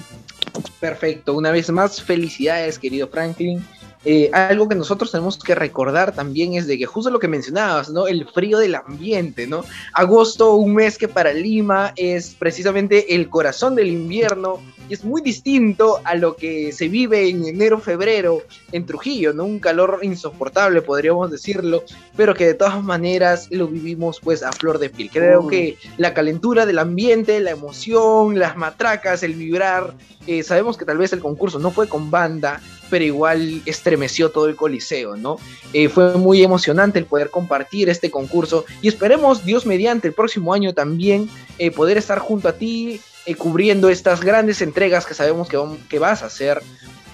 Perfecto, 0.80 1.34
una 1.34 1.52
vez 1.52 1.70
más 1.70 2.02
felicidades 2.02 2.80
querido 2.80 3.08
Franklin. 3.08 3.64
Eh, 4.04 4.32
algo 4.34 4.68
que 4.68 4.74
nosotros 4.74 5.12
tenemos 5.12 5.38
que 5.38 5.54
recordar 5.54 6.12
también 6.12 6.56
es 6.56 6.66
de 6.66 6.80
que 6.80 6.88
justo 6.88 7.12
lo 7.12 7.20
que 7.20 7.28
mencionabas, 7.28 7.90
¿no? 7.90 8.08
El 8.08 8.28
frío 8.28 8.58
del 8.58 8.74
ambiente, 8.74 9.46
¿no? 9.46 9.64
Agosto, 9.94 10.56
un 10.56 10.74
mes 10.74 10.98
que 10.98 11.08
para 11.08 11.34
Lima 11.34 11.94
es 11.96 12.34
precisamente 12.34 13.14
el 13.14 13.30
corazón 13.30 13.76
del 13.76 13.90
invierno, 13.90 14.60
es 14.94 15.04
muy 15.06 15.22
distinto 15.22 16.00
a 16.04 16.16
lo 16.16 16.36
que 16.36 16.72
se 16.72 16.90
vive 16.90 17.30
en 17.30 17.46
enero, 17.46 17.80
febrero 17.80 18.42
en 18.72 18.86
Trujillo, 18.86 19.34
¿no? 19.34 19.46
Un 19.46 19.60
calor 19.60 20.00
insoportable, 20.02 20.82
podríamos 20.82 21.32
decirlo, 21.32 21.84
pero 22.16 22.34
que 22.34 22.46
de 22.46 22.54
todas 22.54 22.84
maneras 22.84 23.48
lo 23.52 23.68
vivimos 23.68 24.20
pues 24.20 24.44
a 24.44 24.52
flor 24.52 24.80
de 24.80 24.90
piel. 24.90 25.10
Creo 25.12 25.48
que 25.48 25.78
la 25.98 26.14
calentura 26.14 26.66
del 26.66 26.80
ambiente, 26.80 27.40
la 27.40 27.52
emoción, 27.52 28.38
las 28.38 28.58
matracas, 28.58 29.24
el 29.24 29.36
vibrar, 29.36 29.94
eh, 30.28 30.44
sabemos 30.44 30.78
que 30.78 30.86
tal 30.86 30.98
vez 30.98 31.14
el 31.14 31.20
concurso 31.20 31.58
no 31.60 31.72
fue 31.72 31.88
con 31.88 32.12
banda, 32.12 32.62
pero 32.90 33.06
igual 33.06 33.62
estremeció 33.66 34.30
todo 34.30 34.48
el 34.48 34.56
coliseo, 34.56 35.16
¿no? 35.16 35.38
Eh, 35.74 35.88
fue 35.88 36.18
muy 36.18 36.44
emocionante 36.44 37.00
el 37.00 37.06
poder 37.06 37.30
compartir 37.30 37.90
este 37.90 38.12
concurso 38.12 38.66
y 38.82 38.88
esperemos, 38.88 39.46
Dios 39.46 39.66
mediante, 39.66 40.10
el 40.10 40.14
próximo 40.14 40.54
año 40.54 40.74
también 40.74 41.30
eh, 41.58 41.72
poder 41.72 41.98
estar 41.98 42.20
junto 42.20 42.50
a 42.50 42.54
ti 42.54 43.00
eh, 43.26 43.36
cubriendo 43.36 43.90
estas 43.90 44.22
grandes 44.22 44.62
entregas 44.62 45.06
que 45.06 45.14
sabemos 45.14 45.48
que, 45.48 45.60
que 45.90 46.00
vas 46.00 46.24
a 46.24 46.28
hacer. 46.28 46.62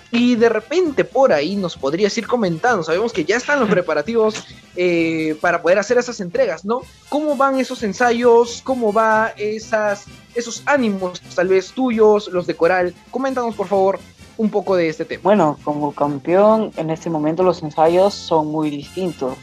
Y 0.09 0.35
de 0.35 0.47
repente 0.47 1.03
por 1.03 1.33
ahí 1.33 1.57
nos 1.57 1.75
podrías 1.75 2.17
ir 2.17 2.27
comentando, 2.27 2.81
sabemos 2.81 3.11
que 3.11 3.25
ya 3.25 3.35
están 3.35 3.59
los 3.59 3.69
preparativos 3.77 4.45
eh, 4.75 5.35
para 5.41 5.61
poder 5.61 5.79
hacer 5.79 5.97
esas 5.97 6.21
entregas, 6.21 6.63
¿no? 6.63 6.81
¿Cómo 7.09 7.35
van 7.35 7.59
esos 7.59 7.83
ensayos? 7.83 8.61
¿Cómo 8.63 8.93
va 8.93 9.33
esas, 9.37 10.05
esos 10.33 10.63
ánimos 10.65 11.21
tal 11.35 11.49
vez 11.49 11.71
tuyos, 11.73 12.29
los 12.29 12.47
de 12.47 12.55
Coral? 12.55 12.93
Coméntanos 13.11 13.55
por 13.55 13.67
favor 13.67 13.99
un 14.37 14.49
poco 14.49 14.75
de 14.75 14.87
este 14.87 15.03
tema. 15.03 15.23
Bueno, 15.23 15.57
como 15.63 15.93
campeón, 15.93 16.71
en 16.77 16.89
este 16.89 17.09
momento 17.09 17.43
los 17.43 17.61
ensayos 17.63 18.13
son 18.13 18.47
muy 18.47 18.69
distintos. 18.69 19.37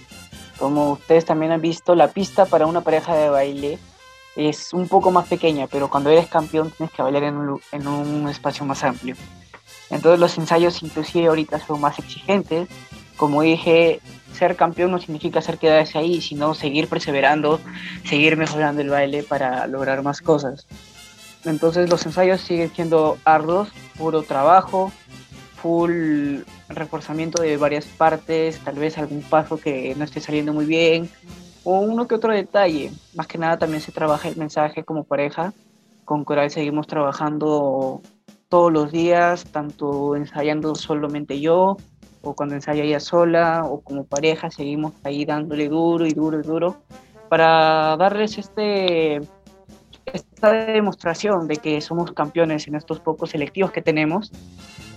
Como 0.59 0.93
ustedes 0.93 1.25
también 1.25 1.53
han 1.53 1.61
visto, 1.61 1.95
la 1.95 2.09
pista 2.09 2.47
para 2.47 2.67
una 2.67 2.81
pareja 2.81 3.15
de 3.15 3.29
baile 3.29 3.79
es 4.37 4.73
un 4.73 4.89
poco 4.89 5.11
más 5.11 5.27
pequeña, 5.29 5.67
pero 5.67 5.89
cuando 5.89 6.11
eres 6.11 6.27
campeón 6.27 6.71
tienes 6.71 6.93
que 6.95 7.03
bailar 7.03 7.25
en 7.25 7.87
un, 7.87 8.29
espacio 8.29 8.65
más 8.65 8.83
amplio. 8.85 9.17
Entonces 9.91 10.19
los 10.19 10.37
ensayos 10.39 10.83
inclusive 10.83 11.29
ahorita 11.29 11.61
son 11.61 11.81
más 11.81 11.99
exigentes. 11.99 12.69
Como 13.17 13.43
dije, 13.43 14.01
ser 14.33 14.57
campeón 14.57 14.91
no 14.91 14.99
significa 14.99 15.41
ser 15.41 15.59
quedarse 15.59 15.99
ahí, 15.99 16.21
sino 16.21 16.55
seguir 16.55 16.89
perseverando, 16.89 17.61
seguir 18.05 18.37
mejorando 18.37 18.83
el 18.83 18.89
baile 18.89 19.23
para 19.23 19.67
lograr 19.67 20.03
más 20.03 20.21
cosas. 20.21 20.67
Entonces 21.45 21.89
los 21.89 22.05
ensayos 22.07 22.41
siguen 22.41 22.73
siendo 22.75 23.19
arduos, 23.25 23.69
puro 23.97 24.23
trabajo, 24.23 24.91
full 25.63 26.41
reforzamiento 26.69 27.43
de 27.43 27.57
varias 27.57 27.85
partes, 27.85 28.59
tal 28.59 28.75
vez 28.77 28.99
algún 28.99 29.23
paso 29.23 29.59
que 29.59 29.95
no 29.97 30.05
esté 30.05 30.21
saliendo 30.21 30.53
muy 30.53 30.65
bien, 30.65 31.09
o 31.65 31.81
uno 31.81 32.07
que 32.07 32.15
otro 32.15 32.33
detalle. 32.33 32.93
Más 33.15 33.27
que 33.27 33.39
nada 33.39 33.59
también 33.59 33.81
se 33.81 33.93
trabaja 33.93 34.29
el 34.29 34.37
mensaje 34.37 34.85
como 34.85 35.05
pareja. 35.05 35.53
Con 36.05 36.25
Coral 36.25 36.51
seguimos 36.51 36.87
trabajando 36.87 38.03
todos 38.49 38.73
los 38.73 38.93
días, 38.93 39.45
tanto 39.45 40.15
ensayando 40.15 40.75
solamente 40.75 41.41
yo, 41.41 41.77
o 42.23 42.35
cuando 42.35 42.55
ensaya 42.55 42.85
ella 42.85 43.01
sola, 43.01 43.65
o 43.65 43.81
como 43.81 44.05
pareja, 44.05 44.51
seguimos 44.51 44.93
ahí 45.03 45.25
dándole 45.25 45.69
duro 45.69 46.07
y 46.07 46.13
duro 46.13 46.39
y 46.39 46.43
duro, 46.43 46.77
para 47.29 47.97
darles 47.97 48.39
este, 48.39 49.21
esta 50.13 50.53
demostración 50.53 51.49
de 51.49 51.57
que 51.57 51.81
somos 51.81 52.13
campeones 52.13 52.69
en 52.69 52.75
estos 52.75 53.01
pocos 53.01 53.31
selectivos 53.31 53.73
que 53.73 53.83
tenemos, 53.83 54.31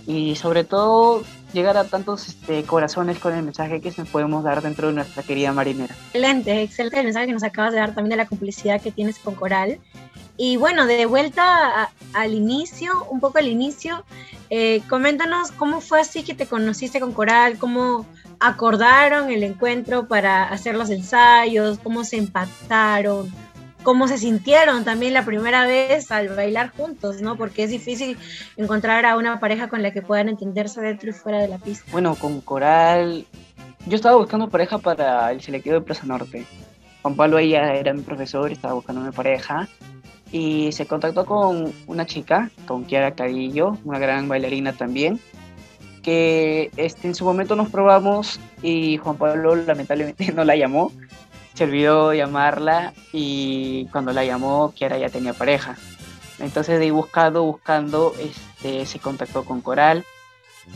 y 0.08 0.36
sobre 0.36 0.64
todo 0.64 1.22
llegar 1.52 1.76
a 1.76 1.84
tantos 1.84 2.28
este, 2.28 2.64
corazones 2.64 3.18
con 3.18 3.34
el 3.34 3.42
mensaje 3.42 3.82
que 3.82 3.92
nos 3.94 4.08
podemos 4.08 4.42
dar 4.42 4.62
dentro 4.62 4.88
de 4.88 4.94
nuestra 4.94 5.22
querida 5.22 5.52
marinera. 5.52 5.94
Excelente, 6.06 6.62
excelente 6.62 6.98
el 7.00 7.04
mensaje 7.04 7.26
que 7.26 7.34
nos 7.34 7.42
acabas 7.42 7.74
de 7.74 7.78
dar 7.78 7.94
también 7.94 8.10
de 8.12 8.16
la 8.16 8.26
complicidad 8.26 8.80
que 8.80 8.90
tienes 8.90 9.18
con 9.18 9.34
Coral. 9.34 9.78
Y 10.38 10.56
bueno, 10.56 10.86
de 10.86 11.04
vuelta 11.04 11.90
al 12.14 12.32
inicio, 12.32 13.04
un 13.10 13.20
poco 13.20 13.36
al 13.36 13.48
inicio, 13.48 14.02
eh, 14.48 14.80
coméntanos 14.88 15.50
cómo 15.50 15.82
fue 15.82 16.00
así 16.00 16.22
que 16.22 16.34
te 16.34 16.46
conociste 16.46 17.00
con 17.00 17.12
Coral, 17.12 17.58
cómo 17.58 18.06
acordaron 18.40 19.30
el 19.30 19.42
encuentro 19.42 20.08
para 20.08 20.44
hacer 20.44 20.74
los 20.74 20.88
ensayos, 20.88 21.78
cómo 21.80 22.04
se 22.04 22.16
empataron, 22.16 23.30
cómo 23.88 24.06
se 24.06 24.18
sintieron 24.18 24.84
también 24.84 25.14
la 25.14 25.24
primera 25.24 25.64
vez 25.64 26.10
al 26.10 26.28
bailar 26.28 26.72
juntos, 26.76 27.22
¿no? 27.22 27.36
Porque 27.36 27.62
es 27.62 27.70
difícil 27.70 28.18
encontrar 28.58 29.06
a 29.06 29.16
una 29.16 29.40
pareja 29.40 29.70
con 29.70 29.80
la 29.82 29.92
que 29.92 30.02
puedan 30.02 30.28
entenderse 30.28 30.82
dentro 30.82 31.08
y 31.08 31.14
fuera 31.14 31.38
de 31.38 31.48
la 31.48 31.56
pista. 31.56 31.90
Bueno, 31.90 32.14
con 32.14 32.42
Coral, 32.42 33.24
yo 33.86 33.96
estaba 33.96 34.18
buscando 34.18 34.50
pareja 34.50 34.76
para 34.76 35.32
el 35.32 35.40
selectivo 35.40 35.76
de 35.76 35.80
Plaza 35.80 36.04
Norte. 36.04 36.44
Juan 37.00 37.16
Pablo 37.16 37.38
ella 37.38 37.76
era 37.76 37.94
mi 37.94 38.02
profesor, 38.02 38.52
estaba 38.52 38.74
buscando 38.74 39.00
una 39.00 39.10
pareja 39.10 39.66
y 40.32 40.70
se 40.72 40.84
contactó 40.84 41.24
con 41.24 41.72
una 41.86 42.04
chica, 42.04 42.50
con 42.66 42.84
Kiara 42.84 43.14
Cadillo, 43.14 43.78
una 43.86 43.98
gran 43.98 44.28
bailarina 44.28 44.74
también, 44.74 45.18
que 46.02 46.70
este, 46.76 47.08
en 47.08 47.14
su 47.14 47.24
momento 47.24 47.56
nos 47.56 47.70
probamos 47.70 48.38
y 48.62 48.98
Juan 48.98 49.16
Pablo 49.16 49.56
lamentablemente 49.56 50.30
no 50.34 50.44
la 50.44 50.56
llamó, 50.56 50.92
se 51.58 51.64
olvidó 51.64 52.14
llamarla 52.14 52.94
y 53.12 53.86
cuando 53.86 54.12
la 54.12 54.24
llamó 54.24 54.72
Kiara 54.76 54.96
ya 54.96 55.08
tenía 55.08 55.32
pareja. 55.32 55.76
Entonces 56.38 56.78
de 56.78 56.84
ahí 56.84 56.90
buscando, 56.92 57.42
buscando, 57.42 58.14
este, 58.20 58.86
se 58.86 59.00
contactó 59.00 59.44
con 59.44 59.60
Coral 59.60 60.04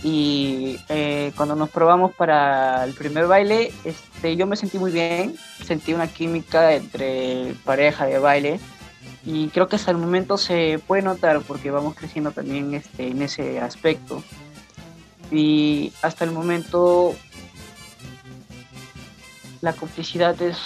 y 0.03 0.81
eh, 0.89 1.33
cuando 1.37 1.55
nos 1.55 1.71
probamos 1.71 2.13
para 2.15 2.83
el 2.83 2.95
primer 2.95 3.29
baile, 3.29 3.73
este, 3.85 4.35
yo 4.35 4.49
me 4.49 4.57
sentí 4.57 4.81
muy 4.81 4.91
bien, 4.91 5.37
sentí 5.65 5.95
una 5.95 6.09
química 6.09 6.73
entre 6.73 7.55
pareja 7.65 8.07
de 8.07 8.19
baile 8.19 8.59
y 9.25 9.51
creo 9.51 9.69
que 9.69 9.77
hasta 9.77 9.93
el 9.93 9.99
momento 9.99 10.37
se 10.37 10.81
puede 10.85 11.03
notar 11.03 11.43
porque 11.43 11.71
vamos 11.71 11.95
creciendo 11.95 12.33
también 12.33 12.75
este, 12.75 13.07
en 13.07 13.23
ese 13.23 13.61
aspecto. 13.61 14.21
Y 15.31 15.93
hasta 16.03 16.25
el 16.25 16.33
momento 16.33 17.15
la 19.63 19.73
complicidad 19.73 20.41
es 20.43 20.59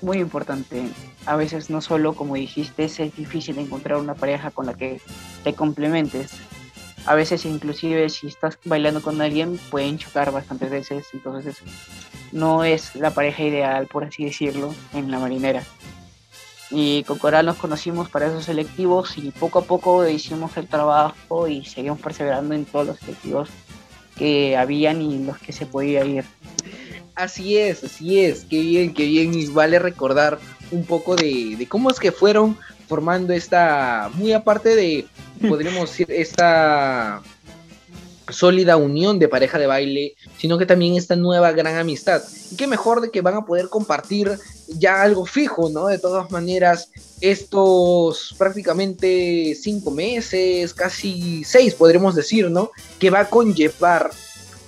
muy 0.00 0.18
importante. 0.18 0.84
A 1.24 1.34
veces 1.34 1.68
no 1.70 1.80
solo, 1.80 2.14
como 2.14 2.36
dijiste, 2.36 2.84
es 2.84 2.98
difícil 3.16 3.58
encontrar 3.58 3.98
una 3.98 4.14
pareja 4.14 4.52
con 4.52 4.66
la 4.66 4.74
que 4.74 5.00
te 5.42 5.54
complementes. 5.54 6.30
A 7.06 7.14
veces 7.14 7.44
inclusive 7.44 8.08
si 8.08 8.28
estás 8.28 8.58
bailando 8.64 9.02
con 9.02 9.20
alguien 9.20 9.58
pueden 9.70 9.98
chocar 9.98 10.30
bastantes 10.30 10.70
veces, 10.70 11.06
entonces 11.12 11.56
no 12.30 12.62
es 12.62 12.94
la 12.94 13.10
pareja 13.10 13.42
ideal, 13.42 13.88
por 13.88 14.04
así 14.04 14.24
decirlo, 14.24 14.72
en 14.94 15.10
la 15.10 15.18
marinera 15.18 15.64
y 16.70 17.04
con 17.04 17.18
Coral 17.18 17.46
nos 17.46 17.56
conocimos 17.56 18.10
para 18.10 18.26
esos 18.26 18.44
selectivos 18.44 19.16
y 19.18 19.30
poco 19.30 19.60
a 19.60 19.64
poco 19.64 20.06
hicimos 20.08 20.56
el 20.56 20.66
trabajo 20.66 21.46
y 21.48 21.64
seguimos 21.64 22.00
perseverando 22.00 22.54
en 22.54 22.64
todos 22.64 22.86
los 22.88 22.98
selectivos 22.98 23.48
que 24.16 24.56
habían 24.56 25.00
y 25.02 25.24
los 25.24 25.38
que 25.38 25.52
se 25.52 25.66
podía 25.66 26.04
ir. 26.04 26.24
Así 27.16 27.56
es, 27.56 27.82
así 27.82 28.20
es, 28.20 28.44
qué 28.44 28.60
bien, 28.60 28.92
qué 28.92 29.06
bien, 29.06 29.32
y 29.32 29.46
vale 29.46 29.78
recordar 29.78 30.38
un 30.70 30.84
poco 30.84 31.16
de, 31.16 31.66
cómo 31.66 31.90
es 31.90 31.98
que 31.98 32.12
fueron 32.12 32.58
formando 32.88 33.32
esta, 33.32 34.10
muy 34.14 34.34
aparte 34.34 34.76
de, 34.76 35.06
podríamos 35.48 35.88
decir, 35.88 36.06
esta 36.10 37.22
sólida 38.28 38.76
unión 38.76 39.18
de 39.18 39.28
pareja 39.28 39.58
de 39.58 39.66
baile, 39.66 40.14
sino 40.36 40.58
que 40.58 40.66
también 40.66 40.94
esta 40.94 41.16
nueva 41.16 41.52
gran 41.52 41.76
amistad. 41.76 42.22
Y 42.50 42.56
qué 42.56 42.66
mejor 42.66 43.00
de 43.00 43.10
que 43.10 43.22
van 43.22 43.34
a 43.34 43.46
poder 43.46 43.70
compartir 43.70 44.38
ya 44.68 45.00
algo 45.00 45.24
fijo, 45.24 45.70
¿no? 45.70 45.86
De 45.86 45.98
todas 45.98 46.30
maneras, 46.30 46.90
estos 47.22 48.34
prácticamente 48.36 49.56
cinco 49.58 49.90
meses, 49.90 50.74
casi 50.74 51.44
seis, 51.44 51.74
podremos 51.74 52.14
decir, 52.14 52.50
¿no? 52.50 52.72
Que 52.98 53.08
va 53.08 53.20
a 53.20 53.30
conllevar 53.30 54.10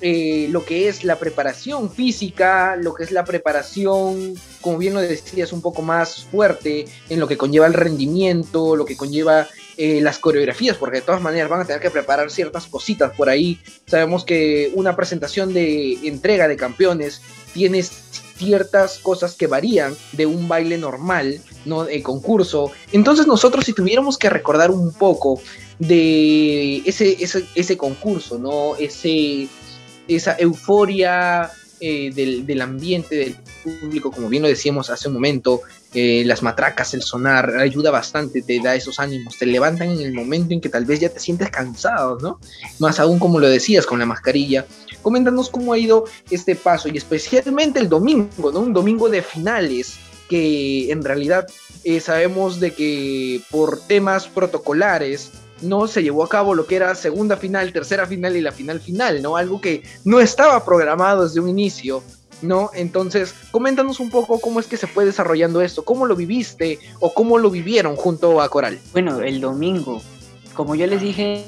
eh, 0.00 0.46
lo 0.50 0.64
que 0.64 0.88
es 0.88 1.04
la 1.04 1.18
preparación 1.18 1.90
física, 1.90 2.76
lo 2.76 2.94
que 2.94 3.04
es 3.04 3.10
la 3.10 3.24
preparación, 3.24 4.34
como 4.60 4.78
bien 4.78 4.94
lo 4.94 5.00
decías, 5.00 5.52
un 5.52 5.60
poco 5.60 5.82
más 5.82 6.24
fuerte 6.24 6.86
en 7.08 7.18
lo 7.18 7.26
que 7.26 7.36
conlleva 7.36 7.66
el 7.66 7.74
rendimiento, 7.74 8.76
lo 8.76 8.84
que 8.84 8.96
conlleva 8.96 9.48
eh, 9.76 10.00
las 10.00 10.18
coreografías, 10.18 10.76
porque 10.76 10.96
de 10.96 11.02
todas 11.02 11.22
maneras 11.22 11.48
van 11.48 11.60
a 11.60 11.64
tener 11.64 11.80
que 11.80 11.90
preparar 11.90 12.30
ciertas 12.30 12.66
cositas 12.66 13.14
por 13.16 13.28
ahí. 13.28 13.60
Sabemos 13.86 14.24
que 14.24 14.72
una 14.74 14.96
presentación 14.96 15.52
de 15.52 15.94
entrega 16.06 16.48
de 16.48 16.56
campeones 16.56 17.22
tiene 17.52 17.82
ciertas 17.82 18.98
cosas 18.98 19.34
que 19.34 19.46
varían 19.46 19.96
de 20.12 20.26
un 20.26 20.48
baile 20.48 20.78
normal, 20.78 21.40
¿no? 21.64 21.84
De 21.84 22.02
concurso. 22.02 22.70
Entonces 22.92 23.26
nosotros 23.26 23.64
si 23.64 23.72
tuviéramos 23.72 24.16
que 24.16 24.30
recordar 24.30 24.70
un 24.70 24.92
poco 24.92 25.40
de 25.78 26.78
ese, 26.78 27.16
ese, 27.22 27.44
ese 27.54 27.76
concurso, 27.76 28.38
¿no? 28.38 28.76
Ese, 28.76 29.48
esa 30.08 30.36
euforia 30.38 31.50
eh, 31.80 32.10
del, 32.12 32.44
del, 32.44 32.60
ambiente, 32.60 33.14
del 33.14 33.36
público, 33.62 34.10
como 34.10 34.28
bien 34.28 34.42
lo 34.42 34.48
decíamos 34.48 34.90
hace 34.90 35.06
un 35.06 35.14
momento, 35.14 35.62
eh, 35.94 36.22
las 36.26 36.42
matracas, 36.42 36.92
el 36.92 37.02
sonar, 37.02 37.56
ayuda 37.56 37.90
bastante, 37.90 38.42
te 38.42 38.60
da 38.60 38.74
esos 38.74 38.98
ánimos, 38.98 39.38
te 39.38 39.46
levantan 39.46 39.90
en 39.90 40.00
el 40.00 40.12
momento 40.12 40.52
en 40.52 40.60
que 40.60 40.68
tal 40.68 40.84
vez 40.84 41.00
ya 41.00 41.08
te 41.08 41.20
sientes 41.20 41.50
cansado, 41.50 42.18
¿no? 42.20 42.40
Más 42.78 42.98
aún 42.98 43.18
como 43.18 43.38
lo 43.38 43.48
decías 43.48 43.86
con 43.86 43.98
la 43.98 44.06
mascarilla. 44.06 44.66
Coméntanos 45.02 45.48
cómo 45.50 45.72
ha 45.72 45.78
ido 45.78 46.04
este 46.30 46.56
paso 46.56 46.88
y 46.88 46.98
especialmente 46.98 47.78
el 47.78 47.88
domingo, 47.88 48.50
¿no? 48.52 48.60
Un 48.60 48.72
domingo 48.72 49.08
de 49.08 49.22
finales 49.22 49.94
que 50.28 50.90
en 50.90 51.02
realidad 51.04 51.46
eh, 51.84 52.00
sabemos 52.00 52.60
de 52.60 52.74
que 52.74 53.40
por 53.50 53.80
temas 53.80 54.26
protocolares 54.26 55.30
no 55.62 55.86
se 55.88 56.02
llevó 56.02 56.24
a 56.24 56.28
cabo 56.28 56.54
lo 56.54 56.66
que 56.66 56.76
era 56.76 56.94
segunda 56.94 57.36
final, 57.36 57.72
tercera 57.72 58.06
final 58.06 58.36
y 58.36 58.40
la 58.40 58.52
final 58.52 58.80
final, 58.80 59.22
¿no? 59.22 59.36
Algo 59.36 59.60
que 59.60 59.82
no 60.04 60.20
estaba 60.20 60.64
programado 60.64 61.24
desde 61.24 61.40
un 61.40 61.48
inicio, 61.48 62.02
¿no? 62.42 62.70
Entonces, 62.74 63.34
coméntanos 63.50 64.00
un 64.00 64.10
poco 64.10 64.40
cómo 64.40 64.60
es 64.60 64.66
que 64.66 64.76
se 64.76 64.86
fue 64.86 65.04
desarrollando 65.04 65.60
esto, 65.60 65.84
cómo 65.84 66.06
lo 66.06 66.16
viviste 66.16 66.78
o 67.00 67.12
cómo 67.12 67.38
lo 67.38 67.50
vivieron 67.50 67.96
junto 67.96 68.40
a 68.40 68.48
Coral. 68.48 68.78
Bueno, 68.92 69.20
el 69.20 69.40
domingo, 69.40 70.00
como 70.54 70.74
yo 70.74 70.86
les 70.86 71.00
dije, 71.00 71.44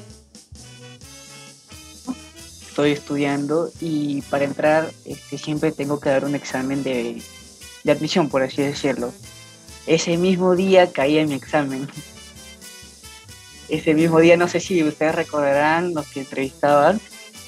estoy 2.67 2.91
estudiando 2.91 3.69
y 3.79 4.21
para 4.23 4.45
entrar 4.45 4.91
este, 5.05 5.37
siempre 5.37 5.71
tengo 5.71 5.99
que 5.99 6.09
dar 6.09 6.25
un 6.25 6.35
examen 6.35 6.83
de, 6.83 7.21
de 7.83 7.91
admisión, 7.91 8.29
por 8.29 8.43
así 8.43 8.61
decirlo. 8.61 9.11
Ese 9.87 10.17
mismo 10.17 10.55
día 10.55 10.91
caí 10.91 11.17
en 11.17 11.29
mi 11.29 11.35
examen 11.35 11.87
ese 13.71 13.93
mismo 13.93 14.19
día, 14.19 14.35
no 14.37 14.47
sé 14.47 14.59
si 14.59 14.83
ustedes 14.83 15.15
recordarán, 15.15 15.93
los 15.93 16.05
que 16.07 16.19
entrevistaban, 16.19 16.99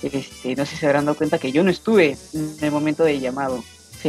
este, 0.01 0.55
no 0.55 0.65
sé 0.65 0.71
si 0.71 0.77
se 0.77 0.85
habrán 0.87 1.05
dado 1.05 1.17
cuenta 1.17 1.37
que 1.37 1.51
yo 1.51 1.63
no 1.63 1.69
estuve 1.69 2.17
en 2.33 2.55
el 2.61 2.71
momento 2.71 3.03
de 3.03 3.19
llamado. 3.19 3.63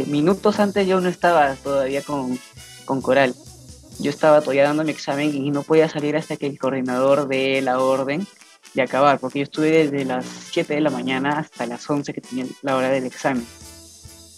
minutos 0.07 0.59
antes 0.59 0.87
yo 0.87 1.01
no 1.01 1.09
estaba 1.09 1.55
todavía 1.55 2.01
con, 2.01 2.39
con 2.85 3.01
Coral. 3.01 3.35
Yo 3.99 4.09
estaba 4.09 4.41
todavía 4.41 4.63
dando 4.63 4.83
mi 4.83 4.91
examen 4.91 5.33
y 5.33 5.51
no 5.51 5.63
podía 5.63 5.89
salir 5.89 6.15
hasta 6.15 6.37
que 6.37 6.47
el 6.47 6.57
coordinador 6.57 7.27
de 7.27 7.61
la 7.61 7.79
orden 7.79 8.25
de 8.73 8.81
acabar, 8.81 9.19
porque 9.19 9.39
yo 9.39 9.43
estuve 9.43 9.71
desde 9.71 10.05
las 10.05 10.25
7 10.51 10.73
de 10.73 10.81
la 10.81 10.89
mañana 10.89 11.39
hasta 11.39 11.65
las 11.65 11.89
11 11.89 12.13
que 12.13 12.21
tenía 12.21 12.45
la 12.61 12.75
hora 12.75 12.89
del 12.89 13.05
examen. 13.05 13.45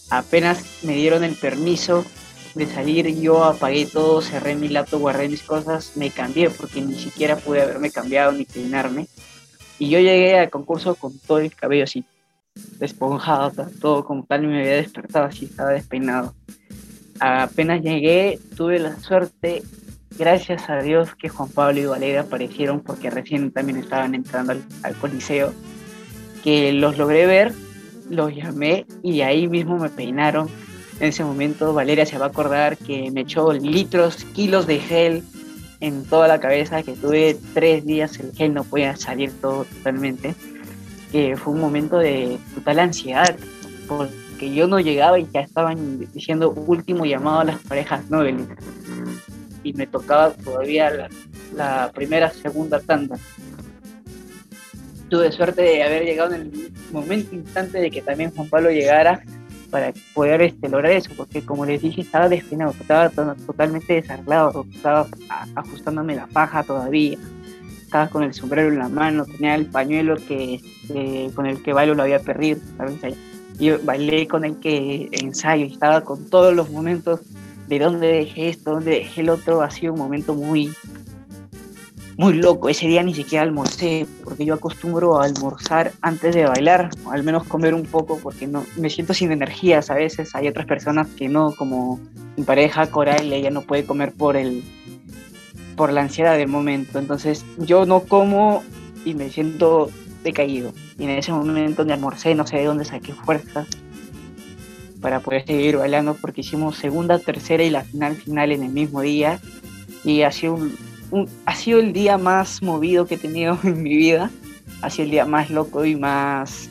Apenas 0.09 0.63
me 0.84 0.93
dieron 0.93 1.23
el 1.23 1.36
permiso 1.36 2.05
de 2.58 2.66
salir, 2.66 3.08
yo 3.20 3.43
apagué 3.43 3.86
todo, 3.86 4.22
cerré 4.22 4.55
mi 4.55 4.68
laptop, 4.68 4.99
guardé 4.99 5.30
mis 5.30 5.43
cosas, 5.43 5.93
me 5.95 6.10
cambié 6.12 6.49
porque 6.49 6.82
ni 6.82 6.95
siquiera 6.95 7.36
pude 7.36 7.62
haberme 7.62 7.91
cambiado 7.91 8.32
ni 8.32 8.45
peinarme. 8.45 9.08
Y 9.80 9.89
yo 9.89 9.99
llegué 9.99 10.39
al 10.39 10.49
concurso 10.49 10.95
con 10.95 11.18
todo 11.20 11.39
el 11.39 11.53
cabello 11.53 11.84
así, 11.84 12.03
desponjado, 12.80 13.51
todo 13.80 14.03
como 14.03 14.24
tal, 14.26 14.43
y 14.43 14.47
me 14.47 14.60
había 14.60 14.76
despertado 14.78 15.26
así, 15.26 15.45
estaba 15.45 15.72
despeinado. 15.72 16.34
Apenas 17.20 17.82
llegué, 17.82 18.39
tuve 18.55 18.80
la 18.80 18.99
suerte, 18.99 19.64
gracias 20.18 20.70
a 20.70 20.82
Dios, 20.82 21.16
que 21.16 21.30
Juan 21.30 21.49
Pablo 21.49 21.80
y 21.80 21.86
Valeria 21.86 22.22
aparecieron 22.22 22.82
porque 22.82 23.10
recién 23.10 23.51
también 23.51 23.78
estaban 23.78 24.16
entrando 24.16 24.53
al, 24.53 24.64
al 24.84 24.95
coliseo, 24.95 25.53
que 26.43 26.74
los 26.74 26.97
logré 26.97 27.26
ver, 27.28 27.53
los 28.10 28.34
llamé 28.36 28.86
y 29.03 29.22
ahí 29.22 29.47
mismo 29.47 29.78
me 29.78 29.89
peinaron. 29.89 30.49
En 30.99 31.09
ese 31.09 31.23
momento 31.23 31.73
Valeria 31.73 32.05
se 32.05 32.17
va 32.17 32.25
a 32.25 32.29
acordar 32.29 32.77
que 32.77 33.11
me 33.11 33.21
echó 33.21 33.53
litros, 33.53 34.23
kilos 34.33 34.65
de 34.65 34.79
gel 34.79 35.23
en 35.79 36.03
toda 36.05 36.27
la 36.27 36.39
cabeza, 36.39 36.81
que 36.81 36.93
tuve 36.93 37.37
tres 37.53 37.85
días 37.85 38.19
el 38.19 38.33
gel 38.33 38.53
no 38.53 38.63
podía 38.63 38.95
salir 38.95 39.31
todo 39.39 39.65
totalmente, 39.65 40.33
que 41.11 41.37
fue 41.37 41.53
un 41.53 41.61
momento 41.61 41.99
de 41.99 42.39
total 42.55 42.79
ansiedad, 42.79 43.35
porque 43.87 44.53
yo 44.53 44.67
no 44.67 44.79
llegaba 44.79 45.19
y 45.19 45.27
ya 45.31 45.41
estaban 45.41 45.99
diciendo 46.13 46.49
último 46.49 47.05
llamado 47.05 47.41
a 47.41 47.43
las 47.43 47.59
parejas 47.59 48.09
nobles, 48.09 48.35
y 49.63 49.73
me 49.73 49.85
tocaba 49.85 50.31
todavía 50.31 50.89
la, 50.89 51.09
la 51.55 51.91
primera, 51.93 52.31
segunda 52.31 52.79
tanda. 52.79 53.17
Tuve 55.09 55.31
suerte 55.31 55.61
de 55.61 55.83
haber 55.83 56.05
llegado 56.05 56.33
en 56.33 56.41
el 56.41 56.73
momento 56.91 57.35
instante 57.35 57.77
de 57.77 57.91
que 57.91 58.01
también 58.01 58.31
Juan 58.31 58.49
Pablo 58.49 58.71
llegara 58.71 59.21
para 59.70 59.93
poder 60.13 60.41
este, 60.41 60.70
lograr 60.70 60.91
eso, 60.93 61.11
porque 61.15 61.41
como 61.43 61.65
les 61.65 61.82
dije, 61.82 62.01
estaba 62.01 62.30
despeinado, 62.30 62.72
estaba 62.80 63.09
to- 63.09 63.36
totalmente 63.45 63.93
desarreglado, 63.93 64.65
estaba 64.74 65.07
ajustándome 65.55 66.15
la 66.15 66.28
faja 66.28 66.63
todavía, 66.63 67.18
estaba 67.82 68.07
con 68.09 68.24
el 68.24 68.34
sombrero 68.34 68.70
en 68.70 68.80
la 68.80 68.89
mano, 68.89 69.26
tenía 69.26 69.55
el 69.55 69.65
pañuelo 69.65 70.15
que, 70.28 70.55
este, 70.55 71.30
con 71.36 71.45
el 71.45 71.61
que 71.63 71.74
bailo 71.74 71.95
lo 71.95 72.03
había 72.03 72.20
perdido, 72.20 72.59
¿sabes? 72.78 73.15
y 73.59 73.72
bailé 73.72 74.28
con 74.28 74.45
el 74.45 74.57
que 74.59 75.09
ensayo, 75.11 75.65
estaba 75.65 76.01
con 76.01 76.30
todos 76.30 76.53
los 76.53 76.70
momentos 76.70 77.22
de 77.68 77.80
dónde 77.80 78.07
dejé 78.07 78.49
esto, 78.49 78.72
dónde 78.72 78.91
dejé 78.91 79.22
el 79.22 79.30
otro, 79.30 79.61
ha 79.61 79.72
sido 79.72 79.93
un 79.93 79.99
momento 79.99 80.34
muy, 80.36 80.72
muy 82.18 82.34
loco. 82.34 82.68
Ese 82.68 82.88
día 82.88 83.03
ni 83.03 83.13
siquiera 83.13 83.43
almorcé, 83.43 84.07
porque 84.24 84.43
yo 84.43 84.55
acostumbro 84.55 85.20
a 85.20 85.26
almorzar 85.26 85.93
antes 86.01 86.36
de 86.36 86.45
bailar, 86.45 86.89
al 87.11 87.24
menos 87.24 87.43
comer 87.43 87.76
un 87.76 87.84
poco, 87.84 88.20
porque 88.22 88.47
no 88.47 88.65
me 88.76 88.89
siento 88.89 89.13
sin 89.13 89.32
energías 89.32 89.89
a 89.91 89.93
veces. 89.93 90.36
Hay 90.36 90.47
otras 90.47 90.65
personas 90.65 91.07
que 91.09 91.30
no, 91.30 91.53
como 91.53 91.99
mi 92.36 92.43
pareja 92.43 92.88
Coral, 92.88 93.32
ella 93.32 93.51
no 93.51 93.61
puede 93.61 93.86
comer 93.86 94.11
por 94.11 94.36
el 94.36 94.63
por 95.76 95.93
la 95.93 96.01
ansiedad 96.01 96.36
del 96.36 96.47
momento. 96.47 96.97
Entonces 96.97 97.45
yo 97.59 97.86
no 97.86 97.99
como 98.01 98.63
y 99.05 99.13
me 99.13 99.30
siento 99.30 99.91
decaído. 100.24 100.74
Y 100.97 101.03
en 101.03 101.11
ese 101.11 101.32
momento 101.32 101.86
de 101.86 101.93
almorcé, 101.93 102.34
no 102.34 102.47
sé 102.47 102.57
de 102.57 102.65
dónde 102.65 102.84
saqué 102.84 103.13
fuerzas 103.13 103.68
para 105.01 105.20
poder 105.20 105.45
seguir 105.45 105.78
bailando, 105.78 106.15
porque 106.15 106.41
hicimos 106.41 106.78
segunda, 106.78 107.20
tercera 107.20 107.63
y 107.63 107.70
la 107.70 107.84
final 107.84 108.15
final 108.15 108.51
en 108.51 108.63
el 108.63 108.72
mismo 108.72 109.01
día. 109.01 109.39
Y 110.03 110.24
ha 110.24 110.32
sido 110.32 110.55
un, 110.55 110.76
un- 111.12 111.30
ha 111.45 111.55
sido 111.55 111.80
el 111.80 111.93
día 111.93 112.18
más 112.18 112.62
movido 112.62 113.05
que 113.08 113.16
he 113.16 113.18
tenido 113.18 113.58
en 113.64 113.82
mi 113.84 113.95
vida. 113.95 114.30
Ha 114.82 114.89
sido 114.89 115.05
el 115.05 115.12
día 115.12 115.26
más 115.26 115.49
loco 115.49 115.86
y 115.86 115.95
más 115.95 116.70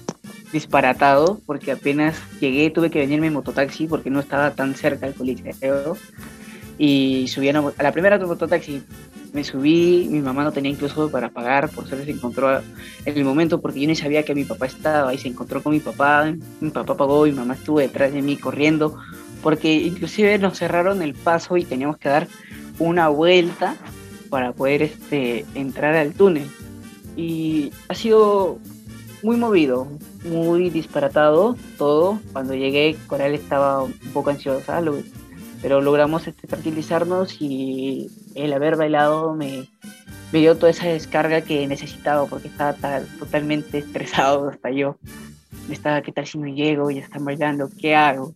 disparatado, 0.52 1.40
porque 1.44 1.72
apenas 1.72 2.16
llegué 2.40 2.70
tuve 2.70 2.90
que 2.90 3.00
venirme 3.00 3.26
en 3.26 3.32
mototaxi 3.32 3.86
porque 3.86 4.10
no 4.10 4.20
estaba 4.20 4.52
tan 4.52 4.74
cerca 4.74 5.06
del 5.06 5.14
coliseo. 5.14 5.96
Y 6.78 7.26
subí 7.28 7.48
a, 7.48 7.58
una- 7.60 7.72
a 7.76 7.82
la 7.82 7.92
primera 7.92 8.18
mototaxi, 8.18 8.82
me 9.32 9.42
subí, 9.44 10.06
mi 10.10 10.20
mamá 10.20 10.44
no 10.44 10.52
tenía 10.52 10.70
incluso 10.70 11.10
para 11.10 11.30
pagar, 11.30 11.68
por 11.70 11.86
suerte 11.86 12.04
se 12.06 12.12
encontró 12.12 12.58
en 12.58 13.16
el 13.16 13.24
momento 13.24 13.60
porque 13.60 13.80
yo 13.80 13.88
ni 13.88 13.96
sabía 13.96 14.22
que 14.24 14.34
mi 14.34 14.44
papá 14.44 14.66
estaba 14.66 15.12
y 15.12 15.18
se 15.18 15.28
encontró 15.28 15.62
con 15.62 15.72
mi 15.72 15.80
papá, 15.80 16.32
mi 16.60 16.70
papá 16.70 16.96
pagó, 16.96 17.24
mi 17.24 17.32
mamá 17.32 17.54
estuvo 17.54 17.78
detrás 17.80 18.12
de 18.12 18.22
mí 18.22 18.36
corriendo, 18.36 18.96
porque 19.42 19.74
inclusive 19.74 20.38
nos 20.38 20.58
cerraron 20.58 21.02
el 21.02 21.14
paso 21.14 21.56
y 21.56 21.64
teníamos 21.64 21.96
que 21.98 22.08
dar 22.10 22.28
una 22.78 23.08
vuelta 23.08 23.76
para 24.28 24.52
poder 24.52 24.82
este, 24.82 25.44
entrar 25.54 25.94
al 25.94 26.12
túnel. 26.12 26.48
Y 27.16 27.72
ha 27.88 27.94
sido 27.94 28.58
muy 29.22 29.36
movido, 29.36 29.88
muy 30.24 30.70
disparatado 30.70 31.56
todo. 31.78 32.20
Cuando 32.32 32.54
llegué, 32.54 32.96
Coral 33.06 33.34
estaba 33.34 33.82
un 33.82 33.92
poco 34.12 34.30
ansiosa, 34.30 34.82
pero 35.62 35.80
logramos 35.80 36.26
este, 36.26 36.46
tranquilizarnos 36.46 37.40
y 37.40 38.10
el 38.34 38.52
haber 38.52 38.76
bailado 38.76 39.34
me, 39.34 39.68
dio 40.32 40.56
toda 40.56 40.70
esa 40.70 40.86
descarga 40.88 41.40
que 41.40 41.66
necesitaba 41.66 42.26
porque 42.26 42.48
estaba 42.48 42.74
ta- 42.74 43.02
totalmente 43.18 43.78
estresado 43.78 44.50
hasta 44.50 44.70
yo. 44.70 44.96
Estaba, 45.70 46.02
¿qué 46.02 46.12
tal 46.12 46.26
si 46.26 46.38
no 46.38 46.46
llego? 46.46 46.90
Ya 46.90 47.00
están 47.00 47.24
bailando, 47.24 47.70
¿qué 47.80 47.94
hago? 47.96 48.34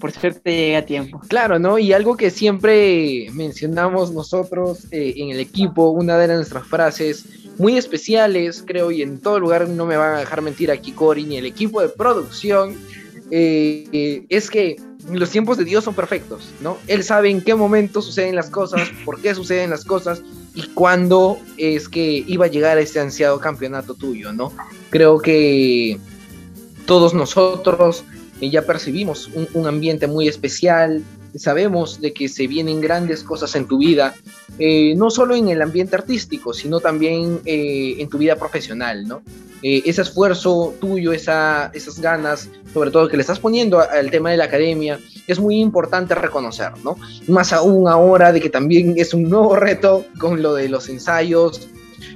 Por 0.00 0.10
suerte 0.10 0.50
llegué 0.50 0.76
a 0.76 0.84
tiempo. 0.84 1.20
Claro, 1.28 1.60
¿no? 1.60 1.78
Y 1.78 1.92
algo 1.92 2.16
que 2.16 2.30
siempre 2.30 3.28
mencionamos 3.32 4.12
nosotros 4.12 4.86
eh, 4.90 5.14
en 5.16 5.30
el 5.30 5.38
equipo, 5.38 5.90
una 5.90 6.18
de 6.18 6.26
nuestras 6.26 6.66
frases 6.66 7.24
muy 7.58 7.78
especiales, 7.78 8.64
creo, 8.66 8.90
y 8.90 9.02
en 9.02 9.20
todo 9.20 9.38
lugar 9.38 9.68
no 9.68 9.86
me 9.86 9.96
van 9.96 10.14
a 10.14 10.18
dejar 10.18 10.42
mentir 10.42 10.72
aquí 10.72 10.90
Cory 10.92 11.24
ni 11.24 11.36
el 11.36 11.46
equipo 11.46 11.80
de 11.80 11.88
producción, 11.88 12.76
eh, 13.30 13.86
eh, 13.92 14.26
es 14.28 14.50
que 14.50 14.80
los 15.12 15.30
tiempos 15.30 15.58
de 15.58 15.64
Dios 15.64 15.84
son 15.84 15.94
perfectos, 15.94 16.50
¿no? 16.60 16.76
Él 16.88 17.04
sabe 17.04 17.30
en 17.30 17.40
qué 17.40 17.54
momento 17.54 18.02
suceden 18.02 18.34
las 18.34 18.50
cosas, 18.50 18.90
por 19.04 19.20
qué 19.20 19.34
suceden 19.34 19.70
las 19.70 19.84
cosas 19.84 20.22
y 20.54 20.62
cuándo 20.68 21.38
es 21.56 21.88
que 21.88 22.24
iba 22.26 22.46
a 22.46 22.48
llegar 22.48 22.78
este 22.78 22.98
ansiado 22.98 23.38
campeonato 23.38 23.94
tuyo, 23.94 24.32
¿no? 24.32 24.52
Creo 24.90 25.18
que 25.20 25.98
todos 26.84 27.14
nosotros 27.14 28.04
eh, 28.40 28.50
ya 28.50 28.62
percibimos 28.62 29.30
un, 29.54 29.66
ambiente 29.66 30.06
muy 30.06 30.28
especial, 30.28 31.02
sabemos 31.34 32.00
de 32.00 32.12
que 32.12 32.28
se 32.28 32.46
vienen 32.46 32.80
grandes 32.80 33.22
cosas 33.22 33.54
en 33.54 33.66
tu 33.66 33.78
vida, 33.78 34.14
eh, 34.58 34.94
no 34.96 35.10
solo 35.10 35.34
en 35.34 35.48
el 35.48 35.62
ambiente 35.62 35.96
artístico, 35.96 36.52
sino 36.52 36.80
también 36.80 37.40
eh, 37.44 37.96
en 37.98 38.08
tu 38.08 38.18
vida 38.18 38.36
profesional, 38.36 39.06
¿no? 39.06 39.22
Eh, 39.62 39.82
ese 39.86 40.02
esfuerzo 40.02 40.74
tuyo, 40.80 41.12
esa, 41.12 41.70
esas 41.74 41.98
ganas, 41.98 42.48
sobre 42.72 42.92
todo 42.92 43.08
que 43.08 43.16
le 43.16 43.22
estás 43.22 43.40
poniendo 43.40 43.80
al 43.80 44.10
tema 44.10 44.30
de 44.30 44.36
la 44.36 44.44
academia, 44.44 45.00
es 45.26 45.40
muy 45.40 45.58
importante 45.58 46.14
reconocer, 46.14 46.72
¿no? 46.84 46.96
Más 47.26 47.52
aún 47.52 47.88
ahora 47.88 48.32
de 48.32 48.40
que 48.40 48.50
también 48.50 48.94
es 48.96 49.14
un 49.14 49.24
nuevo 49.24 49.56
reto 49.56 50.04
con 50.20 50.42
lo 50.42 50.54
de 50.54 50.68
los 50.68 50.88
ensayos, 50.88 51.68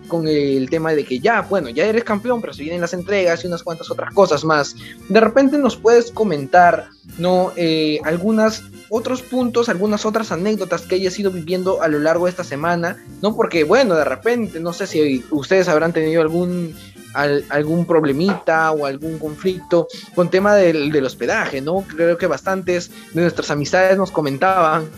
con 0.09 0.26
el 0.28 0.68
tema 0.68 0.92
de 0.92 1.05
que 1.05 1.20
ya, 1.20 1.42
bueno, 1.42 1.68
ya 1.70 1.86
eres 1.86 2.05
campeón, 2.05 2.40
pero 2.40 2.53
se 2.53 2.62
vienen 2.62 2.80
las 2.80 2.92
entregas 2.92 3.42
y 3.44 3.46
unas 3.46 3.62
cuantas 3.62 3.90
otras 3.90 4.12
cosas 4.12 4.44
más. 4.44 4.76
De 5.09 5.20
repente 5.20 5.57
nos 5.59 5.76
puedes 5.76 6.11
comentar, 6.11 6.88
¿no? 7.18 7.53
Eh, 7.57 7.98
algunas 8.05 8.62
otros 8.90 9.22
puntos, 9.22 9.68
algunas 9.68 10.05
otras 10.05 10.32
anécdotas 10.32 10.82
que 10.82 10.96
hayas 10.96 11.18
ido 11.18 11.30
viviendo 11.30 11.80
a 11.82 11.88
lo 11.88 11.98
largo 11.98 12.26
de 12.26 12.30
esta 12.30 12.44
semana, 12.44 12.96
¿no? 13.22 13.34
Porque, 13.34 13.64
bueno, 13.64 13.94
de 13.94 14.05
repente, 14.05 14.61
no 14.61 14.72
sé 14.72 14.86
si 14.86 15.24
ustedes 15.30 15.68
habrán 15.68 15.92
tenido 15.92 16.20
algún, 16.20 16.74
al- 17.14 17.44
algún 17.48 17.86
problemita 17.86 18.70
o 18.72 18.84
algún 18.86 19.18
conflicto 19.18 19.86
con 20.14 20.28
tema 20.30 20.55
del, 20.57 20.92
del 20.92 21.07
hospedaje, 21.07 21.61
¿no? 21.62 21.84
Creo 21.88 22.18
que 22.18 22.26
bastantes 22.26 22.90
de 23.14 23.22
nuestras 23.22 23.50
amistades 23.50 23.96
nos 23.96 24.11
comentaban 24.11 24.88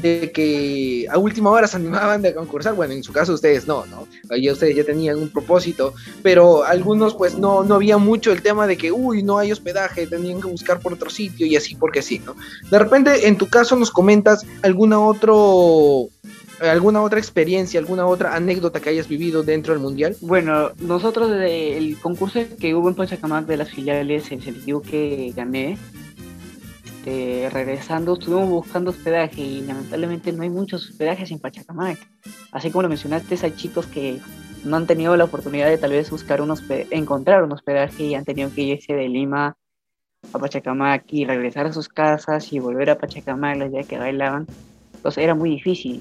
de 0.00 0.32
que 0.32 1.06
a 1.10 1.18
última 1.18 1.50
hora 1.50 1.68
se 1.68 1.76
animaban 1.76 2.20
de 2.20 2.34
concursar, 2.34 2.74
bueno, 2.74 2.94
en 2.94 3.02
su 3.02 3.12
caso 3.12 3.32
ustedes 3.32 3.66
no, 3.66 3.86
¿no? 3.86 4.08
Ustedes 4.52 4.76
ya 4.76 4.84
tenían 4.84 5.18
un 5.18 5.28
propósito, 5.28 5.94
pero 6.22 6.64
algunos 6.64 7.14
pues 7.14 7.38
no, 7.38 7.62
no 7.62 7.76
había 7.76 7.96
mucho 7.98 8.32
el 8.32 8.42
tema 8.42 8.66
de 8.66 8.76
que, 8.76 8.90
uy, 8.90 9.22
no 9.22 9.38
hay 9.38 9.52
hospedaje, 9.52 10.06
tenían 10.06 10.40
que 10.40 10.48
buscar 10.48 10.80
por 10.80 10.94
otro 10.94 11.10
sitio 11.10 11.46
y 11.46 11.54
así 11.56 11.76
porque 11.76 12.02
sí, 12.02 12.20
¿no? 12.24 12.34
De 12.70 12.78
repente, 12.78 13.28
en 13.28 13.36
tu 13.38 13.48
caso 13.48 13.76
nos 13.76 13.90
comentas 13.90 14.44
alguna 14.62 14.98
otro 14.98 16.08
alguna 16.60 17.02
otra 17.02 17.18
experiencia, 17.18 17.80
alguna 17.80 18.06
otra 18.06 18.34
anécdota 18.34 18.80
que 18.80 18.90
hayas 18.90 19.08
vivido 19.08 19.42
dentro 19.42 19.74
del 19.74 19.82
mundial. 19.82 20.16
Bueno, 20.20 20.70
nosotros 20.78 21.30
el 21.32 21.98
concurso 22.00 22.40
que 22.58 22.74
hubo 22.74 22.88
en 22.88 22.94
Pachacamac 22.94 23.46
de 23.46 23.56
las 23.56 23.70
filiales, 23.70 24.30
el 24.30 24.42
selectivo 24.42 24.80
que 24.80 25.32
gané, 25.36 25.76
este, 27.04 27.50
regresando 27.50 28.14
estuvimos 28.14 28.48
buscando 28.48 28.90
hospedaje 28.90 29.42
y 29.42 29.60
lamentablemente 29.60 30.32
no 30.32 30.42
hay 30.42 30.48
muchos 30.48 30.88
hospedajes 30.88 31.30
en 31.30 31.38
Pachacamac. 31.38 31.98
Así 32.50 32.70
como 32.70 32.82
lo 32.82 32.88
mencionaste, 32.88 33.36
hay 33.42 33.54
chicos 33.56 33.86
que 33.86 34.20
no 34.64 34.76
han 34.76 34.86
tenido 34.86 35.14
la 35.14 35.24
oportunidad 35.24 35.68
de 35.68 35.76
tal 35.76 35.90
vez 35.90 36.10
buscar 36.10 36.40
un 36.40 36.54
encontrar 36.90 37.42
un 37.42 37.52
hospedaje 37.52 38.04
y 38.04 38.14
han 38.14 38.24
tenido 38.24 38.50
que 38.54 38.62
irse 38.62 38.94
de 38.94 39.06
Lima 39.10 39.54
a 40.32 40.38
Pachacamac 40.38 41.04
y 41.12 41.26
regresar 41.26 41.66
a 41.66 41.74
sus 41.74 41.90
casas 41.90 42.50
y 42.54 42.58
volver 42.58 42.88
a 42.88 42.96
Pachacamac 42.96 43.58
los 43.58 43.70
días 43.70 43.86
que 43.86 43.98
bailaban. 43.98 44.46
Entonces 44.94 45.24
era 45.24 45.34
muy 45.34 45.50
difícil. 45.50 46.00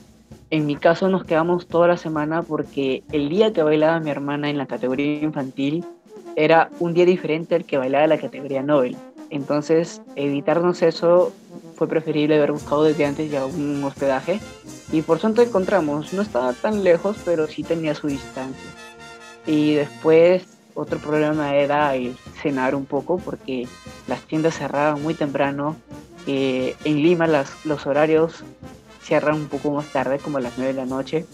en 0.52 0.66
mi 0.66 0.78
caso 0.78 1.10
nos 1.10 1.26
quedamos 1.26 1.68
toda 1.68 1.90
la 1.90 1.98
semana 1.98 2.44
porque 2.44 3.04
el 3.12 3.28
día 3.28 3.52
que 3.52 3.62
bailaba 3.62 4.00
mi 4.00 4.10
hermana 4.10 4.50
en 4.50 4.58
la 4.58 4.68
categoría 4.68 5.22
infantil 5.22 5.84
era 6.38 6.70
un 6.80 6.94
día 6.94 7.06
diferente 7.06 7.56
al 7.56 7.66
que 7.66 7.78
bailaba 7.78 8.08
la 8.08 8.18
categoría 8.18 8.64
Nobel. 8.64 8.96
Entonces, 9.34 10.00
evitarnos 10.16 10.84
eso 10.84 11.34
fue 11.76 11.88
preferible 11.88 12.36
haber 12.36 12.52
buscado 12.52 12.84
desde 12.84 13.04
antes 13.04 13.32
ya 13.32 13.48
un 13.48 13.84
hospedaje. 13.84 14.40
Y 14.92 15.02
por 15.02 15.18
suerte 15.18 15.42
encontramos, 15.42 16.14
no 16.14 16.22
estaba 16.22 16.54
tan 16.54 16.84
lejos, 16.84 17.18
pero 17.26 17.48
sí 17.48 17.64
tenía 17.64 17.96
su 17.96 18.06
distancia. 18.06 18.70
Y 19.48 19.74
después, 19.74 20.44
otro 20.76 21.00
problema 21.00 21.56
era 21.56 21.96
el 21.96 22.16
cenar 22.44 22.76
un 22.76 22.86
poco, 22.86 23.18
porque 23.18 23.68
las 24.08 24.22
tiendas 24.22 24.56
cerraban 24.56 25.02
muy 25.02 25.16
temprano. 25.16 25.78
Eh, 26.28 26.76
en 26.84 27.02
Lima 27.02 27.26
las, 27.26 27.66
los 27.66 27.88
horarios 27.88 28.44
cierran 29.02 29.34
un 29.34 29.48
poco 29.48 29.72
más 29.72 29.88
tarde, 29.88 30.20
como 30.20 30.38
a 30.38 30.42
las 30.42 30.60
9 30.60 30.74
de 30.74 30.80
la 30.80 30.86
noche. 30.86 31.26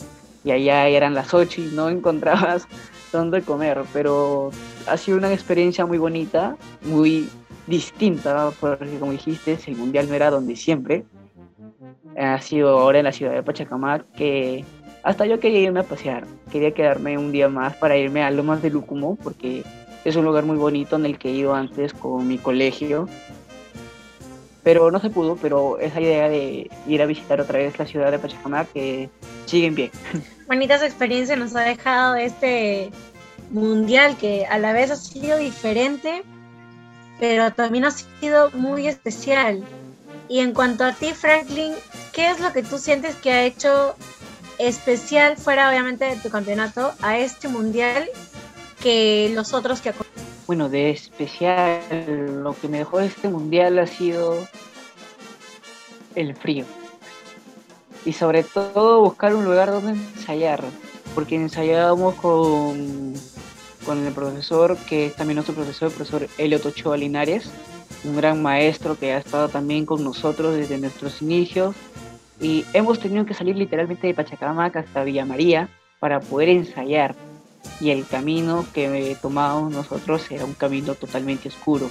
Y 0.46 0.52
allá 0.52 0.88
eran 0.88 1.16
las 1.16 1.34
8 1.34 1.60
y 1.60 1.66
no 1.74 1.90
encontrabas 1.90 2.66
dónde 3.12 3.42
comer. 3.42 3.84
Pero 3.92 4.52
ha 4.88 4.96
sido 4.96 5.18
una 5.18 5.34
experiencia 5.34 5.86
muy 5.86 5.98
bonita, 5.98 6.56
muy 6.84 7.30
distinta, 7.70 8.52
porque 8.60 9.00
como 9.00 9.12
dijiste, 9.12 9.58
el 9.68 9.78
mundial 9.78 10.10
no 10.10 10.16
era 10.16 10.30
donde 10.30 10.56
siempre. 10.56 11.06
Ha 12.18 12.42
sido 12.42 12.80
ahora 12.80 13.00
en 13.00 13.06
la 13.06 13.12
ciudad 13.12 13.34
de 13.34 13.44
Pachacamac 13.44 14.12
que 14.12 14.66
hasta 15.04 15.26
yo 15.26 15.40
quería 15.40 15.62
irme 15.62 15.80
a 15.80 15.84
pasear. 15.84 16.26
Quería 16.52 16.74
quedarme 16.74 17.18
un 17.18 17.32
día 17.32 17.48
más 17.48 17.76
para 17.76 17.96
irme 17.96 18.24
a 18.24 18.32
Lomas 18.32 18.62
de 18.62 18.70
Lúcumo, 18.70 19.18
porque 19.24 19.64
es 20.04 20.16
un 20.16 20.26
lugar 20.26 20.44
muy 20.44 20.58
bonito 20.58 20.96
en 20.96 21.06
el 21.06 21.18
que 21.18 21.30
he 21.30 21.34
ido 21.34 21.54
antes 21.54 21.94
con 21.94 22.28
mi 22.28 22.38
colegio. 22.38 23.08
Pero 24.64 24.92
no 24.92 25.00
se 25.00 25.10
pudo, 25.10 25.38
pero 25.38 25.80
esa 25.80 26.02
idea 26.02 26.28
de 26.28 26.70
ir 26.88 27.02
a 27.02 27.06
visitar 27.06 27.40
otra 27.40 27.60
vez 27.60 27.80
la 27.80 27.86
ciudad 27.86 28.12
de 28.12 28.20
Pachacamac 28.20 28.72
que 28.74 29.10
sigue 29.46 29.68
en 29.68 29.76
pie. 29.76 29.92
Bonitas 30.48 30.84
experiencias 30.84 31.40
nos 31.40 31.56
ha 31.56 31.62
dejado 31.62 32.16
este 32.16 32.92
mundial 33.52 34.18
que 34.18 34.46
a 34.46 34.58
la 34.58 34.74
vez 34.74 34.92
ha 34.92 34.96
sido 34.96 35.38
diferente, 35.38 36.24
pero 37.20 37.52
también 37.52 37.86
ha 37.86 37.92
sido 37.92 38.50
muy 38.52 38.88
especial. 38.88 39.64
Y 40.28 40.40
en 40.40 40.54
cuanto 40.54 40.84
a 40.84 40.94
ti, 40.94 41.14
Franklin, 41.14 41.74
¿qué 42.14 42.30
es 42.30 42.40
lo 42.40 42.54
que 42.54 42.64
tú 42.64 42.78
sientes 42.78 43.16
que 43.16 43.32
ha 43.32 43.44
hecho 43.44 43.96
especial, 44.60 45.38
fuera 45.38 45.70
obviamente 45.70 46.06
de 46.06 46.16
tu 46.18 46.30
campeonato, 46.30 46.94
a 47.02 47.18
este 47.18 47.48
mundial 47.48 48.10
que 48.82 49.32
los 49.34 49.54
otros 49.54 49.82
que 49.82 49.94
Bueno, 50.48 50.70
de 50.70 50.92
especial, 50.92 51.82
lo 52.44 52.54
que 52.54 52.68
me 52.68 52.80
dejó 52.80 53.00
este 53.00 53.30
mundial 53.30 53.80
ha 53.80 53.88
sido 53.88 54.48
el 56.16 56.36
frío. 56.36 56.66
Y 58.06 58.14
sobre 58.14 58.44
todo 58.44 59.02
buscar 59.02 59.36
un 59.36 59.46
lugar 59.46 59.72
donde 59.72 59.92
ensayar, 59.92 60.64
porque 61.16 61.36
ensayábamos 61.36 62.16
con 62.16 63.14
con 63.86 64.06
el 64.06 64.14
profesor, 64.14 64.78
que 64.78 65.08
es 65.08 65.16
también 65.16 65.36
nuestro 65.36 65.56
profesor, 65.56 65.90
el 65.90 65.96
profesor 65.96 66.28
Elio 66.38 66.60
Ochoa 66.64 66.98
Linares, 66.98 67.50
un 68.04 68.16
gran 68.16 68.42
maestro 68.42 68.98
que 68.98 69.14
ha 69.14 69.18
estado 69.18 69.50
también 69.50 69.86
con 69.86 70.04
nosotros 70.04 70.56
desde 70.56 70.78
nuestros 70.78 71.22
inicios. 71.22 71.76
Y 72.40 72.66
hemos 72.74 73.00
tenido 73.00 73.26
que 73.26 73.34
salir 73.34 73.56
literalmente 73.56 74.08
de 74.08 74.14
Pachacamac 74.14 74.76
hasta 74.78 75.04
Villa 75.04 75.26
María 75.26 75.70
para 76.00 76.20
poder 76.20 76.50
ensayar. 76.50 77.16
Y 77.82 77.92
el 77.92 78.06
camino 78.06 78.66
que 78.74 79.18
tomamos 79.22 79.72
nosotros 79.72 80.30
era 80.32 80.46
un 80.46 80.54
camino 80.54 80.96
totalmente 80.96 81.50
oscuro. 81.50 81.90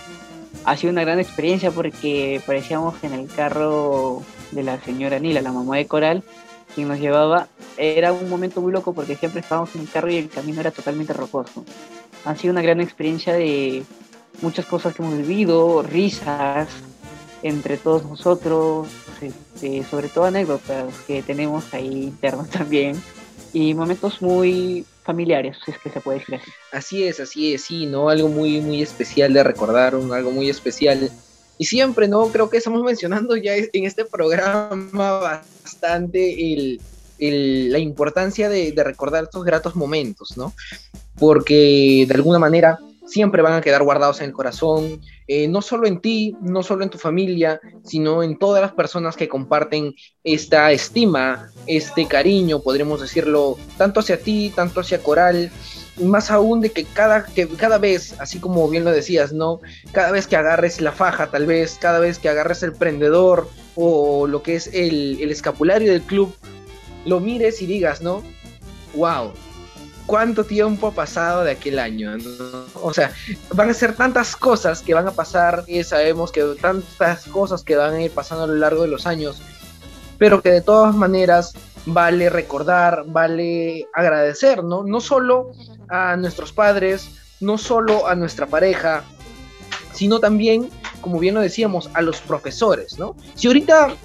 Ha 0.64 0.76
sido 0.76 0.92
una 0.92 1.02
gran 1.02 1.20
experiencia 1.20 1.70
porque 1.70 2.40
parecíamos 2.46 3.02
en 3.04 3.12
el 3.12 3.28
carro 3.28 4.22
de 4.50 4.62
la 4.62 4.80
señora 4.80 5.18
Nila, 5.18 5.42
la 5.42 5.52
mamá 5.52 5.76
de 5.76 5.86
Coral, 5.86 6.22
quien 6.78 6.86
nos 6.86 7.00
llevaba, 7.00 7.48
era 7.76 8.12
un 8.12 8.30
momento 8.30 8.60
muy 8.60 8.70
loco 8.70 8.92
porque 8.92 9.16
siempre 9.16 9.40
estábamos 9.40 9.74
en 9.74 9.80
el 9.80 9.90
carro 9.90 10.08
y 10.12 10.16
el 10.16 10.28
camino 10.28 10.60
era 10.60 10.70
totalmente 10.70 11.12
rocoso. 11.12 11.64
Ha 12.24 12.36
sido 12.36 12.52
una 12.52 12.62
gran 12.62 12.80
experiencia 12.80 13.32
de 13.32 13.82
muchas 14.42 14.64
cosas 14.64 14.94
que 14.94 15.02
hemos 15.02 15.18
vivido, 15.18 15.82
risas 15.82 16.68
entre 17.42 17.78
todos 17.78 18.04
nosotros, 18.04 18.86
este, 19.20 19.82
sobre 19.82 20.08
todo 20.08 20.26
anécdotas 20.26 20.94
que 21.08 21.20
tenemos 21.22 21.74
ahí 21.74 22.04
internos 22.04 22.48
también 22.50 23.02
y 23.52 23.74
momentos 23.74 24.22
muy 24.22 24.86
familiares, 25.02 25.56
si 25.64 25.72
es 25.72 25.78
que 25.78 25.90
se 25.90 26.00
puede 26.00 26.20
decir 26.20 26.36
así. 26.36 26.50
Así 26.70 27.02
es, 27.02 27.18
así 27.18 27.54
es, 27.54 27.64
sí, 27.64 27.86
¿no? 27.86 28.08
Algo 28.08 28.28
muy, 28.28 28.60
muy 28.60 28.82
especial 28.82 29.32
de 29.32 29.42
recordar, 29.42 29.96
algo 29.96 30.30
muy 30.30 30.48
especial 30.48 31.10
y 31.58 31.64
siempre, 31.64 32.08
¿no? 32.08 32.28
Creo 32.28 32.48
que 32.48 32.58
estamos 32.58 32.82
mencionando 32.82 33.36
ya 33.36 33.56
en 33.56 33.84
este 33.84 34.04
programa 34.04 35.18
bastante 35.62 36.78
la 37.18 37.78
importancia 37.78 38.48
de, 38.48 38.72
recordar 38.76 39.24
estos 39.24 39.44
gratos 39.44 39.74
momentos, 39.74 40.36
¿no? 40.36 40.54
Porque 41.18 42.04
de 42.06 42.14
alguna 42.14 42.38
manera 42.38 42.78
siempre 43.06 43.42
van 43.42 43.54
a 43.54 43.60
quedar 43.60 43.82
guardados 43.82 44.20
en 44.20 44.26
el 44.26 44.32
corazón, 44.32 45.00
eh, 45.26 45.48
no 45.48 45.62
solo 45.62 45.86
en 45.86 46.00
ti, 46.00 46.36
no 46.40 46.62
solo 46.62 46.84
en 46.84 46.90
tu 46.90 46.98
familia, 46.98 47.60
sino 47.84 48.22
en 48.22 48.38
todas 48.38 48.60
las 48.60 48.72
personas 48.72 49.16
que 49.16 49.28
comparten 49.28 49.94
esta 50.22 50.70
estima, 50.72 51.50
este 51.66 52.06
cariño, 52.06 52.60
podríamos 52.60 53.00
decirlo, 53.00 53.56
tanto 53.78 54.00
hacia 54.00 54.20
ti, 54.20 54.52
tanto 54.54 54.80
hacia 54.80 55.02
Coral, 55.02 55.50
más 56.00 56.30
aún 56.30 56.60
de 56.60 56.70
que 56.70 56.84
cada, 56.84 57.24
que 57.24 57.48
cada 57.48 57.78
vez, 57.78 58.14
así 58.18 58.38
como 58.38 58.68
bien 58.68 58.84
lo 58.84 58.90
decías, 58.90 59.32
¿no? 59.32 59.60
Cada 59.92 60.10
vez 60.10 60.26
que 60.26 60.36
agarres 60.36 60.80
la 60.80 60.92
faja, 60.92 61.30
tal 61.30 61.46
vez, 61.46 61.78
cada 61.80 61.98
vez 61.98 62.18
que 62.18 62.28
agarres 62.28 62.62
el 62.62 62.72
prendedor 62.72 63.48
o 63.74 64.26
lo 64.26 64.42
que 64.42 64.56
es 64.56 64.68
el, 64.68 65.18
el 65.20 65.30
escapulario 65.30 65.92
del 65.92 66.02
club, 66.02 66.34
lo 67.04 67.20
mires 67.20 67.62
y 67.62 67.66
digas, 67.66 68.00
¿no? 68.00 68.22
¡Wow! 68.94 69.32
¿Cuánto 70.06 70.44
tiempo 70.44 70.86
ha 70.86 70.92
pasado 70.92 71.44
de 71.44 71.50
aquel 71.50 71.78
año? 71.78 72.16
O 72.74 72.94
sea, 72.94 73.12
van 73.52 73.68
a 73.68 73.74
ser 73.74 73.94
tantas 73.94 74.36
cosas 74.36 74.80
que 74.80 74.94
van 74.94 75.06
a 75.06 75.10
pasar 75.10 75.64
y 75.66 75.84
sabemos 75.84 76.32
que 76.32 76.42
tantas 76.60 77.24
cosas 77.24 77.62
que 77.62 77.76
van 77.76 77.94
a 77.94 78.02
ir 78.02 78.10
pasando 78.10 78.44
a 78.44 78.46
lo 78.46 78.54
largo 78.54 78.82
de 78.82 78.88
los 78.88 79.06
años, 79.06 79.42
pero 80.16 80.40
que 80.40 80.50
de 80.50 80.62
todas 80.62 80.94
maneras 80.94 81.52
vale 81.86 82.30
recordar, 82.30 83.04
vale 83.06 83.86
agradecer, 83.92 84.62
¿no? 84.64 84.82
No 84.82 85.00
solo 85.00 85.52
a 85.88 86.16
nuestros 86.16 86.52
padres, 86.52 87.10
no 87.40 87.58
solo 87.58 88.06
a 88.06 88.14
nuestra 88.14 88.46
pareja, 88.46 89.04
sino 89.92 90.20
también, 90.20 90.70
como 91.00 91.18
bien 91.18 91.34
lo 91.34 91.40
decíamos, 91.40 91.90
a 91.94 92.02
los 92.02 92.20
profesores, 92.20 92.98
¿no? 92.98 93.16
Si 93.34 93.46
ahorita 93.46 93.96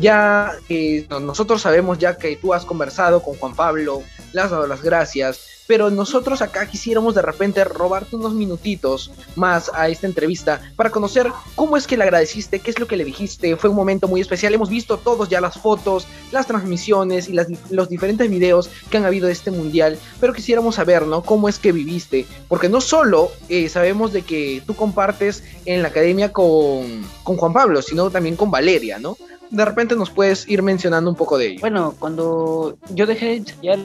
ya 0.00 0.52
eh, 0.68 1.06
nosotros 1.08 1.62
sabemos 1.62 1.98
ya 1.98 2.18
que 2.18 2.36
tú 2.36 2.52
has 2.52 2.64
conversado 2.64 3.22
con 3.22 3.34
Juan 3.36 3.54
Pablo, 3.54 4.02
le 4.32 4.40
has 4.40 4.50
dado 4.50 4.66
las 4.66 4.82
gracias, 4.82 5.63
pero 5.66 5.90
nosotros 5.90 6.42
acá 6.42 6.66
quisiéramos 6.66 7.14
de 7.14 7.22
repente 7.22 7.64
robarte 7.64 8.16
unos 8.16 8.34
minutitos 8.34 9.10
más 9.36 9.70
a 9.74 9.88
esta 9.88 10.06
entrevista 10.06 10.60
para 10.76 10.90
conocer 10.90 11.30
cómo 11.54 11.76
es 11.76 11.86
que 11.86 11.96
le 11.96 12.04
agradeciste, 12.04 12.60
qué 12.60 12.70
es 12.70 12.78
lo 12.78 12.86
que 12.86 12.96
le 12.96 13.04
dijiste, 13.04 13.56
fue 13.56 13.70
un 13.70 13.76
momento 13.76 14.08
muy 14.08 14.20
especial, 14.20 14.54
hemos 14.54 14.68
visto 14.68 14.98
todos 14.98 15.28
ya 15.28 15.40
las 15.40 15.58
fotos, 15.58 16.06
las 16.32 16.46
transmisiones 16.46 17.28
y 17.28 17.36
los 17.70 17.88
diferentes 17.88 18.28
videos 18.28 18.70
que 18.90 18.98
han 18.98 19.04
habido 19.04 19.26
de 19.26 19.32
este 19.32 19.50
mundial, 19.50 19.98
pero 20.20 20.32
quisiéramos 20.32 20.76
saber, 20.76 21.06
¿no? 21.06 21.22
Cómo 21.22 21.48
es 21.48 21.58
que 21.58 21.72
viviste, 21.72 22.26
porque 22.48 22.68
no 22.68 22.80
solo 22.80 23.30
eh, 23.48 23.68
sabemos 23.68 24.12
de 24.12 24.22
que 24.22 24.62
tú 24.66 24.74
compartes 24.74 25.42
en 25.64 25.82
la 25.82 25.88
academia 25.88 26.32
con, 26.32 27.04
con 27.22 27.36
Juan 27.36 27.52
Pablo, 27.52 27.82
sino 27.82 28.10
también 28.10 28.36
con 28.36 28.50
Valeria, 28.50 28.98
¿no? 28.98 29.16
de 29.50 29.64
repente 29.64 29.94
nos 29.94 30.10
puedes 30.10 30.48
ir 30.48 30.62
mencionando 30.62 31.10
un 31.10 31.16
poco 31.16 31.38
de 31.38 31.48
ello. 31.48 31.60
Bueno, 31.60 31.94
cuando 31.98 32.76
yo 32.90 33.06
dejé 33.06 33.26
de 33.26 33.36
ensayar 33.36 33.78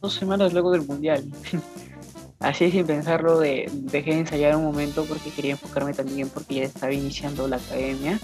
dos 0.00 0.14
semanas 0.14 0.52
luego 0.52 0.70
del 0.70 0.82
Mundial, 0.82 1.24
así 2.40 2.70
sin 2.70 2.86
pensarlo, 2.86 3.38
de, 3.38 3.70
dejé 3.72 4.10
de 4.10 4.20
ensayar 4.20 4.56
un 4.56 4.64
momento 4.64 5.04
porque 5.04 5.30
quería 5.30 5.52
enfocarme 5.52 5.94
también 5.94 6.28
porque 6.28 6.56
ya 6.56 6.62
estaba 6.64 6.92
iniciando 6.92 7.48
la 7.48 7.56
academia. 7.56 8.18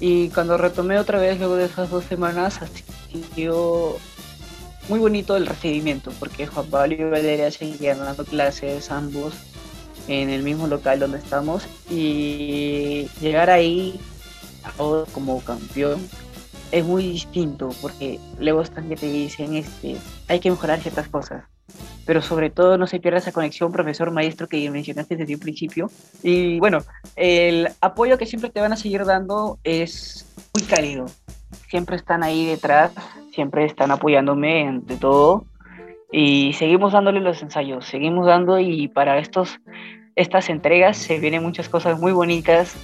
Y 0.00 0.28
cuando 0.30 0.58
retomé 0.58 0.98
otra 0.98 1.18
vez 1.18 1.38
luego 1.38 1.56
de 1.56 1.64
esas 1.66 1.90
dos 1.90 2.04
semanas, 2.04 2.60
sido 3.34 3.96
muy 4.88 4.98
bonito 4.98 5.36
el 5.36 5.46
recibimiento, 5.46 6.12
porque 6.18 6.46
Juan 6.46 6.66
Pablo 6.66 6.94
y 6.94 7.04
Valeria 7.04 7.50
seguían 7.50 7.98
dando 7.98 8.24
clases 8.24 8.90
ambos 8.90 9.34
en 10.08 10.30
el 10.30 10.42
mismo 10.42 10.66
local 10.66 11.00
donde 11.00 11.18
estamos 11.18 11.66
y 11.90 13.08
llegar 13.20 13.50
ahí 13.50 13.98
como 15.12 15.40
campeón 15.42 16.06
es 16.70 16.84
muy 16.84 17.04
distinto 17.04 17.70
porque 17.80 18.20
luego 18.38 18.62
están 18.62 18.88
que 18.88 18.96
te 18.96 19.10
dicen 19.10 19.54
este 19.54 19.96
hay 20.28 20.40
que 20.40 20.50
mejorar 20.50 20.80
ciertas 20.80 21.08
cosas 21.08 21.44
pero 22.06 22.22
sobre 22.22 22.50
todo 22.50 22.78
no 22.78 22.86
se 22.86 23.00
pierda 23.00 23.18
esa 23.18 23.32
conexión 23.32 23.72
profesor 23.72 24.10
maestro 24.12 24.48
que 24.48 24.70
mencionaste 24.70 25.16
desde 25.16 25.34
un 25.34 25.40
principio. 25.40 25.90
Y 26.22 26.58
bueno 26.60 26.78
el 27.16 27.68
apoyo 27.80 28.16
que 28.16 28.26
siempre 28.26 28.50
te 28.50 28.60
van 28.60 28.72
a 28.72 28.76
seguir 28.76 29.04
dando 29.04 29.58
es 29.64 30.26
muy 30.54 30.64
cálido. 30.64 31.06
Siempre 31.68 31.96
están 31.96 32.22
ahí 32.22 32.46
detrás 32.46 32.92
siempre 33.36 33.66
están 33.66 33.90
apoyándome 33.90 34.66
ante 34.66 34.96
todo. 34.96 35.44
Y 36.10 36.54
seguimos 36.54 36.92
dándole 36.92 37.20
los 37.20 37.42
ensayos 37.42 37.84
seguimos 37.86 38.26
dando 38.26 38.58
y 38.58 38.88
para 38.88 39.18
estos 39.18 39.60
estas 40.14 40.48
entregas 40.48 40.96
se 40.96 41.18
vienen 41.18 41.42
muchas 41.42 41.68
cosas 41.68 42.00
muy 42.00 42.12
bonitas 42.12 42.74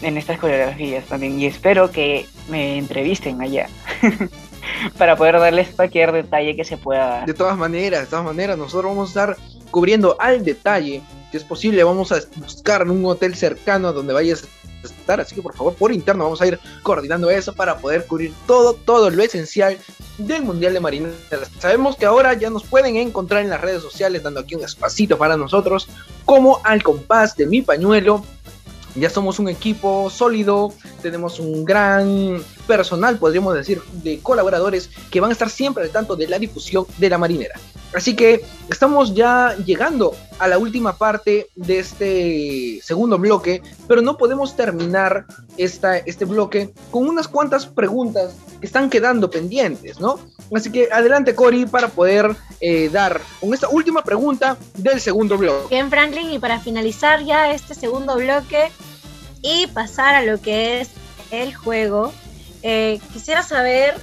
en 0.00 0.16
estas 0.16 0.38
coreografías 0.38 1.04
también. 1.04 1.38
Y 1.38 1.46
espero 1.46 1.90
que 1.90 2.24
me 2.48 2.78
entrevisten 2.78 3.40
allá. 3.40 3.68
para 4.98 5.16
poder 5.16 5.38
darles 5.38 5.68
cualquier 5.70 6.12
detalle 6.12 6.56
que 6.56 6.64
se 6.64 6.76
pueda 6.76 7.06
dar. 7.06 7.26
De 7.26 7.34
todas 7.34 7.56
maneras, 7.56 8.02
de 8.02 8.06
todas 8.06 8.24
maneras, 8.24 8.58
nosotros 8.58 8.90
vamos 8.90 9.08
a 9.08 9.10
estar 9.10 9.36
cubriendo 9.70 10.16
al 10.20 10.44
detalle. 10.44 11.02
Si 11.30 11.36
es 11.38 11.44
posible, 11.44 11.82
vamos 11.82 12.12
a 12.12 12.20
buscar 12.36 12.88
un 12.88 13.04
hotel 13.06 13.34
cercano 13.34 13.88
a 13.88 13.92
donde 13.92 14.12
vayas 14.12 14.44
a 14.44 14.86
estar. 14.86 15.20
Así 15.20 15.34
que 15.34 15.42
por 15.42 15.54
favor, 15.54 15.74
por 15.74 15.92
interno 15.92 16.24
vamos 16.24 16.42
a 16.42 16.46
ir 16.46 16.60
coordinando 16.82 17.30
eso 17.30 17.54
para 17.54 17.78
poder 17.78 18.06
cubrir 18.06 18.32
todo, 18.46 18.74
todo 18.74 19.10
lo 19.10 19.22
esencial 19.22 19.78
del 20.18 20.42
Mundial 20.42 20.74
de 20.74 20.80
Marineras. 20.80 21.50
Sabemos 21.58 21.96
que 21.96 22.04
ahora 22.04 22.34
ya 22.34 22.50
nos 22.50 22.64
pueden 22.64 22.96
encontrar 22.96 23.42
en 23.42 23.50
las 23.50 23.60
redes 23.60 23.82
sociales, 23.82 24.22
dando 24.22 24.40
aquí 24.40 24.54
un 24.54 24.64
espacito 24.64 25.16
para 25.16 25.36
nosotros, 25.36 25.88
como 26.24 26.60
al 26.64 26.82
compás 26.82 27.34
de 27.36 27.46
mi 27.46 27.62
pañuelo 27.62 28.24
ya 28.94 29.10
somos 29.10 29.38
un 29.38 29.48
equipo 29.48 30.10
sólido, 30.10 30.72
tenemos 31.00 31.38
un 31.38 31.64
gran 31.64 32.42
personal, 32.66 33.18
podríamos 33.18 33.54
decir, 33.54 33.80
de 34.02 34.20
colaboradores 34.20 34.90
que 35.10 35.20
van 35.20 35.30
a 35.30 35.32
estar 35.32 35.50
siempre 35.50 35.84
al 35.84 35.90
tanto 35.90 36.16
de 36.16 36.28
la 36.28 36.38
difusión 36.38 36.86
de 36.98 37.08
la 37.08 37.18
marinera. 37.18 37.58
Así 37.94 38.16
que 38.16 38.42
estamos 38.70 39.14
ya 39.14 39.54
llegando 39.64 40.14
a 40.38 40.48
la 40.48 40.58
última 40.58 40.96
parte 40.96 41.48
de 41.54 41.78
este 41.78 42.80
segundo 42.82 43.18
bloque, 43.18 43.62
pero 43.86 44.00
no 44.00 44.16
podemos 44.16 44.56
terminar 44.56 45.26
esta, 45.56 45.98
este 45.98 46.24
bloque 46.24 46.72
con 46.90 47.08
unas 47.08 47.28
cuantas 47.28 47.66
preguntas 47.66 48.34
que 48.60 48.66
están 48.66 48.88
quedando 48.88 49.30
pendientes, 49.30 50.00
¿no? 50.00 50.18
Así 50.54 50.72
que 50.72 50.88
adelante, 50.90 51.34
Cori, 51.34 51.66
para 51.66 51.88
poder 51.88 52.34
eh, 52.60 52.88
dar 52.90 53.20
con 53.40 53.52
esta 53.52 53.68
última 53.68 54.02
pregunta 54.02 54.56
del 54.74 55.00
segundo 55.00 55.36
bloque. 55.36 55.74
Bien, 55.74 55.90
Franklin, 55.90 56.30
y 56.30 56.38
para 56.38 56.60
finalizar 56.60 57.24
ya 57.24 57.52
este 57.52 57.74
segundo 57.74 58.16
bloque 58.16 58.70
y 59.42 59.66
pasar 59.68 60.14
a 60.14 60.22
lo 60.22 60.40
que 60.40 60.80
es 60.80 60.90
el 61.30 61.54
juego, 61.54 62.12
eh, 62.62 63.00
quisiera 63.12 63.42
saber 63.42 63.94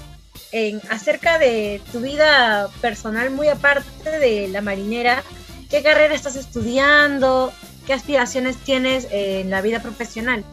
en, 0.52 0.82
acerca 0.90 1.38
de 1.38 1.82
tu 1.92 2.02
vida 2.02 2.70
personal, 2.82 3.32
muy 3.32 3.48
aparte 3.48 4.20
de 4.20 4.48
la 4.48 4.62
marinera, 4.62 5.24
qué 5.70 5.84
carrera 5.84 6.14
estás 6.14 6.36
estudiando, 6.36 7.52
qué 7.86 7.94
aspiraciones 7.94 8.58
tienes 8.58 9.08
en 9.12 9.50
la 9.50 9.62
vida 9.62 9.82
profesional. 9.82 10.44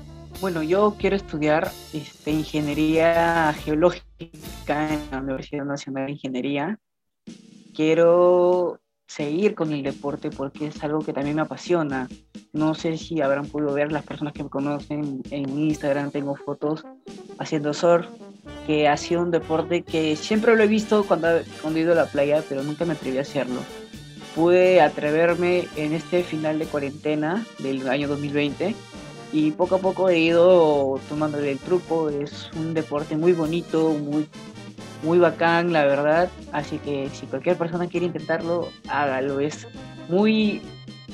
Bueno, 0.41 0.63
yo 0.63 0.97
quiero 0.99 1.17
estudiar 1.17 1.71
este, 1.95 2.31
ingeniería 2.31 3.55
geológica 3.65 4.93
en 4.93 5.11
la 5.11 5.19
Universidad 5.19 5.65
Nacional 5.65 6.07
de 6.07 6.13
Ingeniería. 6.13 6.79
Quiero 7.75 8.81
seguir 9.07 9.55
con 9.55 9.73
el 9.73 9.83
deporte 9.83 10.31
porque 10.31 10.67
es 10.67 10.83
algo 10.83 11.01
que 11.01 11.13
también 11.13 11.37
me 11.37 11.43
apasiona. 11.43 12.09
No 12.53 12.75
sé 12.75 12.97
si 12.97 13.21
habrán 13.21 13.47
podido 13.47 13.73
ver 13.73 13.93
las 13.93 14.05
personas 14.05 14.33
que 14.33 14.43
me 14.43 14.51
conocen 14.51 15.23
en 15.31 15.59
Instagram, 15.59 16.11
tengo 16.11 16.37
fotos 16.37 16.85
haciendo 17.39 17.73
surf, 17.73 18.07
que 18.67 18.89
ha 18.89 18.97
sido 18.97 19.23
un 19.23 19.31
deporte 19.31 19.83
que 19.83 20.17
siempre 20.17 20.57
lo 20.57 20.63
he 20.63 20.67
visto 20.67 21.05
cuando, 21.05 21.29
cuando 21.63 21.79
he 21.79 21.83
ido 21.83 21.93
a 21.93 21.97
la 21.97 22.07
playa, 22.07 22.43
pero 22.49 22.63
nunca 22.63 22.85
me 22.85 22.95
atreví 22.95 23.19
a 23.19 23.23
hacerlo. 23.23 23.61
Pude 24.35 24.81
atreverme 24.81 25.67
en 25.77 25.95
este 25.95 26.23
final 26.23 26.59
de 26.59 26.67
cuarentena 26.67 27.47
del 27.59 27.89
año 27.89 28.09
2020 28.09 28.75
y 29.33 29.51
poco 29.53 29.77
a 29.77 29.79
poco 29.79 30.09
he 30.09 30.19
ido 30.19 31.01
tomándole 31.09 31.53
el 31.53 31.59
truco. 31.59 32.11
Es 32.11 32.51
un 32.55 32.75
deporte 32.75 33.17
muy 33.17 33.33
bonito, 33.33 33.91
muy 33.91 34.29
muy 35.03 35.19
bacán, 35.19 35.73
la 35.73 35.85
verdad. 35.85 36.29
Así 36.53 36.79
que 36.79 37.09
si 37.11 37.27
cualquier 37.27 37.57
persona 37.57 37.87
quiere 37.87 38.07
intentarlo, 38.07 38.69
hágalo. 38.89 39.41
Es 39.41 39.67
muy 40.09 40.63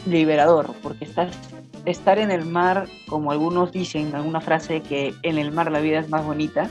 liberador 0.07 0.75
porque 0.83 1.05
estás 1.05 1.37
estar 1.85 2.19
en 2.19 2.31
el 2.31 2.45
mar, 2.45 2.87
como 3.09 3.33
algunos 3.33 3.73
dicen, 3.73 4.15
alguna 4.15 4.41
frase 4.41 4.83
que 4.83 5.15
en 5.23 5.39
el 5.39 5.53
mar 5.53 5.71
la 5.71 5.81
vida 5.81 5.99
es 5.99 6.09
más 6.09 6.25
bonita, 6.25 6.69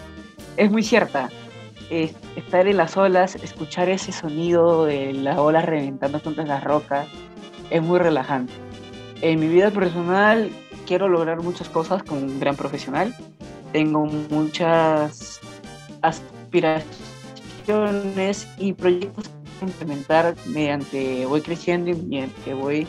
es 0.57 0.71
muy 0.71 0.83
cierta. 0.83 1.29
estar 1.89 2.67
en 2.67 2.77
las 2.77 2.95
olas, 2.95 3.35
escuchar 3.35 3.89
ese 3.89 4.13
sonido 4.13 4.85
de 4.85 5.11
las 5.11 5.37
olas 5.37 5.65
reventando 5.65 6.21
contra 6.21 6.45
las 6.45 6.63
rocas, 6.63 7.05
es 7.69 7.81
muy 7.81 7.99
relajante. 7.99 8.53
En 9.21 9.39
mi 9.39 9.49
vida 9.49 9.71
personal 9.71 10.49
quiero 10.87 11.09
lograr 11.09 11.41
muchas 11.41 11.67
cosas 11.67 12.01
como 12.03 12.21
un 12.21 12.39
gran 12.39 12.55
profesional. 12.55 13.13
Tengo 13.73 14.05
muchas 14.05 15.41
aspiraciones 16.51 18.47
y 18.57 18.73
proyectos 18.73 19.25
que 19.59 19.65
implementar 19.65 20.35
mediante 20.45 21.25
voy 21.25 21.41
creciendo 21.41 21.91
y 21.91 21.95
mediante 21.95 22.53
voy 22.53 22.87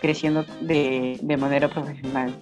creciendo 0.00 0.44
de, 0.60 1.18
de 1.20 1.36
manera 1.36 1.68
profesional. 1.68 2.34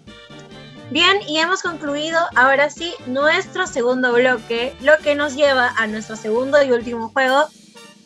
Bien, 0.91 1.19
y 1.29 1.39
hemos 1.39 1.63
concluido 1.63 2.19
ahora 2.35 2.69
sí 2.69 2.93
nuestro 3.07 3.67
segundo 3.67 4.13
bloque, 4.13 4.75
lo 4.83 4.99
que 4.99 5.15
nos 5.15 5.37
lleva 5.37 5.73
a 5.77 5.87
nuestro 5.87 6.17
segundo 6.17 6.63
y 6.63 6.73
último 6.73 7.11
juego 7.11 7.47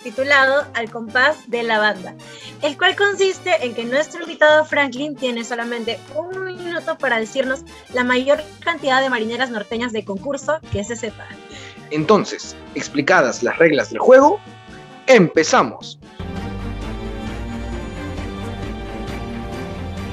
titulado 0.02 0.66
Al 0.74 0.90
compás 0.90 1.50
de 1.50 1.62
la 1.62 1.78
banda, 1.78 2.14
el 2.60 2.76
cual 2.76 2.94
consiste 2.94 3.64
en 3.64 3.74
que 3.74 3.84
nuestro 3.84 4.20
invitado 4.20 4.64
Franklin 4.66 5.16
tiene 5.16 5.44
solamente 5.44 5.98
un 6.14 6.44
minuto 6.44 6.98
para 6.98 7.18
decirnos 7.18 7.62
la 7.94 8.04
mayor 8.04 8.44
cantidad 8.60 9.00
de 9.00 9.08
marineras 9.08 9.50
norteñas 9.50 9.92
de 9.92 10.04
concurso 10.04 10.58
que 10.70 10.84
se 10.84 10.94
sepan. 10.94 11.43
Entonces, 11.90 12.56
explicadas 12.74 13.42
las 13.42 13.58
reglas 13.58 13.90
del 13.90 13.98
juego, 13.98 14.40
empezamos. 15.06 15.98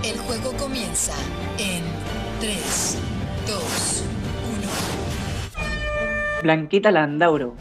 El 0.04 0.18
juego 0.20 0.52
comienza 0.58 1.14
en 1.58 1.84
3, 2.40 2.98
2, 3.48 4.04
1. 4.60 6.42
Blanquita 6.44 6.92
Landauro, 6.92 7.56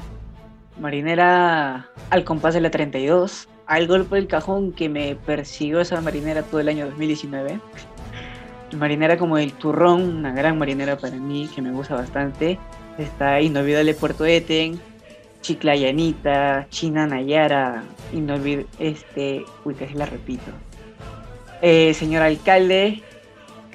marinera 0.81 1.89
al 2.11 2.25
compás 2.25 2.55
de 2.55 2.61
la 2.61 2.71
32, 2.71 3.49
al 3.67 3.87
golpe 3.87 4.17
del 4.17 4.27
cajón 4.27 4.73
que 4.73 4.89
me 4.89 5.15
persiguió 5.15 5.81
esa 5.81 6.01
marinera 6.01 6.43
todo 6.43 6.61
el 6.61 6.69
año 6.69 6.87
2019. 6.87 7.61
Marinera 8.77 9.17
como 9.17 9.39
el 9.39 9.53
turrón, 9.53 10.03
una 10.17 10.33
gran 10.33 10.59
marinera 10.59 10.97
para 10.97 11.17
mí 11.17 11.49
que 11.55 11.63
me 11.63 11.71
gusta 11.71 11.95
bastante. 11.95 12.59
Está 13.01 13.41
Inolvidable 13.41 13.95
Puerto 13.95 14.27
Eten, 14.27 14.79
Chiclayanita, 15.41 16.67
China 16.69 17.07
Nayara, 17.07 17.83
Inolvidable, 18.13 18.67
este, 18.79 19.43
uy, 19.65 19.73
casi 19.73 19.95
la 19.95 20.05
repito. 20.05 20.51
Eh, 21.63 21.95
señor 21.95 22.23
alcalde, 22.23 23.03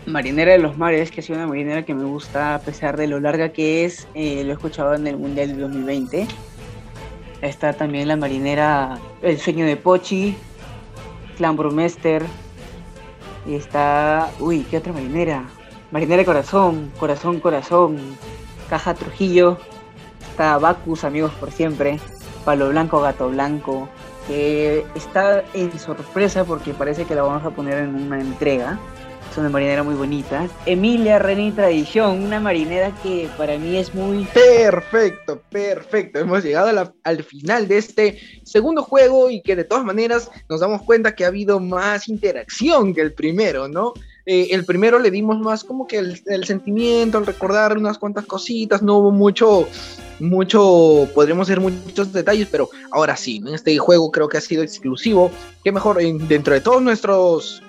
Marinera 0.06 0.52
de 0.52 0.60
los 0.60 0.78
Mares, 0.78 1.10
que 1.10 1.22
ha 1.22 1.24
sido 1.24 1.40
una 1.40 1.48
marinera 1.48 1.84
que 1.84 1.96
me 1.96 2.04
gusta 2.04 2.54
a 2.54 2.60
pesar 2.60 2.98
de 2.98 3.08
lo 3.08 3.20
larga 3.20 3.50
que 3.50 3.84
es, 3.84 4.08
eh, 4.14 4.44
lo 4.44 4.52
he 4.52 4.54
escuchado 4.54 4.94
en 4.94 5.08
el 5.08 5.18
Mundial 5.18 5.48
de 5.48 5.56
2020. 5.56 6.28
Está 7.42 7.74
también 7.74 8.08
la 8.08 8.18
marinera 8.18 9.00
El 9.24 9.40
Sueño 9.40 9.66
de 9.66 9.76
Pochi, 9.76 10.36
Clan 11.36 11.58
Brumester. 11.58 12.22
Y 13.48 13.56
está, 13.56 14.30
uy, 14.40 14.68
¿qué 14.70 14.78
otra 14.78 14.94
marinera? 14.94 15.46
Marinera 15.90 16.20
de 16.20 16.26
Corazón, 16.26 16.92
Corazón, 17.00 17.40
Corazón, 17.40 17.98
Caja 18.70 18.94
Trujillo. 18.94 19.58
Está 20.32 20.58
Bacus, 20.58 21.04
Amigos 21.04 21.32
por 21.40 21.52
Siempre, 21.52 22.00
Palo 22.44 22.70
Blanco, 22.70 23.00
Gato 23.00 23.30
Blanco, 23.30 23.88
que 24.28 24.86
está 24.96 25.44
en 25.54 25.78
sorpresa 25.80 26.44
porque 26.44 26.74
parece 26.74 27.06
que 27.06 27.16
la 27.16 27.22
vamos 27.22 27.46
a 27.46 27.52
poner 27.52 27.78
en 27.78 27.96
una 27.96 28.20
entrega. 28.20 28.78
Es 29.32 29.38
una 29.38 29.50
marinera 29.50 29.84
muy 29.84 29.96
bonita. 29.96 30.48
Emilia 30.66 31.20
René 31.20 31.52
Tradición, 31.52 32.24
una 32.24 32.40
marinera 32.40 32.92
que 33.04 33.30
para 33.38 33.58
mí 33.58 33.76
es 33.78 33.94
muy... 33.94 34.26
Perfecto, 34.26 35.42
perfecto. 35.50 36.20
Hemos 36.20 36.44
llegado 36.44 36.94
al 37.04 37.24
final 37.24 37.68
de 37.68 37.78
este 37.78 38.20
segundo 38.44 38.84
juego 38.84 39.30
y 39.30 39.42
que 39.42 39.56
de 39.56 39.66
todas 39.66 39.84
maneras 39.84 40.30
nos 40.50 40.62
damos 40.62 40.84
cuenta 40.84 41.16
que 41.16 41.26
ha 41.26 41.28
habido 41.28 41.60
más 41.60 42.08
interacción 42.08 42.94
que 42.94 43.02
el 43.02 43.14
primero, 43.14 43.68
¿no? 43.68 43.94
Eh, 44.26 44.48
el 44.52 44.66
primero 44.66 44.98
le 44.98 45.12
dimos 45.12 45.40
más 45.40 45.64
como 45.64 45.86
que 45.86 46.00
el, 46.00 46.46
sentimiento, 46.46 47.18
el 47.20 47.26
recordar 47.26 47.78
unas 47.78 47.98
cuantas 48.00 48.26
cositas, 48.26 48.82
no 48.82 48.98
hubo 48.98 49.12
mucho, 49.12 49.68
mucho, 50.20 51.08
podríamos 51.14 51.48
decir 51.48 51.62
muchos 51.62 52.12
detalles, 52.12 52.48
pero 52.52 52.70
ahora 52.92 53.16
sí, 53.16 53.40
¿no? 53.40 53.54
este 53.54 53.78
juego 53.78 54.10
creo 54.12 54.28
que 54.28 54.38
ha 54.38 54.42
sido 54.42 54.64
exclusivo. 54.64 55.30
Qué 55.64 55.72
mejor, 55.72 56.02
en- 56.02 56.28
dentro 56.28 56.54
de 56.56 56.62
todos 56.62 56.82
nuestros, 56.82 57.62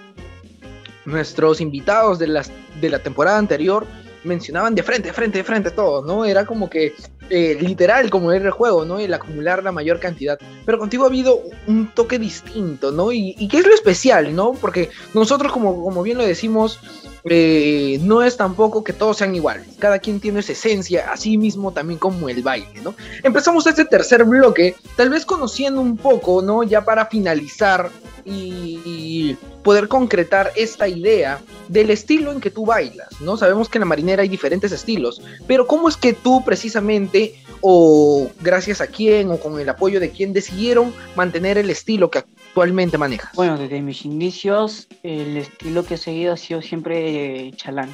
nuestros 1.04 1.60
invitados 1.60 2.18
de, 2.18 2.28
las, 2.28 2.50
de 2.80 2.90
la 2.90 2.98
temporada 3.00 3.38
anterior, 3.38 3.86
mencionaban 4.24 4.74
de 4.74 4.82
frente, 4.82 5.08
de 5.08 5.14
frente, 5.14 5.38
de 5.38 5.44
frente 5.44 5.70
todos, 5.70 6.04
¿no? 6.04 6.24
Era 6.24 6.44
como 6.46 6.68
que 6.68 6.94
eh, 7.30 7.56
literal 7.60 8.10
como 8.10 8.32
era 8.32 8.46
el 8.46 8.50
juego, 8.50 8.84
¿no? 8.84 8.98
El 8.98 9.12
acumular 9.14 9.62
la 9.62 9.72
mayor 9.72 10.00
cantidad. 10.00 10.38
Pero 10.64 10.78
contigo 10.78 11.04
ha 11.04 11.08
habido 11.08 11.40
un 11.66 11.88
toque 11.88 12.18
distinto, 12.18 12.92
¿no? 12.92 13.12
Y, 13.12 13.34
y 13.38 13.48
qué 13.48 13.58
es 13.58 13.66
lo 13.66 13.74
especial, 13.74 14.34
¿no? 14.34 14.52
Porque 14.52 14.90
nosotros, 15.14 15.52
como, 15.52 15.82
como 15.82 16.02
bien 16.02 16.18
lo 16.18 16.24
decimos, 16.24 16.80
eh, 17.28 17.98
no 18.02 18.22
es 18.22 18.36
tampoco 18.36 18.84
que 18.84 18.92
todos 18.92 19.16
sean 19.16 19.34
iguales. 19.34 19.66
Cada 19.80 19.98
quien 19.98 20.20
tiene 20.20 20.40
esa 20.40 20.52
esencia, 20.52 21.10
así 21.12 21.36
mismo 21.36 21.72
también 21.72 21.98
como 21.98 22.28
el 22.28 22.42
baile, 22.42 22.80
¿no? 22.84 22.94
Empezamos 23.24 23.66
este 23.66 23.84
tercer 23.84 24.24
bloque, 24.24 24.76
tal 24.96 25.10
vez 25.10 25.26
conociendo 25.26 25.80
un 25.80 25.96
poco, 25.96 26.40
¿no? 26.40 26.62
Ya 26.62 26.84
para 26.84 27.06
finalizar 27.06 27.90
y 28.24 29.36
poder 29.66 29.88
concretar 29.88 30.52
esta 30.54 30.86
idea 30.86 31.40
del 31.66 31.90
estilo 31.90 32.30
en 32.30 32.40
que 32.40 32.52
tú 32.52 32.64
bailas, 32.64 33.20
¿no? 33.20 33.36
Sabemos 33.36 33.68
que 33.68 33.78
en 33.78 33.80
la 33.80 33.86
marinera 33.86 34.22
hay 34.22 34.28
diferentes 34.28 34.70
estilos, 34.70 35.20
pero 35.48 35.66
¿cómo 35.66 35.88
es 35.88 35.96
que 35.96 36.12
tú 36.12 36.44
precisamente 36.44 37.34
o 37.62 38.30
gracias 38.42 38.80
a 38.80 38.86
quién 38.86 39.28
o 39.32 39.38
con 39.38 39.58
el 39.58 39.68
apoyo 39.68 39.98
de 39.98 40.10
quién 40.10 40.32
decidieron 40.32 40.94
mantener 41.16 41.58
el 41.58 41.68
estilo 41.68 42.12
que 42.12 42.18
actualmente 42.18 42.96
manejas? 42.96 43.32
Bueno, 43.34 43.58
desde 43.58 43.82
mis 43.82 44.04
inicios 44.04 44.86
el 45.02 45.36
estilo 45.36 45.84
que 45.84 45.94
he 45.94 45.98
seguido 45.98 46.34
ha 46.34 46.36
sido 46.36 46.62
siempre 46.62 47.50
chalán. 47.56 47.90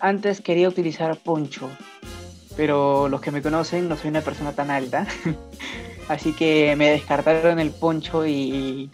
Antes 0.00 0.40
quería 0.40 0.68
utilizar 0.68 1.16
poncho, 1.18 1.70
pero 2.56 3.08
los 3.08 3.20
que 3.20 3.30
me 3.30 3.42
conocen 3.42 3.88
no 3.88 3.96
soy 3.96 4.10
una 4.10 4.22
persona 4.22 4.50
tan 4.50 4.72
alta, 4.72 5.06
así 6.08 6.32
que 6.32 6.74
me 6.74 6.90
descartaron 6.90 7.60
el 7.60 7.70
poncho 7.70 8.26
y 8.26 8.90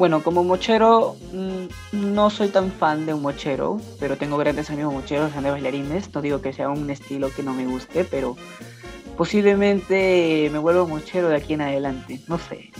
bueno, 0.00 0.22
como 0.22 0.42
mochero 0.42 1.14
mm, 1.30 1.66
no 1.92 2.30
soy 2.30 2.48
tan 2.48 2.72
fan 2.72 3.04
de 3.04 3.12
un 3.12 3.20
mochero, 3.20 3.82
pero 3.98 4.16
tengo 4.16 4.38
grandes 4.38 4.70
amigos 4.70 4.94
mocheros, 4.94 5.30
grandes 5.30 5.52
bailarines, 5.52 6.14
no 6.14 6.22
digo 6.22 6.40
que 6.40 6.54
sea 6.54 6.70
un 6.70 6.88
estilo 6.88 7.30
que 7.30 7.42
no 7.42 7.52
me 7.52 7.66
guste, 7.66 8.04
pero 8.04 8.34
posiblemente 9.18 10.48
me 10.50 10.58
vuelvo 10.58 10.88
mochero 10.88 11.28
de 11.28 11.36
aquí 11.36 11.52
en 11.52 11.60
adelante, 11.60 12.18
no 12.28 12.38
sé. 12.38 12.70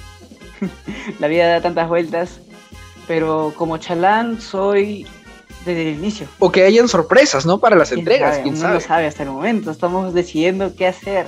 La 1.20 1.28
vida 1.28 1.46
da 1.46 1.60
tantas 1.60 1.90
vueltas, 1.90 2.40
pero 3.06 3.52
como 3.54 3.76
chalán 3.76 4.40
soy 4.40 5.06
desde 5.66 5.90
el 5.90 5.98
inicio. 5.98 6.26
O 6.38 6.50
que 6.50 6.64
hayan 6.64 6.88
sorpresas, 6.88 7.44
¿no? 7.44 7.58
Para 7.58 7.76
las 7.76 7.92
entregas, 7.92 8.38
quién 8.38 8.56
sabe. 8.56 8.74
No 8.76 8.80
sabe 8.80 9.06
hasta 9.06 9.24
el 9.24 9.28
momento, 9.28 9.70
estamos 9.70 10.14
decidiendo 10.14 10.74
qué 10.74 10.86
hacer. 10.86 11.26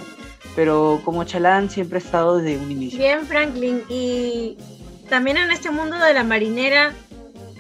Pero 0.57 1.03
como 1.05 1.25
chalán 1.25 1.69
siempre 1.69 1.99
he 1.99 2.03
estado 2.03 2.39
desde 2.39 2.63
un 2.63 2.71
inicio. 2.71 2.99
Bien, 2.99 3.27
Franklin, 3.27 3.83
y 3.91 4.57
también 5.13 5.37
en 5.37 5.51
este 5.51 5.71
mundo 5.71 5.99
de 5.99 6.15
la 6.15 6.25
marinera 6.25 6.95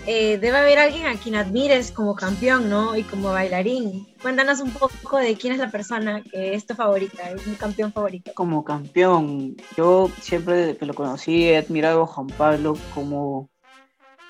eh, 0.06 0.38
debe 0.38 0.56
haber 0.56 0.78
alguien 0.78 1.06
a 1.06 1.16
quien 1.16 1.34
admires 1.34 1.92
como 1.92 2.14
campeón, 2.14 2.70
¿no? 2.70 2.96
Y 2.96 3.02
como 3.02 3.30
bailarín. 3.30 4.08
Cuéntanos 4.22 4.60
un 4.60 4.70
poco 4.70 5.18
de 5.18 5.36
quién 5.36 5.52
es 5.52 5.58
la 5.58 5.70
persona 5.70 6.22
que 6.22 6.54
es 6.54 6.64
tu 6.64 6.74
favorita, 6.74 7.28
es 7.30 7.46
mi 7.46 7.56
campeón 7.56 7.92
favorito. 7.92 8.32
Como 8.34 8.64
campeón, 8.64 9.54
yo 9.76 10.10
siempre 10.18 10.54
desde 10.54 10.78
que 10.78 10.86
lo 10.86 10.94
conocí 10.94 11.50
he 11.50 11.58
admirado 11.58 12.04
a 12.04 12.06
Juan 12.06 12.28
Pablo 12.28 12.74
como 12.94 13.50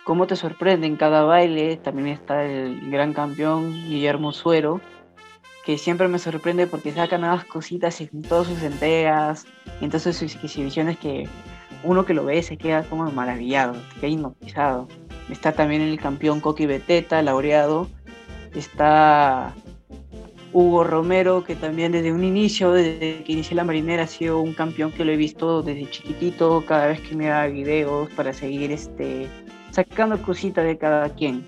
cómo 0.05 0.27
te 0.27 0.35
sorprende 0.35 0.89
en 0.89 0.97
cada 0.97 1.23
baile. 1.23 1.77
También 1.77 2.09
está 2.09 2.45
el 2.45 2.91
gran 2.91 3.12
campeón 3.12 3.73
Guillermo 3.87 4.33
Suero, 4.33 4.81
que 5.64 5.79
siempre 5.79 6.09
me 6.09 6.18
sorprende 6.18 6.66
porque 6.66 6.91
saca 6.91 7.18
nuevas 7.18 7.45
cositas 7.45 8.01
en 8.01 8.23
todas 8.23 8.49
sus 8.49 8.64
entregas, 8.64 9.45
y 9.81 9.85
entonces 9.85 10.16
sus 10.16 10.35
exhibiciones 10.35 10.99
que 10.99 11.29
uno 11.85 12.05
que 12.05 12.14
lo 12.14 12.24
ve 12.24 12.43
se 12.43 12.57
queda 12.57 12.83
como 12.85 13.11
maravillado, 13.11 13.74
se 13.95 14.01
queda 14.01 14.11
hipnotizado. 14.11 14.89
Está 15.30 15.53
también 15.53 15.83
el 15.83 15.99
campeón 15.99 16.41
Coqui 16.41 16.66
Beteta, 16.66 17.22
laureado. 17.22 17.89
Está 18.55 19.55
Hugo 20.53 20.85
Romero, 20.85 21.45
que 21.45 21.57
también 21.57 21.93
desde 21.93 22.12
un 22.12 22.22
inicio, 22.22 22.72
desde 22.72 23.22
que 23.24 23.33
inicié 23.33 23.57
la 23.57 23.64
marinera, 23.64 24.03
ha 24.03 24.07
sido 24.07 24.41
un 24.41 24.53
campeón 24.53 24.93
que 24.93 25.05
lo 25.05 25.12
he 25.12 25.16
visto 25.16 25.62
desde 25.62 25.89
chiquitito, 25.89 26.62
cada 26.66 26.89
vez 26.89 27.01
que 27.01 27.16
me 27.16 27.26
da 27.26 27.47
videos 27.47 28.11
para 28.11 28.35
seguir 28.35 28.70
este, 28.70 29.28
sacando 29.70 30.20
cositas 30.20 30.64
de 30.64 30.76
cada 30.76 31.09
quien. 31.09 31.45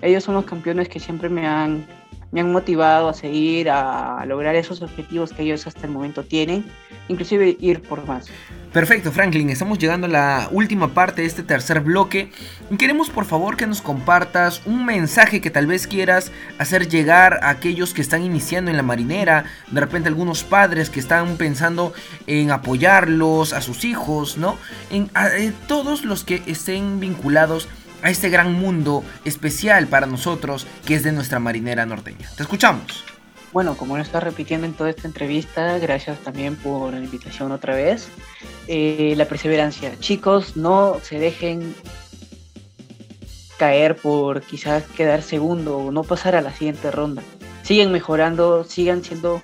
Ellos 0.00 0.24
son 0.24 0.34
los 0.34 0.44
campeones 0.44 0.88
que 0.88 0.98
siempre 0.98 1.28
me 1.28 1.46
han, 1.46 1.86
me 2.32 2.40
han 2.40 2.52
motivado 2.52 3.08
a 3.08 3.14
seguir, 3.14 3.70
a 3.70 4.24
lograr 4.26 4.54
esos 4.54 4.82
objetivos 4.82 5.32
que 5.32 5.42
ellos 5.42 5.66
hasta 5.66 5.86
el 5.86 5.92
momento 5.92 6.24
tienen, 6.24 6.64
inclusive 7.08 7.56
ir 7.60 7.82
por 7.82 8.06
más. 8.06 8.28
Perfecto, 8.72 9.10
Franklin, 9.10 9.50
estamos 9.50 9.78
llegando 9.80 10.06
a 10.06 10.10
la 10.10 10.48
última 10.52 10.94
parte 10.94 11.22
de 11.22 11.26
este 11.26 11.42
tercer 11.42 11.80
bloque. 11.80 12.30
Queremos 12.78 13.10
por 13.10 13.24
favor 13.24 13.56
que 13.56 13.66
nos 13.66 13.82
compartas 13.82 14.62
un 14.64 14.84
mensaje 14.84 15.40
que 15.40 15.50
tal 15.50 15.66
vez 15.66 15.88
quieras 15.88 16.30
hacer 16.56 16.88
llegar 16.88 17.40
a 17.42 17.48
aquellos 17.48 17.92
que 17.94 18.00
están 18.00 18.22
iniciando 18.22 18.70
en 18.70 18.76
la 18.76 18.84
marinera, 18.84 19.44
de 19.72 19.80
repente 19.80 20.08
algunos 20.08 20.44
padres 20.44 20.88
que 20.88 21.00
están 21.00 21.36
pensando 21.36 21.92
en 22.28 22.52
apoyarlos, 22.52 23.54
a 23.54 23.60
sus 23.60 23.84
hijos, 23.84 24.38
¿no? 24.38 24.56
En 24.90 25.10
eh, 25.36 25.52
todos 25.66 26.04
los 26.04 26.22
que 26.22 26.40
estén 26.46 27.00
vinculados 27.00 27.68
a 27.79 27.79
este 28.08 28.30
gran 28.30 28.54
mundo 28.54 29.04
especial 29.24 29.86
para 29.86 30.06
nosotros 30.06 30.66
que 30.86 30.94
es 30.94 31.02
de 31.02 31.12
nuestra 31.12 31.38
marinera 31.38 31.84
norteña. 31.84 32.30
Te 32.36 32.42
escuchamos. 32.42 33.04
Bueno, 33.52 33.76
como 33.76 33.96
lo 33.96 34.02
está 34.02 34.20
repitiendo 34.20 34.66
en 34.66 34.74
toda 34.74 34.90
esta 34.90 35.08
entrevista, 35.08 35.76
gracias 35.78 36.18
también 36.20 36.54
por 36.54 36.92
la 36.92 37.00
invitación 37.00 37.50
otra 37.50 37.74
vez. 37.74 38.08
Eh, 38.68 39.14
la 39.16 39.24
perseverancia. 39.24 39.98
Chicos, 39.98 40.56
no 40.56 40.98
se 41.02 41.18
dejen 41.18 41.74
caer 43.58 43.96
por 43.96 44.42
quizás 44.42 44.84
quedar 44.84 45.22
segundo 45.22 45.78
o 45.78 45.90
no 45.90 46.04
pasar 46.04 46.36
a 46.36 46.40
la 46.40 46.52
siguiente 46.52 46.90
ronda. 46.92 47.22
Siguen 47.62 47.90
mejorando, 47.90 48.62
sigan 48.64 49.02
siendo, 49.02 49.42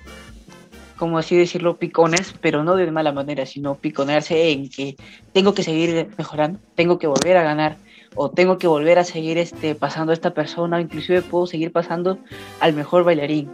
como 0.95 1.17
así 1.17 1.35
decirlo, 1.35 1.77
picones, 1.77 2.33
pero 2.41 2.63
no 2.63 2.75
de 2.75 2.89
mala 2.89 3.11
manera, 3.11 3.45
sino 3.45 3.75
piconearse 3.75 4.51
en 4.51 4.69
que 4.69 4.95
tengo 5.33 5.53
que 5.53 5.63
seguir 5.63 6.09
mejorando, 6.17 6.59
tengo 6.75 6.97
que 6.97 7.07
volver 7.07 7.37
a 7.37 7.43
ganar 7.43 7.77
o 8.15 8.29
tengo 8.29 8.57
que 8.57 8.67
volver 8.67 8.99
a 8.99 9.03
seguir 9.03 9.37
este, 9.37 9.75
pasando 9.75 10.11
a 10.11 10.13
esta 10.13 10.33
persona, 10.33 10.77
o 10.77 10.79
inclusive 10.79 11.21
puedo 11.21 11.45
seguir 11.45 11.71
pasando 11.71 12.17
al 12.59 12.73
mejor 12.73 13.03
bailarín 13.03 13.49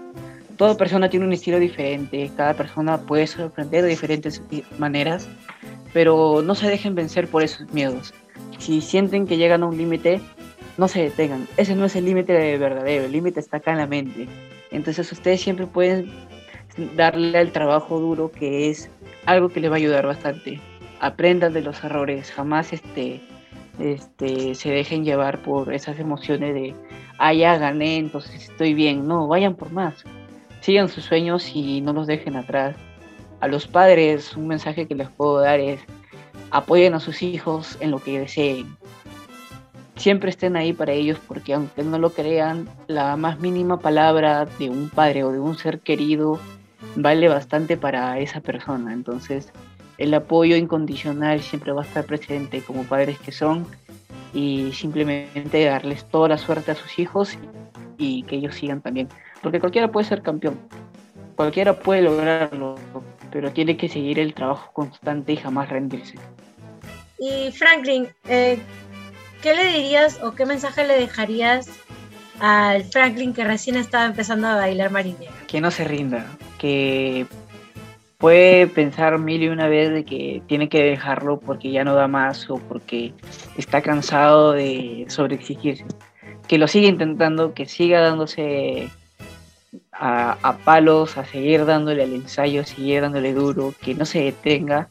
toda 0.57 0.77
persona 0.77 1.09
tiene 1.09 1.25
un 1.25 1.33
estilo 1.33 1.59
diferente, 1.59 2.31
cada 2.35 2.53
persona 2.53 2.97
puede 2.97 3.27
sorprender 3.27 3.83
de 3.83 3.89
diferentes 3.89 4.41
maneras, 4.77 5.27
pero 5.93 6.41
no 6.43 6.55
se 6.55 6.67
dejen 6.69 6.95
vencer 6.95 7.27
por 7.27 7.43
esos 7.43 7.71
miedos. 7.73 8.13
Si 8.59 8.81
sienten 8.81 9.27
que 9.27 9.37
llegan 9.37 9.63
a 9.63 9.67
un 9.67 9.77
límite, 9.77 10.21
no 10.77 10.87
se 10.87 11.01
detengan. 11.01 11.47
Ese 11.57 11.75
no 11.75 11.85
es 11.85 11.95
el 11.95 12.05
límite 12.05 12.57
verdadero, 12.57 13.05
el 13.05 13.11
límite 13.11 13.39
está 13.39 13.57
acá 13.57 13.71
en 13.71 13.77
la 13.77 13.87
mente. 13.87 14.27
Entonces 14.71 15.11
ustedes 15.11 15.41
siempre 15.41 15.67
pueden 15.67 16.11
darle 16.95 17.37
al 17.37 17.51
trabajo 17.51 17.99
duro, 17.99 18.31
que 18.31 18.69
es 18.69 18.89
algo 19.25 19.49
que 19.49 19.59
les 19.59 19.69
va 19.69 19.75
a 19.75 19.77
ayudar 19.77 20.07
bastante. 20.07 20.59
Aprendan 20.99 21.53
de 21.53 21.61
los 21.61 21.83
errores, 21.83 22.31
jamás 22.31 22.73
este, 22.73 23.21
este, 23.79 24.55
se 24.55 24.69
dejen 24.69 25.05
llevar 25.05 25.41
por 25.41 25.73
esas 25.73 25.99
emociones 25.99 26.53
de, 26.53 26.75
ah, 27.17 27.33
ya 27.33 27.57
gané, 27.57 27.97
entonces 27.97 28.49
estoy 28.49 28.73
bien. 28.73 29.07
No, 29.07 29.27
vayan 29.27 29.55
por 29.55 29.71
más 29.71 30.03
sigan 30.63 30.87
sus 30.87 31.03
sueños 31.03 31.51
y 31.53 31.81
no 31.81 31.91
los 31.91 32.07
dejen 32.07 32.37
atrás. 32.37 32.77
A 33.41 33.49
los 33.49 33.67
padres 33.67 34.37
un 34.37 34.47
mensaje 34.47 34.87
que 34.87 34.95
les 34.95 35.09
puedo 35.09 35.39
dar 35.39 35.59
es 35.59 35.81
apoyen 36.51 36.93
a 36.93 37.01
sus 37.01 37.21
hijos 37.21 37.77
en 37.81 37.91
lo 37.91 37.99
que 37.99 38.19
deseen. 38.19 38.77
Siempre 39.97 40.29
estén 40.29 40.55
ahí 40.55 40.71
para 40.71 40.93
ellos 40.93 41.19
porque 41.27 41.53
aunque 41.53 41.83
no 41.83 41.99
lo 41.99 42.11
crean, 42.11 42.69
la 42.87 43.17
más 43.17 43.41
mínima 43.41 43.77
palabra 43.77 44.45
de 44.57 44.69
un 44.69 44.89
padre 44.89 45.25
o 45.25 45.33
de 45.33 45.39
un 45.39 45.57
ser 45.57 45.81
querido 45.81 46.39
vale 46.95 47.27
bastante 47.27 47.75
para 47.75 48.17
esa 48.19 48.39
persona. 48.39 48.93
Entonces 48.93 49.51
el 49.97 50.13
apoyo 50.13 50.55
incondicional 50.55 51.41
siempre 51.41 51.71
va 51.71 51.81
a 51.81 51.85
estar 51.85 52.05
presente 52.05 52.61
como 52.61 52.83
padres 52.83 53.19
que 53.19 53.31
son 53.31 53.67
y 54.33 54.71
simplemente 54.73 55.65
darles 55.65 56.05
toda 56.05 56.29
la 56.29 56.37
suerte 56.37 56.71
a 56.71 56.75
sus 56.75 56.97
hijos 56.99 57.37
y 57.97 58.23
que 58.23 58.37
ellos 58.37 58.55
sigan 58.55 58.81
también 58.81 59.07
porque 59.43 59.59
cualquiera 59.59 59.91
puede 59.91 60.07
ser 60.07 60.23
campeón, 60.23 60.57
cualquiera 61.35 61.77
puede 61.77 62.01
lograrlo, 62.01 62.75
pero 63.31 63.51
tiene 63.51 63.77
que 63.77 63.89
seguir 63.89 64.17
el 64.17 64.33
trabajo 64.33 64.71
constante 64.73 65.33
y 65.33 65.35
jamás 65.35 65.69
rendirse. 65.69 66.15
Y 67.19 67.51
Franklin, 67.51 68.07
eh, 68.27 68.57
¿qué 69.41 69.53
le 69.53 69.65
dirías 69.65 70.19
o 70.23 70.33
qué 70.33 70.45
mensaje 70.45 70.87
le 70.87 70.97
dejarías 70.97 71.69
al 72.39 72.85
Franklin 72.85 73.33
que 73.33 73.43
recién 73.43 73.75
estaba 73.75 74.05
empezando 74.05 74.47
a 74.47 74.55
bailar 74.55 74.91
marinera? 74.91 75.31
Que 75.47 75.61
no 75.61 75.69
se 75.69 75.83
rinda, 75.83 76.25
que 76.57 77.27
puede 78.23 78.67
pensar 78.67 79.19
mil 79.19 79.43
y 79.43 79.49
una 79.49 79.67
vez 79.67 79.91
de 79.91 80.05
que 80.05 80.41
tiene 80.47 80.69
que 80.69 80.81
dejarlo 80.81 81.41
porque 81.41 81.73
ya 81.73 81.83
no 81.83 81.93
da 81.93 82.07
más 82.07 82.49
o 82.49 82.55
porque 82.55 83.13
está 83.57 83.81
cansado 83.81 84.53
de 84.53 85.03
sobreexigirse. 85.09 85.83
Que 86.47 86.57
lo 86.57 86.69
siga 86.69 86.87
intentando, 86.87 87.53
que 87.53 87.65
siga 87.65 87.99
dándose 87.99 88.89
a, 89.91 90.57
palos, 90.63 91.17
a 91.17 91.25
seguir 91.25 91.65
dándole 91.65 92.01
al 92.01 92.13
ensayo, 92.13 92.63
seguir 92.63 93.01
dándole 93.01 93.33
duro, 93.33 93.73
que 93.81 93.93
no 93.93 94.05
se 94.05 94.21
detenga 94.21 94.87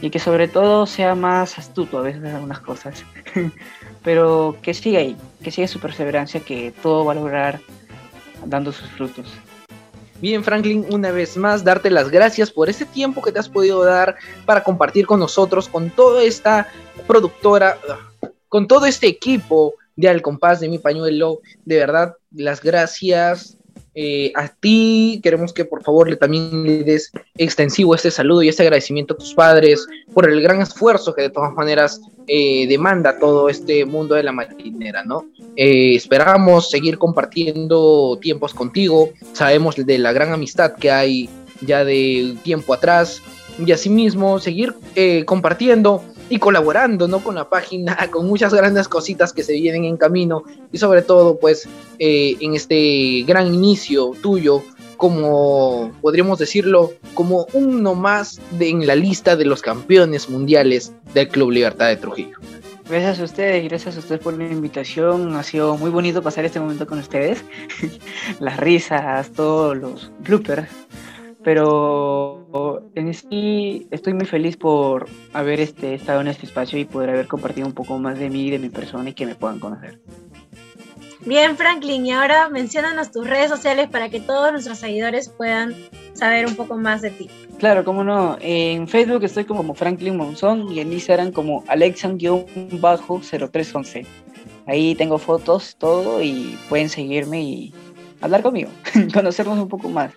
y 0.00 0.08
que 0.08 0.18
sobre 0.18 0.48
todo 0.48 0.86
sea 0.86 1.14
más 1.14 1.58
astuto 1.58 1.98
a 1.98 2.00
veces 2.00 2.24
en 2.24 2.34
algunas 2.34 2.60
cosas, 2.60 3.04
pero 4.02 4.56
que 4.62 4.72
siga 4.72 5.00
ahí, 5.00 5.18
que 5.44 5.50
siga 5.50 5.68
su 5.68 5.80
perseverancia, 5.80 6.40
que 6.40 6.72
todo 6.82 7.04
va 7.04 7.12
a 7.12 7.16
lograr 7.16 7.60
dando 8.46 8.72
sus 8.72 8.88
frutos. 8.92 9.38
Bien, 10.20 10.44
Franklin, 10.44 10.86
una 10.90 11.12
vez 11.12 11.36
más, 11.36 11.64
darte 11.64 11.90
las 11.90 12.10
gracias 12.10 12.50
por 12.50 12.68
ese 12.68 12.84
tiempo 12.84 13.22
que 13.22 13.32
te 13.32 13.38
has 13.38 13.48
podido 13.48 13.82
dar 13.84 14.16
para 14.44 14.62
compartir 14.62 15.06
con 15.06 15.18
nosotros, 15.18 15.66
con 15.68 15.88
toda 15.90 16.22
esta 16.22 16.68
productora, 17.06 17.78
con 18.48 18.68
todo 18.68 18.84
este 18.84 19.06
equipo 19.06 19.74
de 19.96 20.08
Al 20.08 20.20
Compás 20.20 20.60
de 20.60 20.68
Mi 20.68 20.78
Pañuelo. 20.78 21.40
De 21.64 21.76
verdad, 21.76 22.16
las 22.32 22.60
gracias 22.60 23.56
eh, 23.94 24.32
a 24.36 24.48
ti. 24.48 25.20
Queremos 25.22 25.52
que 25.52 25.64
por 25.64 25.82
favor 25.82 26.08
le 26.08 26.16
también 26.16 26.62
le 26.62 26.84
des 26.84 27.10
extensivo 27.36 27.94
este 27.94 28.10
saludo 28.10 28.42
y 28.42 28.48
este 28.48 28.62
agradecimiento 28.62 29.14
a 29.14 29.16
tus 29.16 29.34
padres 29.34 29.86
por 30.14 30.28
el 30.30 30.40
gran 30.40 30.60
esfuerzo 30.60 31.14
que 31.14 31.22
de 31.22 31.30
todas 31.30 31.52
maneras 31.54 32.00
eh, 32.26 32.66
demanda 32.68 33.18
todo 33.18 33.48
este 33.48 33.84
mundo 33.84 34.14
de 34.14 34.22
la 34.22 34.32
marinera, 34.32 35.04
¿no? 35.04 35.26
Eh, 35.56 35.94
esperamos 35.96 36.70
seguir 36.70 36.98
compartiendo 36.98 38.18
tiempos 38.20 38.54
contigo, 38.54 39.10
sabemos 39.32 39.74
de 39.76 39.98
la 39.98 40.12
gran 40.12 40.32
amistad 40.32 40.74
que 40.76 40.90
hay 40.90 41.28
ya 41.60 41.84
de 41.84 42.36
tiempo 42.42 42.74
atrás. 42.74 43.20
Y 43.58 43.72
asimismo 43.72 44.38
seguir 44.38 44.74
compartiendo 45.26 46.02
y 46.30 46.38
colaborando 46.38 47.08
¿no? 47.08 47.22
con 47.22 47.34
la 47.34 47.50
página, 47.50 47.98
con 48.10 48.26
muchas 48.26 48.54
grandes 48.54 48.88
cositas 48.88 49.34
que 49.34 49.42
se 49.42 49.52
vienen 49.52 49.84
en 49.84 49.98
camino 49.98 50.44
y 50.72 50.78
sobre 50.78 51.02
todo 51.02 51.38
pues 51.38 51.68
eh, 51.98 52.36
en 52.40 52.54
este 52.54 53.24
gran 53.26 53.52
inicio 53.52 54.12
tuyo 54.22 54.62
como 54.96 55.92
podríamos 56.02 56.38
decirlo, 56.38 56.92
como 57.14 57.46
uno 57.54 57.94
más 57.94 58.38
de, 58.58 58.68
en 58.68 58.86
la 58.86 58.94
lista 58.94 59.34
de 59.34 59.46
los 59.46 59.62
campeones 59.62 60.28
mundiales 60.28 60.92
del 61.14 61.28
Club 61.28 61.52
Libertad 61.52 61.88
de 61.88 61.96
Trujillo. 61.96 62.36
Gracias 62.86 63.20
a 63.20 63.24
ustedes, 63.24 63.64
gracias 63.64 63.96
a 63.96 64.00
ustedes 64.00 64.20
por 64.20 64.34
la 64.36 64.44
invitación. 64.44 65.34
Ha 65.36 65.42
sido 65.42 65.78
muy 65.78 65.88
bonito 65.88 66.22
pasar 66.22 66.44
este 66.44 66.60
momento 66.60 66.86
con 66.86 66.98
ustedes. 66.98 67.42
Las 68.40 68.58
risas, 68.58 69.30
todos 69.30 69.74
los 69.74 70.10
bloopers. 70.18 70.68
Pero 71.42 72.90
en 72.94 73.14
sí 73.14 73.88
estoy 73.90 74.14
muy 74.14 74.26
feliz 74.26 74.56
por 74.56 75.08
haber 75.32 75.60
este, 75.60 75.94
estado 75.94 76.20
en 76.20 76.28
este 76.28 76.46
espacio 76.46 76.78
y 76.78 76.84
poder 76.84 77.10
haber 77.10 77.26
compartido 77.28 77.66
un 77.66 77.72
poco 77.72 77.98
más 77.98 78.18
de 78.18 78.28
mí, 78.28 78.50
de 78.50 78.58
mi 78.58 78.68
persona 78.68 79.08
y 79.10 79.14
que 79.14 79.26
me 79.26 79.34
puedan 79.34 79.58
conocer. 79.58 80.00
Bien, 81.26 81.56
Franklin, 81.56 82.06
y 82.06 82.12
ahora 82.12 82.48
menciónanos 82.48 83.10
tus 83.12 83.28
redes 83.28 83.50
sociales 83.50 83.90
para 83.90 84.08
que 84.08 84.20
todos 84.20 84.52
nuestros 84.52 84.78
seguidores 84.78 85.28
puedan 85.28 85.74
saber 86.14 86.46
un 86.46 86.56
poco 86.56 86.78
más 86.78 87.02
de 87.02 87.10
ti. 87.10 87.28
Claro, 87.58 87.84
cómo 87.84 88.04
no. 88.04 88.38
En 88.40 88.88
Facebook 88.88 89.22
estoy 89.24 89.44
como 89.44 89.74
Franklin 89.74 90.16
Monzón 90.16 90.72
y 90.72 90.80
en 90.80 90.90
Instagram 90.92 91.32
como 91.32 91.62
Alexan-0311. 91.66 94.06
Ahí 94.66 94.94
tengo 94.94 95.18
fotos, 95.18 95.76
todo, 95.76 96.22
y 96.22 96.58
pueden 96.70 96.88
seguirme 96.88 97.42
y 97.42 97.74
hablar 98.22 98.40
conmigo, 98.42 98.70
conocernos 99.12 99.58
un 99.58 99.68
poco 99.68 99.90
más. 99.90 100.14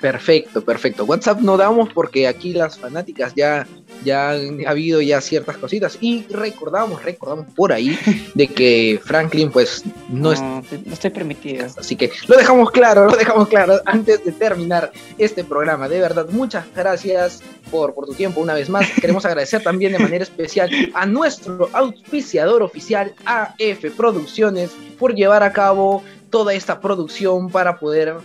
Perfecto, 0.00 0.62
perfecto. 0.62 1.04
WhatsApp 1.04 1.40
no 1.40 1.56
damos 1.56 1.92
porque 1.92 2.28
aquí 2.28 2.52
las 2.52 2.78
fanáticas 2.78 3.34
ya, 3.34 3.66
ya 4.04 4.30
ha 4.30 4.70
habido 4.70 5.00
ya 5.00 5.20
ciertas 5.20 5.56
cositas 5.56 5.98
y 6.00 6.24
recordamos, 6.30 7.02
recordamos 7.02 7.46
por 7.54 7.72
ahí 7.72 7.98
de 8.34 8.46
que 8.46 9.00
Franklin 9.04 9.50
pues 9.50 9.82
no, 10.08 10.32
es, 10.32 10.40
no 10.40 10.62
estoy 10.92 11.10
permitido. 11.10 11.66
Así 11.76 11.96
que 11.96 12.12
lo 12.28 12.36
dejamos 12.36 12.70
claro, 12.70 13.06
lo 13.06 13.16
dejamos 13.16 13.48
claro 13.48 13.80
antes 13.86 14.24
de 14.24 14.30
terminar 14.32 14.92
este 15.18 15.42
programa. 15.42 15.88
De 15.88 16.00
verdad, 16.00 16.26
muchas 16.30 16.64
gracias 16.74 17.42
por, 17.70 17.92
por 17.92 18.06
tu 18.06 18.14
tiempo 18.14 18.40
una 18.40 18.54
vez 18.54 18.68
más. 18.68 18.88
Queremos 19.00 19.24
agradecer 19.24 19.62
también 19.64 19.92
de 19.92 19.98
manera 19.98 20.22
especial 20.22 20.70
a 20.94 21.06
nuestro 21.06 21.70
auspiciador 21.72 22.62
oficial 22.62 23.14
AF 23.24 23.84
Producciones 23.96 24.70
por 24.98 25.14
llevar 25.14 25.42
a 25.42 25.52
cabo 25.52 26.04
toda 26.30 26.54
esta 26.54 26.80
producción 26.80 27.50
para 27.50 27.78
poder 27.78 28.16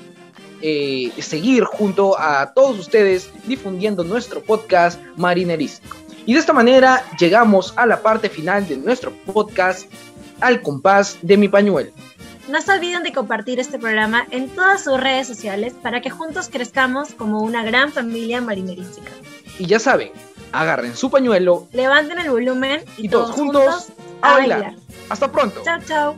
eh, 0.65 1.11
seguir 1.21 1.65
junto 1.65 2.17
a 2.17 2.53
todos 2.53 2.79
ustedes 2.79 3.29
difundiendo 3.45 4.05
nuestro 4.05 4.41
podcast 4.41 4.97
marinerístico. 5.17 5.97
Y 6.25 6.33
de 6.33 6.39
esta 6.39 6.53
manera 6.53 7.03
llegamos 7.19 7.73
a 7.75 7.85
la 7.85 8.01
parte 8.01 8.29
final 8.29 8.65
de 8.65 8.77
nuestro 8.77 9.11
podcast 9.11 9.91
al 10.39 10.61
compás 10.61 11.17
de 11.21 11.35
mi 11.35 11.49
pañuelo. 11.49 11.91
No 12.47 12.61
se 12.61 12.71
olviden 12.71 13.03
de 13.03 13.11
compartir 13.11 13.59
este 13.59 13.77
programa 13.77 14.25
en 14.31 14.47
todas 14.49 14.85
sus 14.85 14.97
redes 14.99 15.27
sociales 15.27 15.73
para 15.81 15.99
que 15.99 16.09
juntos 16.09 16.47
crezcamos 16.49 17.13
como 17.13 17.41
una 17.41 17.63
gran 17.63 17.91
familia 17.91 18.39
marinerística. 18.39 19.11
Y 19.59 19.65
ya 19.65 19.79
saben, 19.79 20.11
agarren 20.53 20.95
su 20.95 21.11
pañuelo, 21.11 21.67
levanten 21.73 22.19
el 22.19 22.29
volumen 22.29 22.85
y, 22.97 23.09
todos, 23.09 23.31
juntos, 23.31 23.89
a 24.21 24.33
bailar. 24.33 24.75
Hasta 25.09 25.29
pronto. 25.29 25.61
Chao, 25.65 25.79
chao. 25.85 26.15